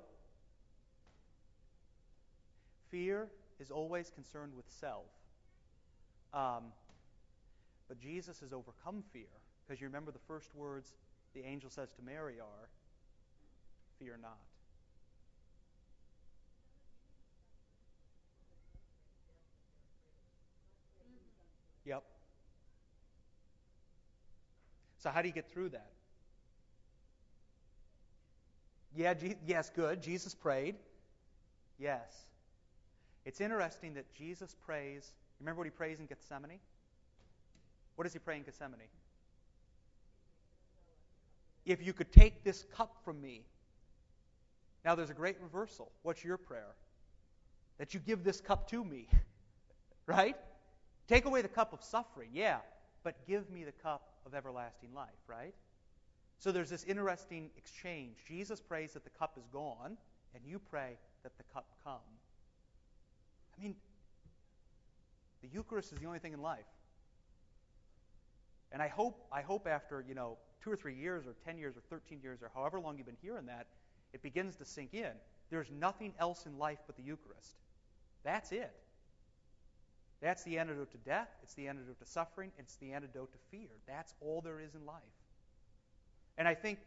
fear 2.92 3.30
is 3.62 3.72
always 3.72 4.10
concerned 4.10 4.52
with 4.58 4.66
self. 4.70 5.06
Um, 6.34 6.66
but 7.88 7.98
Jesus 7.98 8.42
has 8.42 8.52
overcome 8.52 9.06
fear. 9.14 9.32
Because 9.66 9.80
you 9.80 9.88
remember 9.88 10.12
the 10.12 10.20
first 10.28 10.54
words 10.54 10.92
the 11.34 11.46
angel 11.46 11.70
says 11.70 11.94
to 11.94 12.02
Mary 12.02 12.42
are, 12.42 12.68
Fear 14.00 14.18
not. 14.22 14.38
Yep. 21.86 22.04
So, 25.00 25.10
how 25.10 25.22
do 25.22 25.28
you 25.28 25.34
get 25.34 25.50
through 25.50 25.70
that? 25.70 25.92
Yeah, 28.96 29.14
yes, 29.46 29.70
good. 29.70 30.02
Jesus 30.02 30.34
prayed. 30.34 30.76
Yes. 31.80 32.26
It's 33.26 33.40
interesting 33.42 33.94
that 33.94 34.12
Jesus 34.14 34.56
prays. 34.66 35.14
Remember 35.40 35.60
what 35.60 35.68
he 35.68 35.72
prays 35.72 36.00
in 36.00 36.08
Gethsemane? 36.08 36.60
What 37.96 38.04
does 38.04 38.14
he 38.14 38.20
pray 38.20 38.38
in 38.38 38.44
Gethsemane? 38.44 38.80
If 41.66 41.86
you 41.86 41.94
could 41.94 42.12
take 42.12 42.44
this 42.44 42.66
cup 42.76 42.98
from 43.04 43.22
me. 43.22 43.44
Now 44.86 44.96
there's 44.96 45.10
a 45.10 45.16
great 45.16 45.38
reversal. 45.42 45.92
What's 46.04 46.24
your 46.24 46.38
prayer? 46.38 46.76
That 47.78 47.94
you 47.94 48.00
give 48.00 48.24
this 48.24 48.42
cup 48.42 48.70
to 48.72 48.84
me. 48.84 49.08
right? 50.08 50.36
Take 51.08 51.26
away 51.26 51.42
the 51.42 51.48
cup 51.48 51.74
of 51.74 51.84
suffering, 51.84 52.30
yeah, 52.34 52.58
but 53.04 53.16
give 53.28 53.50
me 53.50 53.64
the 53.64 53.72
cup 53.72 54.14
of 54.26 54.34
everlasting 54.34 54.94
life, 54.94 55.10
right? 55.28 55.54
So 56.40 56.52
there's 56.52 56.70
this 56.70 56.84
interesting 56.84 57.50
exchange. 57.58 58.18
Jesus 58.28 58.60
prays 58.60 58.94
that 58.94 59.04
the 59.04 59.10
cup 59.12 59.38
is 59.38 59.48
gone, 59.52 59.98
and 60.34 60.44
you 60.46 60.60
pray 60.60 60.98
that 61.24 61.38
the 61.38 61.44
cup 61.54 61.68
come. 61.84 62.00
I 63.58 63.62
mean, 63.62 63.76
the 65.42 65.48
Eucharist 65.48 65.94
is 65.94 66.00
the 66.00 66.06
only 66.06 66.20
thing 66.20 66.34
in 66.34 66.42
life. 66.42 66.66
And 68.72 68.82
I 68.82 68.88
hope, 68.88 69.26
I 69.32 69.42
hope 69.42 69.68
after, 69.68 70.04
you 70.08 70.14
know, 70.14 70.38
two 70.62 70.72
or 70.72 70.76
three 70.76 70.96
years 70.96 71.26
or 71.26 71.36
10 71.46 71.58
years 71.58 71.76
or 71.78 71.82
13 71.90 72.20
years 72.22 72.42
or 72.42 72.52
however 72.54 72.80
long 72.80 72.98
you've 72.98 73.06
been 73.06 73.16
hearing 73.22 73.46
that, 73.46 73.68
it 74.14 74.22
begins 74.22 74.56
to 74.58 74.66
sink 74.66 74.94
in. 74.94 75.12
There's 75.50 75.72
nothing 75.72 76.14
else 76.20 76.46
in 76.46 76.58
life 76.58 76.80
but 76.88 76.98
the 76.98 77.04
Eucharist. 77.04 77.56
That's 78.24 78.52
it. 78.52 78.72
That's 80.22 80.44
the 80.44 80.58
antidote 80.58 80.92
to 80.92 80.98
death. 80.98 81.30
It's 81.44 81.54
the 81.54 81.68
antidote 81.68 82.00
to 82.00 82.06
suffering. 82.06 82.52
It's 82.58 82.76
the 82.78 82.94
antidote 82.94 83.32
to 83.32 83.38
fear. 83.52 83.70
That's 83.88 84.14
all 84.20 84.42
there 84.42 84.60
is 84.60 84.74
in 84.74 84.86
life. 84.86 84.96
And 86.38 86.48
I 86.48 86.56
think 86.56 86.80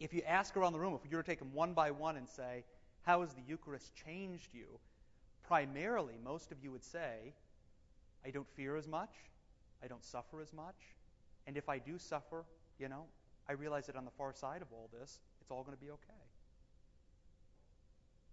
if 0.00 0.12
you 0.12 0.22
ask 0.26 0.56
around 0.56 0.72
the 0.72 0.80
room, 0.80 0.98
if 1.02 1.10
you 1.10 1.16
were 1.16 1.22
to 1.22 1.28
take 1.28 1.38
them 1.38 1.52
one 1.52 1.72
by 1.72 1.90
one 1.92 2.16
and 2.16 2.28
say, 2.28 2.64
How 3.02 3.20
has 3.20 3.32
the 3.34 3.42
Eucharist 3.46 3.94
changed 3.94 4.48
you? 4.52 4.66
Primarily, 5.46 6.14
most 6.24 6.50
of 6.50 6.58
you 6.62 6.72
would 6.72 6.84
say, 6.84 7.34
I 8.24 8.30
don't 8.30 8.48
fear 8.56 8.76
as 8.76 8.88
much. 8.88 9.10
I 9.82 9.86
don't 9.86 10.04
suffer 10.04 10.40
as 10.40 10.52
much. 10.52 10.76
And 11.46 11.56
if 11.56 11.68
I 11.68 11.78
do 11.78 11.98
suffer, 11.98 12.44
you 12.78 12.88
know, 12.88 13.04
I 13.48 13.52
realize 13.52 13.86
that 13.86 13.96
on 13.96 14.04
the 14.04 14.10
far 14.10 14.32
side 14.32 14.62
of 14.62 14.68
all 14.72 14.88
this, 14.98 15.18
it's 15.44 15.50
all 15.50 15.62
going 15.62 15.76
to 15.76 15.84
be 15.84 15.90
okay. 15.90 16.24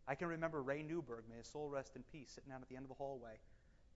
I 0.07 0.15
can 0.15 0.29
remember 0.29 0.61
Ray 0.61 0.81
Newberg, 0.81 1.25
may 1.29 1.37
his 1.37 1.47
soul 1.47 1.69
rest 1.69 1.95
in 1.95 2.03
peace, 2.11 2.31
sitting 2.33 2.49
down 2.49 2.61
at 2.61 2.69
the 2.69 2.77
end 2.77 2.85
of 2.85 2.89
the 2.89 2.95
hallway. 2.95 3.33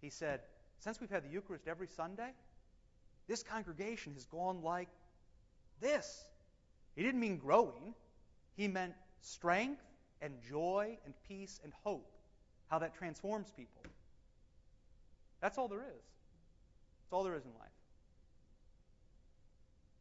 He 0.01 0.09
said, 0.09 0.41
Since 0.79 0.99
we've 0.99 1.09
had 1.09 1.23
the 1.23 1.29
Eucharist 1.29 1.67
every 1.67 1.87
Sunday, 1.87 2.31
this 3.27 3.41
congregation 3.41 4.13
has 4.13 4.25
gone 4.25 4.61
like 4.61 4.89
this. 5.81 6.25
He 6.95 7.03
didn't 7.03 7.19
mean 7.19 7.37
growing, 7.37 7.93
he 8.55 8.67
meant 8.67 8.93
strength 9.21 9.81
and 10.21 10.33
joy 10.47 10.97
and 11.05 11.13
peace 11.27 11.59
and 11.63 11.73
hope, 11.83 12.11
how 12.69 12.79
that 12.79 12.93
transforms 12.95 13.51
people. 13.55 13.81
That's 15.41 15.57
all 15.57 15.67
there 15.67 15.79
is. 15.79 16.05
That's 17.03 17.13
all 17.13 17.23
there 17.23 17.35
is 17.35 17.45
in 17.45 17.51
life. 17.59 17.69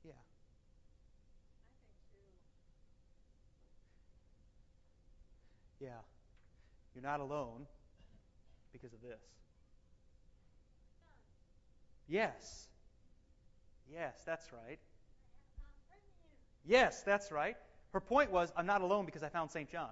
Yeah. 0.05 0.13
Yeah. 5.81 6.01
You're 6.95 7.03
not 7.03 7.21
alone 7.21 7.67
because 8.73 8.93
of 8.93 9.03
this. 9.03 9.21
Yes. 12.07 12.69
Yes, 13.93 14.15
that's 14.25 14.53
right. 14.53 14.79
Yes, 16.65 17.03
that's 17.03 17.31
right. 17.31 17.57
Her 17.93 18.01
point 18.01 18.31
was, 18.31 18.53
I'm 18.57 18.67
not 18.67 18.81
alone 18.81 19.07
because 19.07 19.23
I 19.23 19.29
found 19.29 19.51
St. 19.51 19.71
John. 19.71 19.91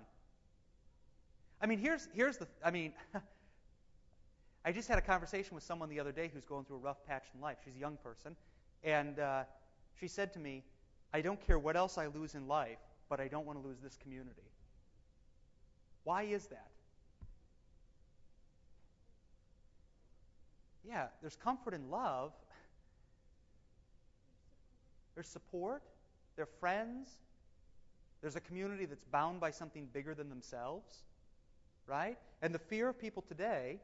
I 1.61 1.67
mean, 1.67 1.79
here's, 1.79 2.09
here's 2.13 2.39
the, 2.39 2.49
I 2.65 2.71
mean, 2.71 2.93
I 4.65 4.73
just 4.73 4.89
had 4.89 4.99
a 4.99 5.03
conversation 5.03 5.55
with 5.55 5.65
someone 5.65 5.89
the 5.89 6.01
other 6.01 6.13
day 6.13 6.31
who's 6.33 6.45
going 6.45 6.65
through 6.65 6.77
a 6.77 6.81
rough 6.81 7.05
patch 7.07 7.25
in 7.35 7.41
life. 7.41 7.59
She's 7.65 7.77
a 7.77 7.79
young 7.79 7.97
person. 8.03 8.37
And 8.83 9.19
uh, 9.19 9.45
she 10.01 10.09
said 10.09 10.33
to 10.35 10.39
me, 10.39 10.65
I 11.13 11.21
don't 11.21 11.41
care 11.41 11.59
what 11.59 11.77
else 11.77 11.99
I 11.99 12.07
lose 12.07 12.35
in 12.35 12.49
life, 12.49 12.79
but 13.09 13.21
I 13.21 13.29
don't 13.29 13.47
want 13.47 13.61
to 13.61 13.67
lose 13.67 13.79
this 13.81 13.97
community. 13.97 14.43
Why 16.05 16.23
is 16.25 16.47
that? 16.47 16.71
Yeah, 20.87 21.07
there's 21.21 21.37
comfort 21.37 21.75
in 21.75 21.91
love. 21.91 22.33
There's 25.15 25.29
support. 25.29 25.83
They're 26.37 26.47
friends. 26.47 27.09
There's 28.21 28.37
a 28.37 28.41
community 28.41 28.87
that's 28.87 29.05
bound 29.05 29.41
by 29.41 29.51
something 29.51 29.89
bigger 29.93 30.15
than 30.15 30.29
themselves, 30.29 31.03
right? 31.87 32.17
And 32.41 32.55
the 32.55 32.59
fear 32.59 32.89
of 32.89 32.99
people 32.99 33.23
today, 33.23 33.81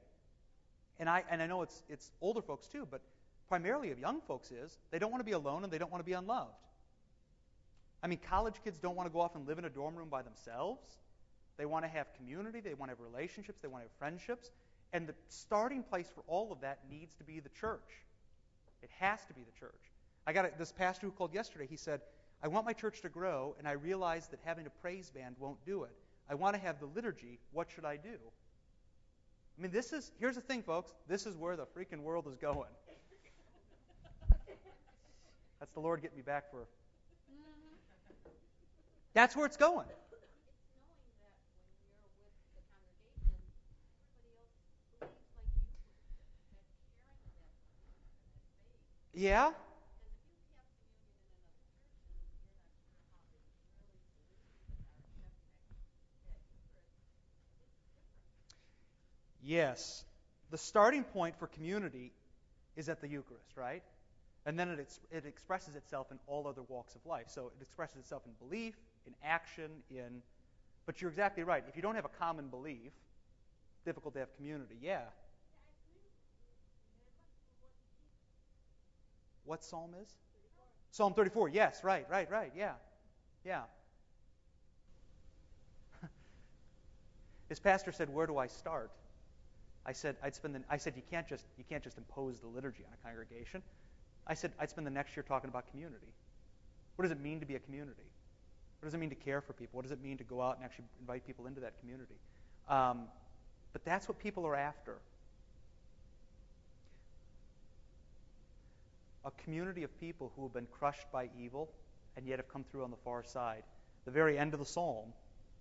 and 1.01 1.09
I 1.09 1.25
and 1.29 1.43
I 1.43 1.47
know 1.47 1.63
it's 1.63 1.83
it's 1.89 2.13
older 2.21 2.41
folks 2.41 2.69
too, 2.69 2.87
but 2.89 3.01
primarily 3.49 3.91
of 3.91 3.99
young 3.99 4.21
folks 4.21 4.51
is 4.53 4.79
they 4.91 4.99
don't 4.99 5.11
want 5.11 5.21
to 5.21 5.25
be 5.25 5.33
alone 5.33 5.65
and 5.65 5.73
they 5.73 5.79
don't 5.79 5.91
want 5.91 6.03
to 6.03 6.07
be 6.07 6.13
unloved. 6.13 6.53
I 8.03 8.07
mean, 8.07 8.21
college 8.29 8.55
kids 8.63 8.79
don't 8.79 8.95
want 8.95 9.09
to 9.09 9.13
go 9.13 9.21
off 9.21 9.35
and 9.35 9.47
live 9.47 9.59
in 9.59 9.65
a 9.65 9.71
dorm 9.71 9.97
room 9.97 10.09
by 10.09 10.23
themselves. 10.23 10.87
They 11.57 11.67
want 11.67 11.85
to 11.85 11.89
have 11.89 12.15
community, 12.15 12.61
they 12.61 12.75
want 12.75 12.91
to 12.93 12.97
have 12.97 13.01
relationships, 13.01 13.59
they 13.61 13.67
want 13.67 13.83
to 13.83 13.89
have 13.89 13.99
friendships. 13.99 14.53
And 14.93 15.07
the 15.07 15.15
starting 15.29 15.83
place 15.83 16.09
for 16.15 16.23
all 16.27 16.51
of 16.53 16.61
that 16.61 16.81
needs 16.91 17.15
to 17.17 17.25
be 17.25 17.41
the 17.41 17.51
church. 17.51 18.05
It 18.83 18.91
has 18.99 19.25
to 19.27 19.35
be 19.35 19.43
the 19.43 19.59
church. 19.59 19.93
I 20.27 20.33
got 20.33 20.47
a, 20.47 20.51
this 20.59 20.73
pastor 20.73 21.07
who 21.07 21.13
called 21.13 21.35
yesterday. 21.35 21.67
He 21.69 21.77
said, 21.77 22.01
I 22.43 22.49
want 22.49 22.65
my 22.65 22.73
church 22.73 23.03
to 23.03 23.09
grow, 23.09 23.57
and 23.59 23.67
I 23.67 23.73
realize 23.73 24.29
that 24.29 24.41
having 24.45 24.67
a 24.67 24.71
praise 24.71 25.11
band 25.11 25.37
won't 25.39 25.65
do 25.67 25.85
it. 25.85 25.97
I 26.31 26.35
want 26.35 26.55
to 26.55 26.61
have 26.61 26.79
the 26.79 26.87
liturgy. 26.87 27.39
What 27.53 27.69
should 27.71 27.85
I 27.85 27.97
do? 27.97 28.17
I 29.59 29.63
mean, 29.63 29.73
this 29.73 29.93
is, 29.93 30.13
here's 30.21 30.37
the 30.37 30.41
thing, 30.41 30.63
folks. 30.63 30.95
This 31.09 31.27
is 31.27 31.37
where 31.37 31.57
the 31.57 31.67
freaking 31.67 32.03
world 32.03 32.27
is 32.29 32.37
going. 32.37 32.71
That's 35.59 35.73
the 35.73 35.81
Lord 35.81 36.01
getting 36.01 36.17
me 36.17 36.23
back 36.23 36.51
for. 36.51 36.59
Mm-hmm. 36.61 38.31
That's 39.15 39.35
where 39.35 39.47
it's 39.47 39.57
going. 39.57 39.87
Yeah? 49.19 49.51
Yes. 59.43 60.05
The 60.53 60.59
starting 60.59 61.03
point 61.03 61.37
for 61.37 61.49
community 61.49 62.13
is 62.77 62.89
at 62.89 63.01
the 63.01 63.09
Eucharist, 63.09 63.57
right? 63.57 63.83
And 64.47 64.57
then 64.57 64.69
it, 64.69 64.99
it 65.11 65.27
expresses 65.27 65.75
itself 65.75 66.13
in 66.13 66.21
all 66.29 66.47
other 66.47 66.63
walks 66.69 66.95
of 66.95 67.05
life. 67.05 67.27
So 67.27 67.49
it 67.49 67.61
expresses 67.61 67.97
itself 67.97 68.23
in 68.25 68.47
belief, 68.47 68.77
in 69.05 69.15
action, 69.25 69.83
in. 69.91 70.23
But 70.87 71.03
you're 71.03 71.11
exactly 71.11 71.43
right. 71.43 71.65
If 71.69 71.75
you 71.75 71.83
don't 71.83 71.97
have 71.97 72.05
a 72.05 72.21
common 72.21 72.47
belief, 72.47 72.93
difficult 73.85 74.15
to 74.15 74.21
have 74.21 74.37
community. 74.37 74.77
Yeah. 74.81 75.01
What 79.49 79.65
psalm 79.65 79.95
is? 80.01 80.09
Psalm 80.91 81.15
34. 81.15 81.49
Yes, 81.49 81.83
right, 81.83 82.07
right, 82.11 82.31
right. 82.31 82.53
Yeah. 82.55 82.73
Yeah. 83.47 83.63
His 87.49 87.59
pastor 87.59 87.91
said, 87.91 88.13
"Where 88.13 88.27
do 88.27 88.37
I 88.37 88.47
start?" 88.47 88.91
I 89.87 89.93
said, 89.93 90.17
"I'd 90.23 90.35
spend 90.35 90.55
the, 90.55 90.61
I 90.69 90.77
said 90.77 90.93
you 90.97 91.03
can't 91.11 91.27
just 91.27 91.47
you 91.57 91.65
can't 91.67 91.83
just 91.83 91.97
impose 91.97 92.41
the 92.41 92.47
liturgy 92.47 92.85
on 92.87 92.93
a 92.93 93.07
congregation." 93.07 93.63
I 94.27 94.35
said, 94.35 94.53
"I'd 94.61 94.69
spend 94.69 94.87
the 94.87 94.91
next 94.91 95.17
year 95.17 95.25
talking 95.27 95.49
about 95.49 95.71
community. 95.71 96.13
What 96.97 97.05
does 97.05 97.13
it 97.13 97.21
mean 97.21 97.41
to 97.41 97.47
be 97.47 97.55
a 97.55 97.61
community? 97.61 98.11
What 98.81 98.87
does 98.87 98.95
it 98.95 98.99
mean 98.99 99.11
to 99.11 99.17
care 99.17 99.41
for 99.41 99.55
people? 99.55 99.79
What 99.79 99.85
does 99.85 99.93
it 99.93 100.03
mean 100.03 100.19
to 100.19 100.25
go 100.25 100.43
out 100.43 100.57
and 100.57 100.65
actually 100.65 100.85
invite 101.01 101.27
people 101.27 101.47
into 101.47 101.61
that 101.61 101.81
community?" 101.81 102.21
Um, 102.69 103.09
but 103.73 103.83
that's 103.87 104.09
what 104.09 104.19
people 104.19 104.47
are 104.47 104.57
after. 104.57 104.99
A 109.29 109.43
community 109.43 109.83
of 109.83 110.01
people 110.01 110.33
who 110.35 110.43
have 110.43 110.55
been 110.55 110.67
crushed 110.73 111.13
by 111.13 111.29
evil 111.39 111.69
and 112.17 112.27
yet 112.27 112.39
have 112.39 112.49
come 112.49 112.65
through 112.65 112.83
on 112.83 112.91
the 112.91 112.97
far 112.97 113.23
side. 113.23 113.63
The 114.07 114.11
very 114.11 114.39
end 114.39 114.55
of 114.55 114.59
the 114.59 114.67
psalm, 114.67 115.13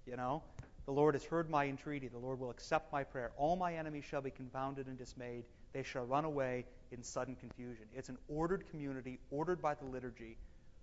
you 0.05 0.15
know, 0.15 0.41
the 0.86 0.93
Lord 0.93 1.15
has 1.15 1.26
heard 1.26 1.49
my 1.49 1.65
entreaty. 1.65 2.07
The 2.07 2.18
Lord 2.18 2.39
will 2.39 2.49
accept 2.49 2.93
my 2.93 3.03
prayer. 3.03 3.32
All 3.36 3.57
my 3.57 3.76
enemies 3.76 4.05
shall 4.05 4.22
be 4.22 4.32
confounded 4.32 4.88
and 4.88 4.97
dismayed. 4.97 5.43
They 5.74 5.84
shall 5.84 6.05
run 6.05 6.24
away 6.24 6.65
in 6.93 7.03
sudden 7.03 7.36
confusion. 7.36 7.86
It's 7.93 8.07
an 8.07 8.18
ordered 8.30 8.63
community, 8.72 9.20
ordered 9.32 9.61
by 9.61 9.74
the 9.74 9.84
liturgy, 9.84 10.38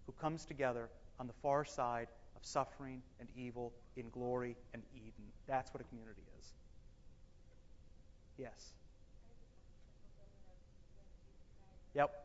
who 0.05 0.13
comes 0.13 0.45
together 0.45 0.91
on 1.19 1.27
the 1.27 1.33
far 1.43 1.65
side 1.65 2.09
of 2.37 2.45
suffering 2.45 3.01
and 3.19 3.31
evil 3.35 3.73
in 3.97 4.11
glory 4.11 4.57
and 4.75 4.83
Eden. 4.95 5.25
That's 5.47 5.73
what 5.73 5.81
a 5.81 5.85
community 5.85 6.23
is. 6.39 6.53
Yes. 8.37 8.75
Yep. 11.95 12.24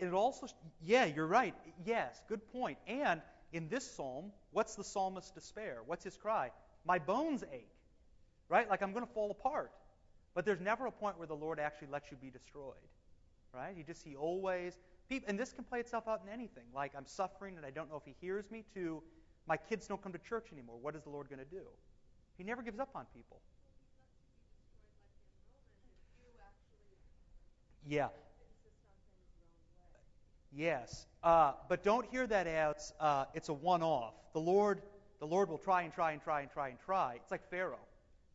It 0.00 0.12
also, 0.12 0.46
yeah, 0.82 1.04
you're 1.04 1.26
right. 1.26 1.54
Yes, 1.84 2.22
good 2.28 2.40
point. 2.52 2.78
And 2.86 3.20
in 3.52 3.68
this 3.68 3.88
psalm, 3.90 4.32
what's 4.52 4.74
the 4.74 4.84
psalmist's 4.84 5.30
despair? 5.30 5.78
What's 5.86 6.04
his 6.04 6.16
cry? 6.16 6.50
My 6.84 6.98
bones 6.98 7.44
ache, 7.52 7.68
right? 8.48 8.68
Like 8.68 8.82
I'm 8.82 8.92
going 8.92 9.06
to 9.06 9.12
fall 9.12 9.30
apart. 9.30 9.72
But 10.34 10.44
there's 10.44 10.60
never 10.60 10.86
a 10.86 10.92
point 10.92 11.18
where 11.18 11.26
the 11.26 11.34
Lord 11.34 11.58
actually 11.58 11.88
lets 11.88 12.10
you 12.10 12.16
be 12.16 12.30
destroyed, 12.30 12.74
right? 13.52 13.74
He 13.76 13.82
just, 13.82 14.04
he 14.04 14.16
always, 14.16 14.78
and 15.26 15.38
this 15.38 15.52
can 15.52 15.64
play 15.64 15.80
itself 15.80 16.06
out 16.06 16.20
in 16.24 16.32
anything. 16.32 16.64
Like 16.74 16.92
I'm 16.96 17.06
suffering 17.06 17.56
and 17.56 17.66
I 17.66 17.70
don't 17.70 17.90
know 17.90 17.96
if 17.96 18.04
he 18.04 18.14
hears 18.20 18.50
me, 18.50 18.64
to 18.74 19.02
my 19.46 19.56
kids 19.56 19.86
don't 19.86 20.00
come 20.02 20.12
to 20.12 20.18
church 20.18 20.46
anymore. 20.52 20.76
What 20.80 20.94
is 20.94 21.02
the 21.02 21.10
Lord 21.10 21.28
going 21.28 21.40
to 21.40 21.44
do? 21.44 21.62
He 22.38 22.44
never 22.44 22.62
gives 22.62 22.78
up 22.78 22.90
on 22.94 23.06
people. 23.14 23.40
Yeah, 27.88 28.08
Yes, 30.52 31.06
uh, 31.22 31.52
but 31.68 31.84
don't 31.84 32.06
hear 32.10 32.26
that 32.26 32.46
as 32.46 32.92
uh, 32.98 33.26
it's 33.34 33.48
a 33.48 33.52
one-off. 33.52 34.14
The 34.32 34.40
Lord, 34.40 34.82
the 35.20 35.26
Lord 35.26 35.48
will 35.48 35.58
try 35.58 35.82
and 35.82 35.92
try 35.92 36.12
and 36.12 36.20
try 36.22 36.40
and 36.40 36.50
try 36.50 36.68
and 36.68 36.78
try. 36.84 37.14
It's 37.16 37.30
like 37.30 37.48
Pharaoh. 37.50 37.78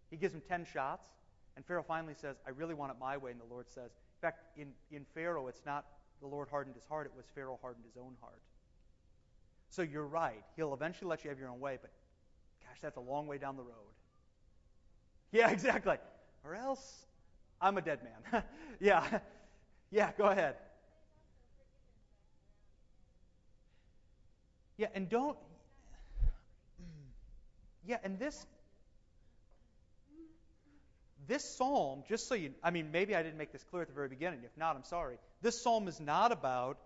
He 0.09 0.17
gives 0.17 0.33
him 0.33 0.41
ten 0.47 0.65
shots, 0.65 1.05
and 1.55 1.65
Pharaoh 1.65 1.83
finally 1.85 2.13
says, 2.13 2.37
"I 2.47 2.51
really 2.51 2.73
want 2.73 2.91
it 2.91 2.97
my 2.99 3.17
way." 3.17 3.31
And 3.31 3.39
the 3.39 3.45
Lord 3.53 3.69
says, 3.69 3.91
in 3.91 4.21
fact, 4.21 4.45
in, 4.57 4.71
in 4.91 5.05
Pharaoh, 5.13 5.47
it's 5.47 5.63
not 5.65 5.85
the 6.21 6.27
Lord 6.27 6.47
hardened 6.49 6.75
his 6.75 6.85
heart; 6.85 7.05
it 7.05 7.13
was 7.15 7.25
Pharaoh 7.35 7.59
hardened 7.61 7.85
his 7.85 7.97
own 7.97 8.15
heart. 8.21 8.41
So 9.69 9.81
you're 9.81 10.07
right. 10.07 10.43
He'll 10.55 10.73
eventually 10.73 11.09
let 11.09 11.23
you 11.23 11.29
have 11.29 11.39
your 11.39 11.49
own 11.49 11.59
way, 11.59 11.77
but 11.81 11.91
gosh, 12.63 12.77
that's 12.81 12.97
a 12.97 13.01
long 13.01 13.27
way 13.27 13.37
down 13.37 13.57
the 13.57 13.63
road. 13.63 13.93
Yeah, 15.33 15.49
exactly. 15.51 15.97
Or 16.45 16.55
else, 16.55 17.05
I'm 17.59 17.77
a 17.77 17.81
dead 17.81 17.99
man. 18.03 18.43
yeah, 18.79 19.19
yeah. 19.91 20.11
Go 20.17 20.25
ahead. 20.25 20.55
Yeah, 24.77 24.87
and 24.93 25.09
don't. 25.09 25.37
Yeah, 27.85 27.97
and 28.03 28.19
this. 28.19 28.45
This 31.27 31.57
psalm, 31.57 32.03
just 32.07 32.27
so 32.27 32.35
you, 32.35 32.53
I 32.63 32.69
mean, 32.69 32.91
maybe 32.91 33.15
I 33.15 33.23
didn't 33.23 33.39
make 33.39 33.51
this 33.51 33.63
clear 33.63 33.81
at 33.81 33.87
the 33.87 33.95
very 33.95 34.09
beginning. 34.09 34.41
If 34.43 34.55
not, 34.57 34.75
I'm 34.75 34.83
sorry. 34.83 35.17
This 35.41 35.59
psalm 35.63 35.87
is 35.87 35.99
not 35.99 36.31
about 36.31 36.77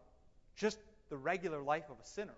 just 0.55 0.77
the 1.09 1.17
regular 1.17 1.61
life 1.61 1.83
of 1.89 1.97
a 2.01 2.07
sinner. 2.07 2.37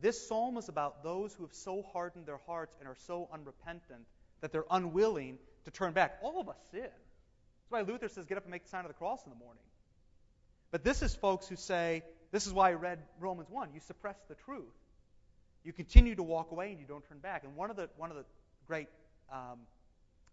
This 0.00 0.26
psalm 0.28 0.56
is 0.56 0.70
about 0.70 1.02
those 1.02 1.34
who 1.34 1.42
have 1.42 1.52
so 1.52 1.82
hardened 1.92 2.24
their 2.24 2.40
hearts 2.46 2.74
and 2.80 2.88
are 2.88 2.96
so 3.06 3.28
unrepentant 3.34 4.06
that 4.40 4.50
they're 4.50 4.64
unwilling 4.70 5.38
to 5.64 5.70
turn 5.70 5.92
back. 5.92 6.18
All 6.22 6.40
of 6.40 6.48
us 6.48 6.56
sin. 6.70 6.80
That's 6.80 7.70
why 7.70 7.82
Luther 7.82 8.08
says, 8.08 8.24
get 8.24 8.38
up 8.38 8.44
and 8.44 8.50
make 8.50 8.62
the 8.62 8.70
sign 8.70 8.86
of 8.86 8.88
the 8.88 8.94
cross 8.94 9.22
in 9.26 9.30
the 9.30 9.38
morning. 9.38 9.62
But 10.70 10.84
this 10.84 11.02
is 11.02 11.14
folks 11.14 11.48
who 11.48 11.56
say, 11.56 12.02
this 12.32 12.46
is 12.46 12.52
why 12.52 12.70
I 12.70 12.74
read 12.74 13.00
Romans 13.18 13.48
1. 13.50 13.70
You 13.74 13.80
suppress 13.80 14.16
the 14.28 14.34
truth. 14.34 14.64
You 15.64 15.72
continue 15.72 16.14
to 16.14 16.22
walk 16.22 16.52
away 16.52 16.70
and 16.70 16.80
you 16.80 16.86
don't 16.86 17.06
turn 17.08 17.18
back. 17.18 17.44
And 17.44 17.56
one 17.56 17.70
of 17.70 17.76
the, 17.76 17.88
one 17.96 18.10
of 18.10 18.16
the 18.16 18.24
great, 18.66 18.88
um, 19.30 19.58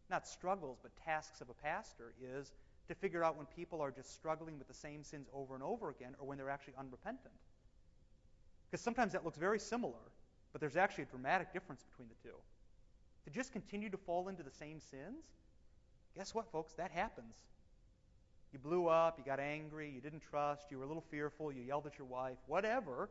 not 0.10 0.28
struggles, 0.28 0.78
but 0.82 0.92
tasks 1.06 1.42
of 1.42 1.50
a 1.50 1.54
pastor 1.54 2.14
is 2.22 2.52
to 2.88 2.96
figure 2.96 3.24
out 3.24 3.36
when 3.36 3.46
people 3.48 3.82
are 3.82 3.92
just 3.92 4.14
struggling 4.14 4.58
with 4.58 4.68
the 4.68 4.74
same 4.74 5.04
sins 5.04 5.28
over 5.34 5.56
and 5.56 5.64
over 5.64 5.90
again 5.90 6.16
or 6.20 6.28
when 6.28 6.38
they're 6.38 6.50
actually 6.50 6.76
unrepentant. 6.78 7.34
Because 8.70 8.82
sometimes 8.82 9.14
that 9.14 9.26
looks 9.26 9.38
very 9.38 9.60
similar, 9.60 10.00
but 10.52 10.62
there's 10.62 10.78
actually 10.78 11.04
a 11.04 11.08
dramatic 11.08 11.52
difference 11.52 11.84
between 11.84 12.08
the 12.10 12.30
two. 12.30 12.36
To 13.26 13.32
just 13.32 13.52
continue 13.52 13.90
to 13.90 13.98
fall 13.98 14.30
into 14.30 14.44
the 14.44 14.52
same 14.52 14.80
sins, 14.80 15.26
guess 16.16 16.34
what, 16.34 16.50
folks? 16.52 16.74
That 16.74 16.92
happens. 16.92 17.36
You 18.54 18.60
blew 18.60 18.88
up, 18.88 19.18
you 19.18 19.26
got 19.26 19.40
angry, 19.40 19.92
you 19.94 20.02
didn't 20.02 20.22
trust, 20.22 20.68
you 20.72 20.78
were 20.78 20.86
a 20.86 20.88
little 20.88 21.04
fearful, 21.10 21.52
you 21.52 21.62
yelled 21.62 21.86
at 21.86 21.98
your 21.98 22.08
wife, 22.08 22.38
whatever. 22.48 23.10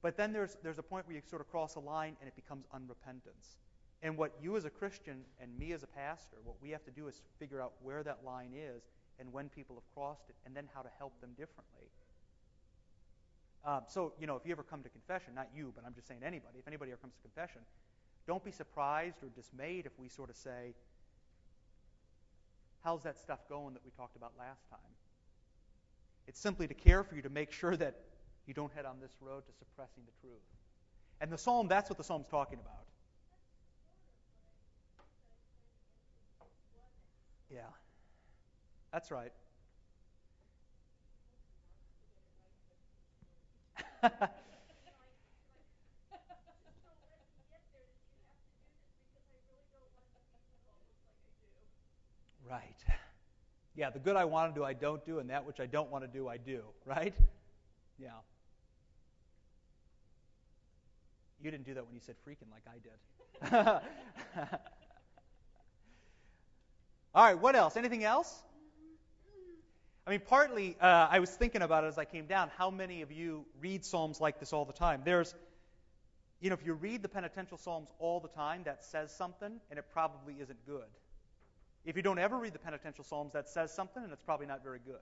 But 0.00 0.16
then 0.16 0.32
there's, 0.32 0.56
there's 0.62 0.78
a 0.78 0.82
point 0.82 1.06
where 1.06 1.16
you 1.16 1.22
sort 1.28 1.42
of 1.42 1.50
cross 1.50 1.74
a 1.74 1.80
line 1.80 2.16
and 2.20 2.28
it 2.28 2.36
becomes 2.36 2.66
unrepentance. 2.74 3.56
And 4.00 4.16
what 4.16 4.32
you 4.40 4.56
as 4.56 4.64
a 4.64 4.70
Christian 4.70 5.24
and 5.40 5.58
me 5.58 5.72
as 5.72 5.82
a 5.82 5.88
pastor, 5.88 6.36
what 6.44 6.56
we 6.62 6.70
have 6.70 6.84
to 6.84 6.92
do 6.92 7.08
is 7.08 7.20
figure 7.38 7.60
out 7.60 7.72
where 7.82 8.04
that 8.04 8.18
line 8.24 8.52
is 8.54 8.82
and 9.18 9.32
when 9.32 9.48
people 9.48 9.74
have 9.74 9.94
crossed 9.94 10.28
it 10.28 10.36
and 10.46 10.54
then 10.54 10.68
how 10.72 10.82
to 10.82 10.88
help 10.98 11.20
them 11.20 11.30
differently. 11.30 11.88
Um, 13.64 13.82
so, 13.88 14.12
you 14.20 14.28
know, 14.28 14.36
if 14.36 14.46
you 14.46 14.52
ever 14.52 14.62
come 14.62 14.84
to 14.84 14.88
confession, 14.88 15.34
not 15.34 15.48
you, 15.54 15.72
but 15.74 15.84
I'm 15.84 15.94
just 15.94 16.06
saying 16.06 16.20
anybody, 16.24 16.60
if 16.60 16.68
anybody 16.68 16.92
ever 16.92 17.00
comes 17.00 17.14
to 17.14 17.22
confession, 17.22 17.62
don't 18.26 18.44
be 18.44 18.52
surprised 18.52 19.16
or 19.22 19.30
dismayed 19.30 19.84
if 19.86 19.92
we 19.98 20.08
sort 20.08 20.30
of 20.30 20.36
say, 20.36 20.74
How's 22.82 23.02
that 23.02 23.18
stuff 23.18 23.40
going 23.48 23.74
that 23.74 23.84
we 23.84 23.90
talked 23.90 24.16
about 24.16 24.32
last 24.38 24.68
time? 24.70 24.78
It's 26.26 26.40
simply 26.40 26.68
to 26.68 26.74
care 26.74 27.02
for 27.02 27.16
you 27.16 27.22
to 27.22 27.30
make 27.30 27.52
sure 27.52 27.76
that 27.76 27.96
you 28.46 28.54
don't 28.54 28.72
head 28.72 28.84
on 28.84 29.00
this 29.00 29.12
road 29.20 29.44
to 29.46 29.52
suppressing 29.58 30.02
the 30.06 30.12
truth. 30.20 30.42
And 31.20 31.32
the 31.32 31.38
psalm, 31.38 31.68
that's 31.68 31.90
what 31.90 31.98
the 31.98 32.04
psalm's 32.04 32.28
talking 32.28 32.58
about. 32.60 32.84
Yeah. 37.50 37.70
That's 38.92 39.10
right. 39.10 39.32
right. 52.50 52.76
Yeah, 53.74 53.90
the 53.90 53.98
good 54.00 54.16
I 54.16 54.24
want 54.24 54.54
to 54.54 54.60
do, 54.60 54.64
I 54.64 54.72
don't 54.72 55.04
do, 55.06 55.20
and 55.20 55.30
that 55.30 55.46
which 55.46 55.60
I 55.60 55.66
don't 55.66 55.90
want 55.90 56.02
to 56.02 56.08
do, 56.08 56.26
I 56.26 56.36
do, 56.36 56.62
right? 56.84 57.14
Yeah. 57.98 58.08
You 61.40 61.50
didn't 61.50 61.66
do 61.66 61.74
that 61.74 61.86
when 61.86 61.94
you 61.94 62.00
said 62.00 62.16
freaking 62.26 62.50
like 62.50 62.64
I 62.66 62.78
did. 62.80 63.52
All 67.14 67.24
right, 67.24 67.38
what 67.38 67.54
else? 67.54 67.76
Anything 67.76 68.04
else? 68.04 68.42
I 70.06 70.10
mean, 70.10 70.20
partly, 70.26 70.76
uh, 70.80 71.08
I 71.10 71.18
was 71.20 71.30
thinking 71.30 71.62
about 71.62 71.84
it 71.84 71.88
as 71.88 71.98
I 71.98 72.04
came 72.04 72.26
down. 72.26 72.50
How 72.56 72.70
many 72.70 73.02
of 73.02 73.12
you 73.12 73.44
read 73.60 73.84
Psalms 73.84 74.20
like 74.20 74.40
this 74.40 74.52
all 74.52 74.64
the 74.64 74.72
time? 74.72 75.02
There's, 75.04 75.34
you 76.40 76.50
know, 76.50 76.54
if 76.54 76.64
you 76.66 76.74
read 76.74 77.02
the 77.02 77.08
penitential 77.08 77.58
Psalms 77.58 77.90
all 77.98 78.18
the 78.18 78.28
time, 78.28 78.62
that 78.64 78.84
says 78.84 79.14
something, 79.14 79.60
and 79.70 79.78
it 79.78 79.84
probably 79.92 80.34
isn't 80.40 80.66
good. 80.66 80.86
If 81.88 81.96
you 81.96 82.02
don't 82.02 82.18
ever 82.18 82.36
read 82.36 82.52
the 82.52 82.58
penitential 82.58 83.02
Psalms, 83.02 83.32
that 83.32 83.48
says 83.48 83.72
something, 83.72 84.04
and 84.04 84.12
it's 84.12 84.20
probably 84.22 84.44
not 84.44 84.62
very 84.62 84.78
good. 84.84 85.00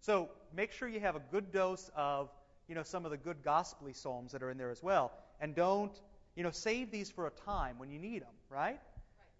So 0.00 0.28
make 0.54 0.72
sure 0.72 0.86
you 0.86 1.00
have 1.00 1.16
a 1.16 1.22
good 1.32 1.50
dose 1.52 1.90
of, 1.96 2.28
you 2.68 2.74
know, 2.74 2.82
some 2.82 3.06
of 3.06 3.10
the 3.10 3.16
good 3.16 3.42
gospelly 3.42 3.96
Psalms 3.96 4.32
that 4.32 4.42
are 4.42 4.50
in 4.50 4.58
there 4.58 4.70
as 4.70 4.82
well, 4.82 5.10
and 5.40 5.54
don't, 5.54 5.98
you 6.36 6.42
know, 6.42 6.50
save 6.50 6.90
these 6.90 7.10
for 7.10 7.28
a 7.28 7.30
time 7.30 7.78
when 7.78 7.90
you 7.90 7.98
need 7.98 8.20
them, 8.20 8.34
right? 8.50 8.66
Right 8.66 8.78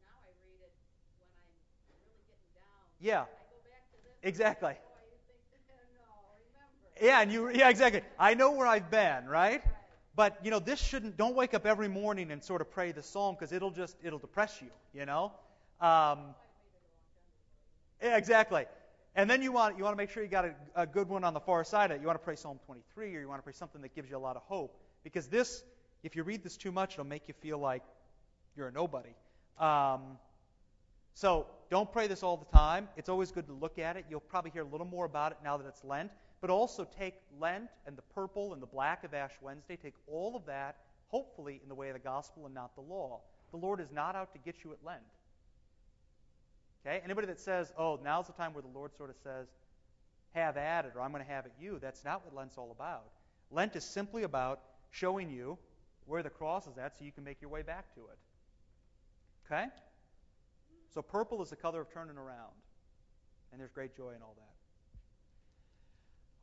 now 0.01 0.16
I 0.16 0.32
read 0.41 0.62
it 0.62 0.72
when 1.20 1.28
I'm 1.84 2.01
really 2.07 2.24
getting 2.24 2.55
down. 2.57 3.26
Yeah. 3.26 4.26
Exactly. 4.26 4.72
Yeah, 7.03 7.20
and 7.20 7.30
you 7.30 7.51
yeah, 7.51 7.68
exactly. 7.68 8.01
I 8.18 8.32
know 8.32 8.53
where 8.53 8.66
I've 8.66 8.91
been, 8.91 9.26
right? 9.26 9.62
But 10.16 10.39
you 10.43 10.51
know, 10.51 10.59
this 10.59 10.80
shouldn't 10.80 11.18
don't 11.18 11.36
wake 11.36 11.53
up 11.53 11.66
every 11.66 11.89
morning 11.89 12.30
and 12.30 12.43
sort 12.43 12.62
of 12.62 12.70
pray 12.70 12.93
the 12.93 13.03
psalm 13.03 13.36
because 13.39 13.53
it'll 13.53 13.70
just 13.70 13.95
it'll 14.03 14.18
depress 14.18 14.62
you, 14.62 14.70
you 14.99 15.05
know? 15.05 15.32
Um, 15.80 16.34
yeah, 18.03 18.16
exactly. 18.16 18.66
And 19.14 19.28
then 19.28 19.42
you 19.42 19.53
want 19.53 19.76
you 19.76 19.84
want 19.84 19.94
to 19.94 19.96
make 19.96 20.11
sure 20.11 20.22
you 20.22 20.28
got 20.28 20.44
a, 20.44 20.55
a 20.76 20.86
good 20.86 21.09
one 21.09 21.24
on 21.24 21.34
the 21.34 21.40
far 21.40 21.64
side 21.64 21.90
of 21.90 21.96
it. 21.96 22.01
You 22.01 22.07
want 22.07 22.18
to 22.18 22.24
pray 22.24 22.36
Psalm 22.36 22.61
23 22.66 23.16
or 23.16 23.20
you 23.20 23.28
want 23.28 23.40
to 23.40 23.42
pray 23.42 23.53
something 23.53 23.82
that 23.82 23.94
gives 23.94 24.11
you 24.11 24.16
a 24.16 24.18
lot 24.18 24.36
of 24.36 24.42
hope. 24.42 24.80
Because 25.03 25.28
this, 25.28 25.64
if 26.03 26.14
you 26.14 26.22
read 26.22 26.42
this 26.42 26.57
too 26.57 26.70
much, 26.70 26.94
it'll 26.94 27.05
make 27.07 27.26
you 27.26 27.34
feel 27.34 27.59
like 27.59 27.82
you're 28.57 28.68
a 28.68 28.72
nobody. 28.72 29.14
Um, 29.59 30.18
so 31.14 31.46
don't 31.70 31.90
pray 31.90 32.07
this 32.07 32.22
all 32.22 32.36
the 32.36 32.57
time. 32.57 32.88
It's 32.96 33.09
always 33.09 33.32
good 33.32 33.46
to 33.49 33.53
look 33.53 33.78
at 33.78 33.96
it. 33.96 34.05
You'll 34.09 34.20
probably 34.20 34.53
hear 34.53 34.62
a 34.62 34.68
little 34.68 34.86
more 34.86 35.05
about 35.05 35.32
it 35.32 35.38
now 35.42 35.57
that 35.57 35.66
it's 35.66 35.82
Lent. 35.82 36.12
But 36.40 36.51
also 36.51 36.86
take 36.96 37.14
Lent 37.40 37.68
and 37.86 37.96
the 37.96 38.03
purple 38.14 38.53
and 38.53 38.62
the 38.62 38.66
black 38.66 39.03
of 39.03 39.14
Ash 39.14 39.32
Wednesday, 39.42 39.76
take 39.76 39.94
all 40.07 40.36
of 40.36 40.46
that, 40.46 40.76
hopefully, 41.09 41.61
in 41.61 41.68
the 41.68 41.74
way 41.74 41.88
of 41.88 41.94
the 41.94 42.01
gospel 42.01 42.46
and 42.46 42.55
not 42.55 42.76
the 42.76 42.82
law. 42.82 43.20
The 43.51 43.57
Lord 43.57 43.80
is 43.80 43.90
not 43.90 44.14
out 44.14 44.32
to 44.32 44.38
get 44.38 44.62
you 44.62 44.72
at 44.72 44.78
Lent. 44.84 45.03
Okay? 46.89 47.03
Anybody 47.05 47.26
that 47.26 47.39
says, 47.39 47.72
oh, 47.78 47.99
now's 48.03 48.26
the 48.26 48.32
time 48.32 48.55
where 48.55 48.62
the 48.62 48.68
Lord 48.68 48.97
sort 48.97 49.11
of 49.11 49.16
says, 49.22 49.47
have 50.34 50.57
at 50.57 50.84
it, 50.84 50.93
or 50.95 51.03
I'm 51.03 51.11
going 51.12 51.24
to 51.24 51.30
have 51.30 51.45
at 51.45 51.53
you, 51.61 51.78
that's 51.80 52.05
not 52.05 52.24
what 52.24 52.34
Lent's 52.34 52.57
all 52.57 52.70
about. 52.70 53.05
Lent 53.51 53.76
is 53.76 53.84
simply 53.84 54.22
about 54.22 54.61
showing 54.91 55.30
you 55.30 55.59
where 56.07 56.22
the 56.22 56.30
cross 56.30 56.66
is 56.66 56.78
at 56.78 56.97
so 56.97 57.05
you 57.05 57.12
can 57.12 57.24
make 57.24 57.41
your 57.41 57.51
way 57.51 57.62
back 57.62 57.93
to 57.95 58.01
it. 58.01 58.18
Okay? 59.47 59.66
So 60.95 61.03
purple 61.03 61.43
is 61.43 61.51
the 61.51 61.57
color 61.57 61.80
of 61.80 61.93
turning 61.93 62.16
around. 62.16 62.53
And 63.53 63.61
there's 63.61 63.72
great 63.72 63.97
joy 63.97 64.11
in 64.16 64.22
all 64.22 64.36
that. 64.36 64.55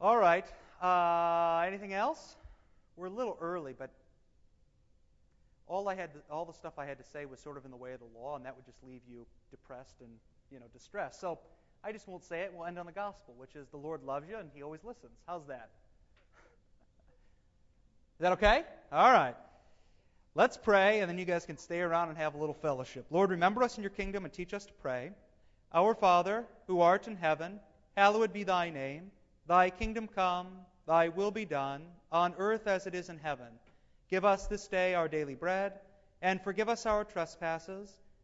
All 0.01 0.17
right. 0.17 0.45
Uh, 0.81 1.63
anything 1.65 1.93
else? 1.93 2.35
We're 2.97 3.07
a 3.07 3.11
little 3.11 3.37
early, 3.41 3.73
but 3.77 3.89
all 5.67 5.87
I 5.89 5.95
had, 5.95 6.13
to, 6.13 6.19
all 6.29 6.45
the 6.45 6.53
stuff 6.53 6.73
I 6.77 6.85
had 6.85 6.97
to 6.99 7.03
say 7.03 7.25
was 7.25 7.39
sort 7.39 7.57
of 7.57 7.65
in 7.65 7.71
the 7.71 7.77
way 7.77 7.93
of 7.93 7.99
the 7.99 8.19
law, 8.19 8.35
and 8.35 8.45
that 8.45 8.55
would 8.55 8.65
just 8.65 8.83
leave 8.83 9.01
you 9.09 9.25
depressed 9.51 9.95
and 10.01 10.09
you 10.51 10.59
know 10.59 10.65
distress. 10.73 11.19
So 11.19 11.39
I 11.83 11.91
just 11.91 12.07
won't 12.07 12.23
say 12.23 12.41
it. 12.41 12.53
We'll 12.53 12.65
end 12.65 12.79
on 12.79 12.85
the 12.85 12.91
gospel, 12.91 13.35
which 13.37 13.55
is 13.55 13.67
the 13.69 13.77
Lord 13.77 14.03
loves 14.03 14.27
you 14.29 14.37
and 14.37 14.49
He 14.53 14.63
always 14.63 14.83
listens. 14.83 15.13
How's 15.27 15.45
that? 15.47 15.69
Is 18.17 18.21
that 18.21 18.31
okay? 18.33 18.63
All 18.91 19.11
right. 19.11 19.35
Let's 20.37 20.57
pray, 20.57 20.99
and 20.99 21.09
then 21.09 21.17
you 21.17 21.23
guys 21.23 21.45
can 21.45 21.57
stay 21.57 21.79
around 21.79 22.09
and 22.09 22.17
have 22.17 22.35
a 22.35 22.37
little 22.37 22.55
fellowship. 22.55 23.05
Lord, 23.09 23.29
remember 23.29 23.63
us 23.63 23.77
in 23.77 23.83
your 23.83 23.89
kingdom 23.89 24.25
and 24.25 24.33
teach 24.33 24.53
us 24.53 24.65
to 24.65 24.73
pray. 24.73 25.11
Our 25.73 25.93
Father, 25.95 26.45
who 26.67 26.81
art 26.81 27.07
in 27.07 27.15
heaven, 27.15 27.59
hallowed 27.95 28.33
be 28.33 28.43
thy 28.43 28.69
name. 28.69 29.11
Thy 29.47 29.69
kingdom 29.69 30.07
come, 30.07 30.47
thy 30.87 31.09
will 31.09 31.31
be 31.31 31.45
done, 31.45 31.83
on 32.11 32.33
earth 32.37 32.67
as 32.67 32.87
it 32.87 32.95
is 32.95 33.09
in 33.09 33.17
heaven. 33.17 33.47
Give 34.09 34.25
us 34.25 34.47
this 34.47 34.67
day 34.67 34.93
our 34.93 35.07
daily 35.07 35.35
bread, 35.35 35.73
and 36.21 36.41
forgive 36.41 36.69
us 36.69 36.85
our 36.85 37.03
trespasses, 37.03 37.95